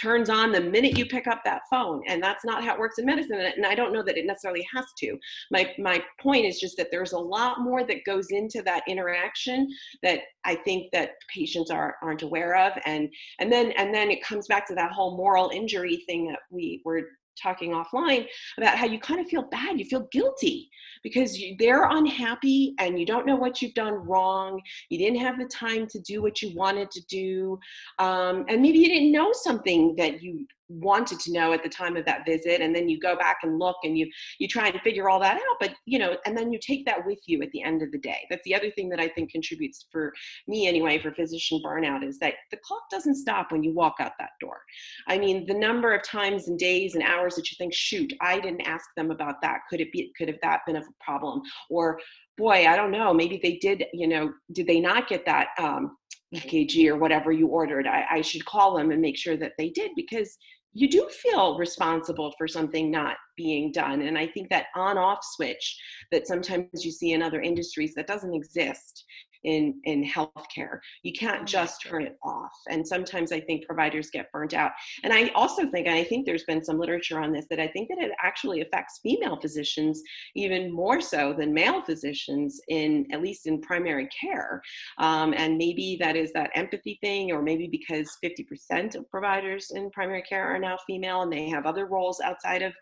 turns 0.00 0.30
on 0.30 0.52
the 0.52 0.60
minute 0.60 0.96
you 0.96 1.06
pick 1.06 1.26
up 1.26 1.42
that 1.44 1.62
phone 1.70 2.02
and 2.06 2.22
that's 2.22 2.44
not 2.44 2.64
how 2.64 2.74
it 2.74 2.78
works 2.78 2.98
in 2.98 3.04
medicine 3.04 3.38
and 3.38 3.66
i 3.66 3.74
don't 3.74 3.92
know 3.92 4.02
that 4.02 4.16
it 4.16 4.26
necessarily 4.26 4.66
has 4.74 4.86
to. 4.98 5.18
My 5.50 5.72
my 5.78 6.02
point 6.20 6.46
is 6.46 6.60
just 6.60 6.76
that 6.76 6.88
there's 6.90 7.12
a 7.12 7.18
lot 7.18 7.60
more 7.60 7.84
that 7.84 8.04
goes 8.04 8.28
into 8.30 8.62
that 8.62 8.82
interaction 8.88 9.68
that 10.02 10.20
i 10.44 10.54
think 10.54 10.90
that 10.92 11.12
patients 11.32 11.70
are 11.70 11.96
aren't 12.02 12.22
aware 12.22 12.56
of 12.56 12.72
and 12.86 13.08
and 13.38 13.52
then 13.52 13.72
and 13.72 13.94
then 13.94 14.10
it 14.10 14.22
comes 14.22 14.46
back 14.46 14.66
to 14.68 14.74
that 14.74 14.92
whole 14.92 15.16
moral 15.16 15.50
injury 15.50 16.02
thing 16.06 16.26
that 16.28 16.40
we 16.50 16.80
were 16.84 17.02
talking 17.40 17.72
offline 17.72 18.26
about 18.58 18.76
how 18.76 18.86
you 18.86 18.98
kind 18.98 19.20
of 19.20 19.26
feel 19.28 19.42
bad 19.42 19.78
you 19.78 19.84
feel 19.84 20.08
guilty 20.12 20.70
because 21.02 21.38
you, 21.38 21.56
they're 21.58 21.88
unhappy 21.90 22.74
and 22.78 22.98
you 22.98 23.06
don't 23.06 23.26
know 23.26 23.36
what 23.36 23.60
you've 23.60 23.74
done 23.74 23.94
wrong. 23.94 24.60
You 24.88 24.98
didn't 24.98 25.20
have 25.20 25.38
the 25.38 25.46
time 25.46 25.86
to 25.88 26.00
do 26.00 26.22
what 26.22 26.42
you 26.42 26.54
wanted 26.54 26.90
to 26.92 27.04
do. 27.06 27.58
Um, 27.98 28.44
and 28.48 28.62
maybe 28.62 28.78
you 28.78 28.88
didn't 28.88 29.12
know 29.12 29.32
something 29.32 29.94
that 29.96 30.22
you 30.22 30.46
wanted 30.80 31.20
to 31.20 31.32
know 31.32 31.52
at 31.52 31.62
the 31.62 31.68
time 31.68 31.96
of 31.96 32.04
that 32.04 32.24
visit 32.26 32.60
and 32.60 32.74
then 32.74 32.88
you 32.88 32.98
go 32.98 33.16
back 33.16 33.38
and 33.42 33.58
look 33.58 33.76
and 33.84 33.98
you 33.98 34.08
you 34.38 34.48
try 34.48 34.68
and 34.68 34.80
figure 34.80 35.08
all 35.08 35.20
that 35.20 35.36
out 35.36 35.56
but 35.60 35.74
you 35.84 35.98
know 35.98 36.16
and 36.24 36.36
then 36.36 36.52
you 36.52 36.58
take 36.64 36.84
that 36.86 37.04
with 37.06 37.18
you 37.26 37.42
at 37.42 37.50
the 37.52 37.62
end 37.62 37.82
of 37.82 37.90
the 37.92 37.98
day. 37.98 38.18
That's 38.30 38.44
the 38.44 38.54
other 38.54 38.70
thing 38.70 38.88
that 38.90 39.00
i 39.00 39.08
think 39.08 39.30
contributes 39.30 39.86
for 39.90 40.12
me 40.48 40.66
anyway 40.66 41.00
for 41.00 41.12
physician 41.12 41.60
burnout 41.64 42.06
is 42.06 42.18
that 42.18 42.34
the 42.50 42.58
clock 42.64 42.82
doesn't 42.90 43.16
stop 43.16 43.52
when 43.52 43.62
you 43.62 43.74
walk 43.74 43.96
out 44.00 44.12
that 44.18 44.30
door. 44.40 44.60
I 45.08 45.18
mean 45.18 45.46
the 45.46 45.54
number 45.54 45.92
of 45.92 46.02
times 46.02 46.48
and 46.48 46.58
days 46.58 46.94
and 46.94 47.02
hours 47.02 47.34
that 47.36 47.50
you 47.50 47.56
think 47.58 47.74
shoot 47.74 48.12
i 48.20 48.40
didn't 48.40 48.62
ask 48.62 48.86
them 48.96 49.10
about 49.10 49.40
that. 49.42 49.60
Could 49.68 49.80
it 49.80 49.92
be 49.92 50.12
could 50.16 50.28
have 50.28 50.38
that 50.42 50.60
been 50.66 50.76
a 50.76 50.82
problem? 51.00 51.42
Or 51.70 51.98
boy 52.38 52.66
i 52.66 52.76
don't 52.76 52.90
know. 52.90 53.12
Maybe 53.12 53.38
they 53.42 53.56
did 53.56 53.84
you 53.92 54.08
know 54.08 54.32
did 54.52 54.66
they 54.66 54.80
not 54.80 55.08
get 55.08 55.26
that 55.26 55.48
um 55.58 55.96
EKG 56.34 56.88
or 56.88 56.96
whatever 56.96 57.30
you 57.30 57.46
ordered. 57.48 57.86
I, 57.86 58.06
I, 58.10 58.20
should 58.22 58.44
call 58.44 58.76
them 58.76 58.90
and 58.90 59.00
make 59.00 59.18
sure 59.18 59.36
that 59.36 59.52
they 59.58 59.68
did 59.68 59.90
because 59.94 60.38
you 60.74 60.88
do 60.88 61.08
feel 61.08 61.58
responsible 61.58 62.32
for 62.38 62.48
something 62.48 62.90
not 62.90 63.16
being 63.36 63.72
done. 63.72 64.02
And 64.02 64.16
I 64.16 64.26
think 64.26 64.48
that 64.48 64.66
on 64.74 64.96
off 64.96 65.18
switch 65.22 65.78
that 66.10 66.26
sometimes 66.26 66.84
you 66.84 66.90
see 66.90 67.12
in 67.12 67.22
other 67.22 67.40
industries 67.40 67.94
that 67.94 68.06
doesn't 68.06 68.34
exist 68.34 69.04
in 69.44 69.80
in 69.84 70.04
healthcare. 70.04 70.78
You 71.02 71.12
can't 71.12 71.46
just 71.46 71.82
turn 71.82 72.02
it 72.02 72.18
off. 72.22 72.52
And 72.68 72.86
sometimes 72.86 73.32
I 73.32 73.40
think 73.40 73.66
providers 73.66 74.10
get 74.10 74.30
burnt 74.32 74.54
out. 74.54 74.72
And 75.04 75.12
I 75.12 75.28
also 75.34 75.68
think, 75.70 75.86
and 75.86 75.96
I 75.96 76.04
think 76.04 76.26
there's 76.26 76.44
been 76.44 76.64
some 76.64 76.78
literature 76.78 77.20
on 77.20 77.32
this, 77.32 77.46
that 77.50 77.60
I 77.60 77.68
think 77.68 77.88
that 77.88 77.98
it 77.98 78.12
actually 78.22 78.60
affects 78.60 79.00
female 79.02 79.38
physicians 79.40 80.02
even 80.34 80.72
more 80.72 81.00
so 81.00 81.32
than 81.32 81.52
male 81.52 81.82
physicians 81.82 82.60
in 82.68 83.06
at 83.12 83.22
least 83.22 83.46
in 83.46 83.60
primary 83.60 84.08
care. 84.08 84.62
Um, 84.98 85.34
and 85.36 85.56
maybe 85.56 85.96
that 86.00 86.16
is 86.16 86.32
that 86.32 86.50
empathy 86.54 86.98
thing, 87.00 87.32
or 87.32 87.42
maybe 87.42 87.68
because 87.68 88.16
50% 88.24 88.94
of 88.94 89.10
providers 89.10 89.72
in 89.74 89.90
primary 89.90 90.22
care 90.22 90.44
are 90.54 90.58
now 90.58 90.76
female 90.86 91.22
and 91.22 91.32
they 91.32 91.48
have 91.48 91.66
other 91.66 91.86
roles 91.86 92.20
outside 92.20 92.62
of 92.62 92.72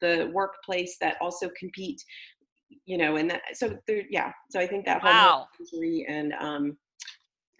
the 0.00 0.30
workplace 0.32 0.96
that 1.00 1.16
also 1.20 1.48
compete 1.58 2.02
you 2.86 2.98
know, 2.98 3.16
and 3.16 3.30
that, 3.30 3.42
so 3.54 3.76
there, 3.86 4.02
yeah. 4.10 4.32
So 4.50 4.60
I 4.60 4.66
think 4.66 4.84
that 4.86 5.02
wow. 5.02 5.46
whole 5.58 6.04
and 6.08 6.32
um, 6.34 6.76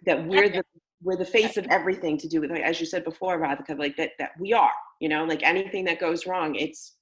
that 0.05 0.25
we're 0.25 0.49
the 0.49 0.63
we're 1.03 1.17
the 1.17 1.25
face 1.25 1.57
of 1.57 1.67
everything 1.69 2.17
to 2.17 2.27
do 2.27 2.41
with, 2.41 2.49
like, 2.49 2.63
as 2.63 2.79
you 2.79 2.85
said 2.85 3.03
before, 3.03 3.39
Radhika, 3.39 3.77
like 3.77 3.95
that 3.97 4.11
that 4.19 4.31
we 4.39 4.53
are, 4.53 4.71
you 4.99 5.09
know, 5.09 5.25
like 5.25 5.43
anything 5.43 5.85
that 5.85 5.99
goes 5.99 6.25
wrong, 6.25 6.55
it's 6.55 6.95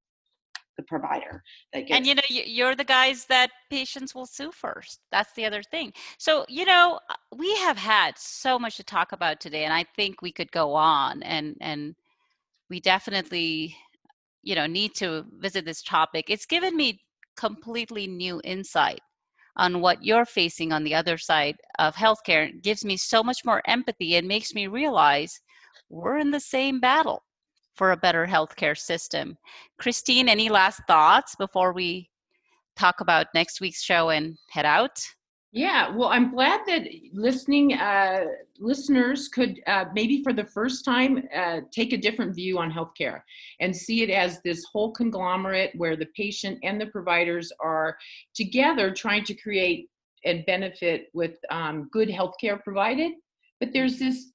the 0.77 0.83
provider 0.83 1.43
that 1.71 1.81
gets. 1.81 1.97
And 1.97 2.05
you 2.05 2.15
know, 2.15 2.21
you're 2.29 2.75
the 2.75 2.83
guys 2.83 3.25
that 3.25 3.51
patients 3.69 4.15
will 4.15 4.25
sue 4.25 4.51
first. 4.51 4.99
That's 5.11 5.31
the 5.33 5.45
other 5.45 5.63
thing. 5.63 5.93
So 6.17 6.45
you 6.49 6.65
know, 6.65 6.99
uh, 7.09 7.15
we 7.35 7.55
have 7.57 7.77
had 7.77 8.17
so 8.17 8.59
much 8.59 8.77
to 8.77 8.83
talk 8.83 9.11
about 9.11 9.39
today, 9.39 9.63
and 9.63 9.73
I 9.73 9.85
think 9.95 10.21
we 10.21 10.31
could 10.31 10.51
go 10.51 10.73
on 10.73 11.23
and 11.23 11.55
and 11.61 11.95
we 12.69 12.79
definitely 12.79 13.75
you 14.43 14.55
know 14.55 14.67
need 14.67 14.93
to 14.95 15.25
visit 15.37 15.65
this 15.65 15.81
topic 15.81 16.25
it's 16.27 16.45
given 16.45 16.75
me 16.75 16.99
completely 17.35 18.07
new 18.07 18.41
insight 18.43 18.99
on 19.55 19.81
what 19.81 20.03
you're 20.03 20.25
facing 20.25 20.71
on 20.71 20.83
the 20.83 20.95
other 20.95 21.17
side 21.17 21.55
of 21.79 21.95
healthcare 21.95 22.49
gives 22.61 22.83
me 22.83 22.97
so 22.97 23.23
much 23.23 23.45
more 23.45 23.61
empathy 23.67 24.15
and 24.15 24.27
makes 24.27 24.53
me 24.53 24.67
realize 24.67 25.39
we're 25.89 26.17
in 26.17 26.31
the 26.31 26.39
same 26.39 26.79
battle 26.79 27.23
for 27.75 27.91
a 27.91 27.97
better 27.97 28.25
healthcare 28.25 28.77
system. 28.77 29.37
Christine, 29.79 30.29
any 30.29 30.49
last 30.49 30.81
thoughts 30.87 31.35
before 31.35 31.73
we 31.73 32.09
talk 32.75 33.01
about 33.01 33.27
next 33.33 33.61
week's 33.61 33.83
show 33.83 34.09
and 34.09 34.37
head 34.49 34.65
out? 34.65 34.99
Yeah, 35.55 35.95
well, 35.95 36.09
I'm 36.09 36.31
glad 36.31 36.61
that 36.65 36.87
listening 37.13 37.73
uh, 37.73 38.25
listeners 38.57 39.27
could 39.27 39.61
uh, 39.67 39.85
maybe 39.93 40.23
for 40.23 40.33
the 40.33 40.43
first 40.43 40.83
time 40.83 41.27
uh, 41.33 41.61
take 41.71 41.93
a 41.93 41.97
different 41.97 42.33
view 42.33 42.57
on 42.57 42.71
healthcare 42.71 43.21
and 43.59 43.75
see 43.75 44.01
it 44.01 44.09
as 44.09 44.41
this 44.41 44.65
whole 44.65 44.91
conglomerate 44.91 45.71
where 45.75 45.95
the 45.95 46.07
patient 46.17 46.57
and 46.63 46.81
the 46.81 46.87
providers 46.87 47.51
are 47.59 47.95
together 48.33 48.89
trying 48.89 49.23
to 49.25 49.35
create 49.35 49.91
and 50.25 50.43
benefit 50.47 51.09
with 51.13 51.37
um, 51.51 51.87
good 51.91 52.09
healthcare 52.09 52.61
provided. 52.63 53.11
But 53.59 53.73
there's 53.73 53.99
this 53.99 54.31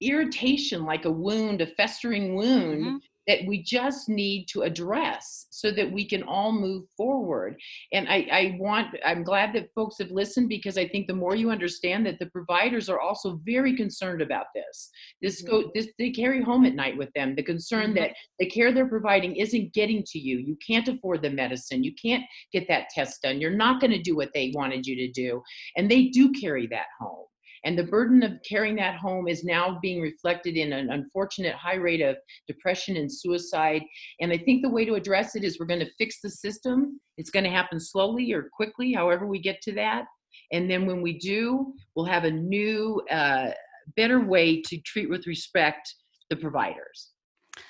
irritation, 0.00 0.84
like 0.84 1.04
a 1.04 1.10
wound, 1.10 1.60
a 1.60 1.68
festering 1.68 2.34
wound. 2.34 2.84
Mm-hmm 2.84 2.96
that 3.28 3.46
we 3.46 3.62
just 3.62 4.08
need 4.08 4.46
to 4.46 4.62
address 4.62 5.46
so 5.50 5.70
that 5.70 5.92
we 5.92 6.08
can 6.08 6.22
all 6.22 6.50
move 6.50 6.84
forward. 6.96 7.56
And 7.92 8.08
I, 8.08 8.26
I, 8.32 8.56
want, 8.58 8.96
I'm 9.04 9.22
glad 9.22 9.52
that 9.54 9.72
folks 9.74 9.98
have 9.98 10.10
listened 10.10 10.48
because 10.48 10.78
I 10.78 10.88
think 10.88 11.06
the 11.06 11.14
more 11.14 11.36
you 11.36 11.50
understand 11.50 12.06
that 12.06 12.18
the 12.18 12.26
providers 12.30 12.88
are 12.88 13.00
also 13.00 13.38
very 13.44 13.76
concerned 13.76 14.22
about 14.22 14.46
this. 14.54 14.90
This 15.20 15.42
mm-hmm. 15.42 15.50
go, 15.50 15.70
this 15.74 15.88
they 15.98 16.10
carry 16.10 16.42
home 16.42 16.64
at 16.64 16.74
night 16.74 16.96
with 16.96 17.12
them 17.14 17.34
the 17.36 17.42
concern 17.42 17.88
mm-hmm. 17.88 17.96
that 17.96 18.12
the 18.38 18.46
care 18.46 18.72
they're 18.72 18.88
providing 18.88 19.36
isn't 19.36 19.74
getting 19.74 20.02
to 20.04 20.18
you. 20.18 20.38
You 20.38 20.56
can't 20.66 20.88
afford 20.88 21.22
the 21.22 21.30
medicine. 21.30 21.84
You 21.84 21.94
can't 22.00 22.24
get 22.52 22.66
that 22.68 22.88
test 22.90 23.22
done. 23.22 23.40
You're 23.40 23.50
not 23.50 23.80
going 23.80 23.90
to 23.90 24.02
do 24.02 24.16
what 24.16 24.30
they 24.32 24.52
wanted 24.54 24.86
you 24.86 24.96
to 24.96 25.12
do, 25.12 25.42
and 25.76 25.90
they 25.90 26.04
do 26.04 26.32
carry 26.32 26.66
that 26.68 26.86
home. 26.98 27.26
And 27.64 27.78
the 27.78 27.84
burden 27.84 28.22
of 28.22 28.32
carrying 28.48 28.76
that 28.76 28.96
home 28.96 29.28
is 29.28 29.44
now 29.44 29.78
being 29.80 30.00
reflected 30.00 30.56
in 30.56 30.72
an 30.72 30.90
unfortunate 30.90 31.54
high 31.54 31.76
rate 31.76 32.00
of 32.00 32.16
depression 32.46 32.96
and 32.96 33.12
suicide. 33.12 33.82
And 34.20 34.32
I 34.32 34.38
think 34.38 34.62
the 34.62 34.70
way 34.70 34.84
to 34.84 34.94
address 34.94 35.36
it 35.36 35.44
is 35.44 35.58
we're 35.58 35.66
going 35.66 35.80
to 35.80 35.90
fix 35.98 36.20
the 36.20 36.30
system. 36.30 37.00
It's 37.16 37.30
going 37.30 37.44
to 37.44 37.50
happen 37.50 37.80
slowly 37.80 38.32
or 38.32 38.48
quickly, 38.52 38.92
however 38.92 39.26
we 39.26 39.40
get 39.40 39.60
to 39.62 39.72
that. 39.72 40.04
And 40.52 40.70
then 40.70 40.86
when 40.86 41.02
we 41.02 41.18
do, 41.18 41.74
we'll 41.94 42.06
have 42.06 42.24
a 42.24 42.30
new, 42.30 43.02
uh, 43.10 43.50
better 43.96 44.20
way 44.20 44.60
to 44.62 44.78
treat 44.78 45.08
with 45.08 45.26
respect 45.26 45.94
the 46.30 46.36
providers. 46.36 47.10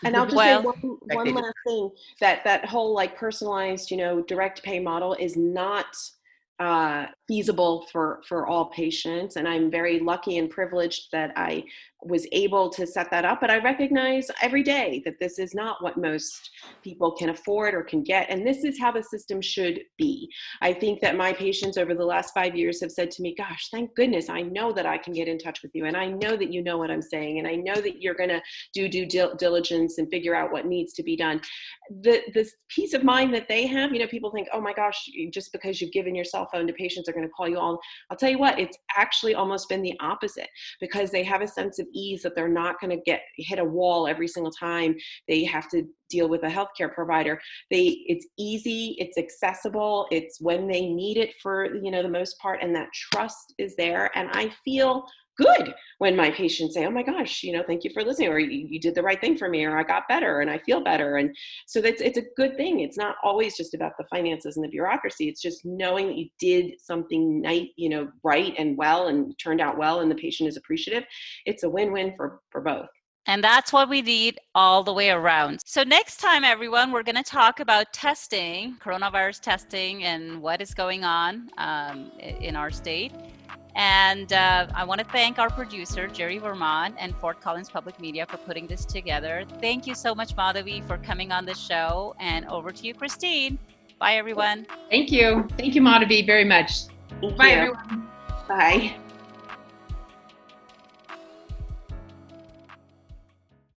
And 0.04 0.16
I'll 0.16 0.24
just 0.24 0.36
well, 0.36 0.60
say 0.60 0.66
one, 0.66 1.26
one 1.26 1.34
last 1.34 1.54
thing 1.66 1.90
that 2.20 2.44
that 2.44 2.66
whole 2.66 2.94
like 2.94 3.16
personalized, 3.16 3.90
you 3.90 3.96
know, 3.96 4.22
direct 4.22 4.62
pay 4.62 4.78
model 4.78 5.14
is 5.14 5.36
not 5.36 5.86
uh, 6.58 7.06
feasible 7.28 7.86
for 7.92 8.20
for 8.26 8.46
all 8.46 8.66
patients 8.70 9.36
and 9.36 9.46
i'm 9.46 9.70
very 9.70 10.00
lucky 10.00 10.38
and 10.38 10.50
privileged 10.50 11.08
that 11.12 11.30
i 11.36 11.62
was 12.02 12.26
able 12.32 12.70
to 12.70 12.86
set 12.86 13.10
that 13.10 13.24
up 13.24 13.40
but 13.40 13.50
i 13.50 13.58
recognize 13.58 14.28
every 14.40 14.62
day 14.62 15.02
that 15.04 15.18
this 15.20 15.38
is 15.38 15.54
not 15.54 15.82
what 15.82 15.96
most 15.96 16.50
people 16.82 17.12
can 17.12 17.28
afford 17.30 17.74
or 17.74 17.82
can 17.82 18.02
get 18.02 18.30
and 18.30 18.46
this 18.46 18.64
is 18.64 18.78
how 18.78 18.90
the 18.90 19.02
system 19.02 19.40
should 19.40 19.80
be. 19.96 20.28
I 20.62 20.72
think 20.72 21.00
that 21.00 21.16
my 21.16 21.32
patients 21.32 21.76
over 21.76 21.94
the 21.94 22.04
last 22.04 22.32
5 22.34 22.56
years 22.56 22.80
have 22.80 22.92
said 22.92 23.10
to 23.12 23.22
me 23.22 23.34
gosh 23.36 23.68
thank 23.70 23.94
goodness 23.94 24.28
i 24.28 24.42
know 24.42 24.72
that 24.72 24.86
i 24.86 24.96
can 24.96 25.12
get 25.12 25.28
in 25.28 25.38
touch 25.38 25.62
with 25.62 25.72
you 25.74 25.86
and 25.86 25.96
i 25.96 26.06
know 26.06 26.36
that 26.36 26.52
you 26.52 26.62
know 26.62 26.78
what 26.78 26.90
i'm 26.90 27.02
saying 27.02 27.38
and 27.38 27.48
i 27.48 27.54
know 27.54 27.74
that 27.74 28.00
you're 28.00 28.14
going 28.14 28.28
to 28.28 28.40
do 28.72 28.88
due 28.88 29.06
diligence 29.38 29.98
and 29.98 30.08
figure 30.10 30.34
out 30.34 30.52
what 30.52 30.66
needs 30.66 30.92
to 30.94 31.02
be 31.02 31.16
done. 31.16 31.40
The 32.02 32.22
this 32.34 32.54
peace 32.68 32.94
of 32.94 33.02
mind 33.04 33.34
that 33.34 33.48
they 33.48 33.66
have 33.66 33.92
you 33.92 33.98
know 33.98 34.06
people 34.06 34.30
think 34.30 34.48
oh 34.52 34.60
my 34.60 34.72
gosh 34.72 35.08
just 35.32 35.52
because 35.52 35.80
you've 35.80 35.92
given 35.92 36.14
your 36.14 36.24
cell 36.24 36.48
phone 36.52 36.66
to 36.66 36.72
patients 36.72 37.08
are 37.08 37.12
going 37.18 37.28
to 37.28 37.32
call 37.32 37.48
you 37.48 37.58
all. 37.58 37.78
I'll 38.10 38.16
tell 38.16 38.30
you 38.30 38.38
what 38.38 38.58
it's 38.58 38.76
actually 38.96 39.34
almost 39.34 39.68
been 39.68 39.82
the 39.82 39.98
opposite 40.00 40.48
because 40.80 41.10
they 41.10 41.24
have 41.24 41.42
a 41.42 41.48
sense 41.48 41.78
of 41.78 41.86
ease 41.92 42.22
that 42.22 42.34
they're 42.34 42.48
not 42.48 42.80
going 42.80 42.96
to 42.96 43.02
get 43.04 43.22
hit 43.36 43.58
a 43.58 43.64
wall 43.64 44.06
every 44.06 44.28
single 44.28 44.52
time 44.52 44.96
they 45.26 45.44
have 45.44 45.68
to 45.70 45.84
deal 46.10 46.28
with 46.28 46.42
a 46.44 46.48
healthcare 46.48 46.92
provider. 46.92 47.40
They 47.70 47.98
it's 48.06 48.26
easy 48.38 48.96
it's 48.98 49.18
accessible 49.18 50.06
it's 50.10 50.40
when 50.40 50.66
they 50.66 50.86
need 50.86 51.18
it 51.18 51.34
for 51.42 51.74
you 51.74 51.90
know 51.90 52.02
the 52.02 52.08
most 52.08 52.38
part 52.38 52.62
and 52.62 52.74
that 52.74 52.88
trust 52.94 53.54
is 53.58 53.76
there. 53.76 54.10
And 54.16 54.28
i 54.32 54.50
feel 54.64 55.04
good 55.38 55.74
when 55.98 56.16
my 56.16 56.30
patients 56.30 56.74
say, 56.74 56.84
"Oh 56.84 56.90
my 56.90 57.02
gosh, 57.02 57.42
you 57.42 57.52
know, 57.52 57.62
thank 57.66 57.84
you 57.84 57.90
for 57.92 58.04
listening," 58.04 58.28
or 58.28 58.38
"You, 58.38 58.66
you 58.68 58.80
did 58.80 58.94
the 58.94 59.02
right 59.02 59.20
thing 59.20 59.36
for 59.36 59.48
me," 59.48 59.64
or 59.64 59.78
"I 59.78 59.82
got 59.82 60.08
better 60.08 60.40
and 60.40 60.50
I 60.50 60.58
feel 60.58 60.82
better." 60.82 61.16
And 61.16 61.34
so 61.66 61.80
that's 61.80 62.00
it's 62.00 62.18
a 62.18 62.24
good 62.36 62.56
thing. 62.56 62.80
It's 62.80 62.98
not 62.98 63.16
always 63.22 63.56
just 63.56 63.74
about 63.74 63.92
the 63.98 64.04
finances 64.10 64.56
and 64.56 64.64
the 64.64 64.68
bureaucracy. 64.68 65.28
It's 65.28 65.42
just 65.42 65.64
knowing 65.64 66.08
that 66.08 66.16
you 66.16 66.28
did 66.38 66.80
something 66.80 67.40
night, 67.40 67.70
you 67.76 67.88
know, 67.88 68.10
right 68.22 68.54
and 68.58 68.76
well, 68.76 69.08
and 69.08 69.38
turned 69.38 69.60
out 69.60 69.78
well, 69.78 70.00
and 70.00 70.10
the 70.10 70.16
patient 70.16 70.48
is 70.48 70.56
appreciative. 70.56 71.04
It's 71.46 71.62
a 71.62 71.70
win-win 71.70 72.14
for 72.16 72.40
for 72.50 72.60
both. 72.60 72.88
And 73.26 73.44
that's 73.44 73.74
what 73.74 73.90
we 73.90 74.00
need 74.00 74.38
all 74.54 74.82
the 74.82 74.92
way 74.92 75.10
around. 75.10 75.60
So, 75.66 75.82
next 75.82 76.16
time, 76.16 76.44
everyone, 76.44 76.92
we're 76.92 77.02
going 77.02 77.22
to 77.22 77.22
talk 77.22 77.60
about 77.60 77.92
testing, 77.92 78.78
coronavirus 78.82 79.40
testing, 79.40 80.04
and 80.04 80.40
what 80.40 80.62
is 80.62 80.72
going 80.72 81.04
on 81.04 81.50
um, 81.58 82.10
in 82.18 82.56
our 82.56 82.70
state. 82.70 83.12
And 83.74 84.32
uh, 84.32 84.66
I 84.74 84.84
want 84.84 85.00
to 85.00 85.06
thank 85.06 85.38
our 85.38 85.50
producer, 85.50 86.08
Jerry 86.08 86.38
Vermont, 86.38 86.94
and 86.98 87.14
Fort 87.16 87.40
Collins 87.40 87.70
Public 87.70 88.00
Media 88.00 88.26
for 88.26 88.36
putting 88.38 88.66
this 88.66 88.84
together. 88.84 89.44
Thank 89.60 89.86
you 89.86 89.94
so 89.94 90.14
much, 90.14 90.34
Madhavi, 90.34 90.86
for 90.86 90.98
coming 90.98 91.32
on 91.32 91.44
the 91.44 91.54
show. 91.54 92.14
And 92.18 92.46
over 92.46 92.72
to 92.72 92.86
you, 92.86 92.94
Christine. 92.94 93.58
Bye, 93.98 94.14
everyone. 94.14 94.66
Thank 94.90 95.10
you. 95.10 95.48
Thank 95.56 95.74
you, 95.74 95.82
Madhavi, 95.82 96.26
very 96.26 96.44
much. 96.44 96.86
Thank 97.20 97.36
Bye, 97.36 97.48
you. 97.48 97.52
everyone. 97.56 98.08
Bye. 98.48 98.96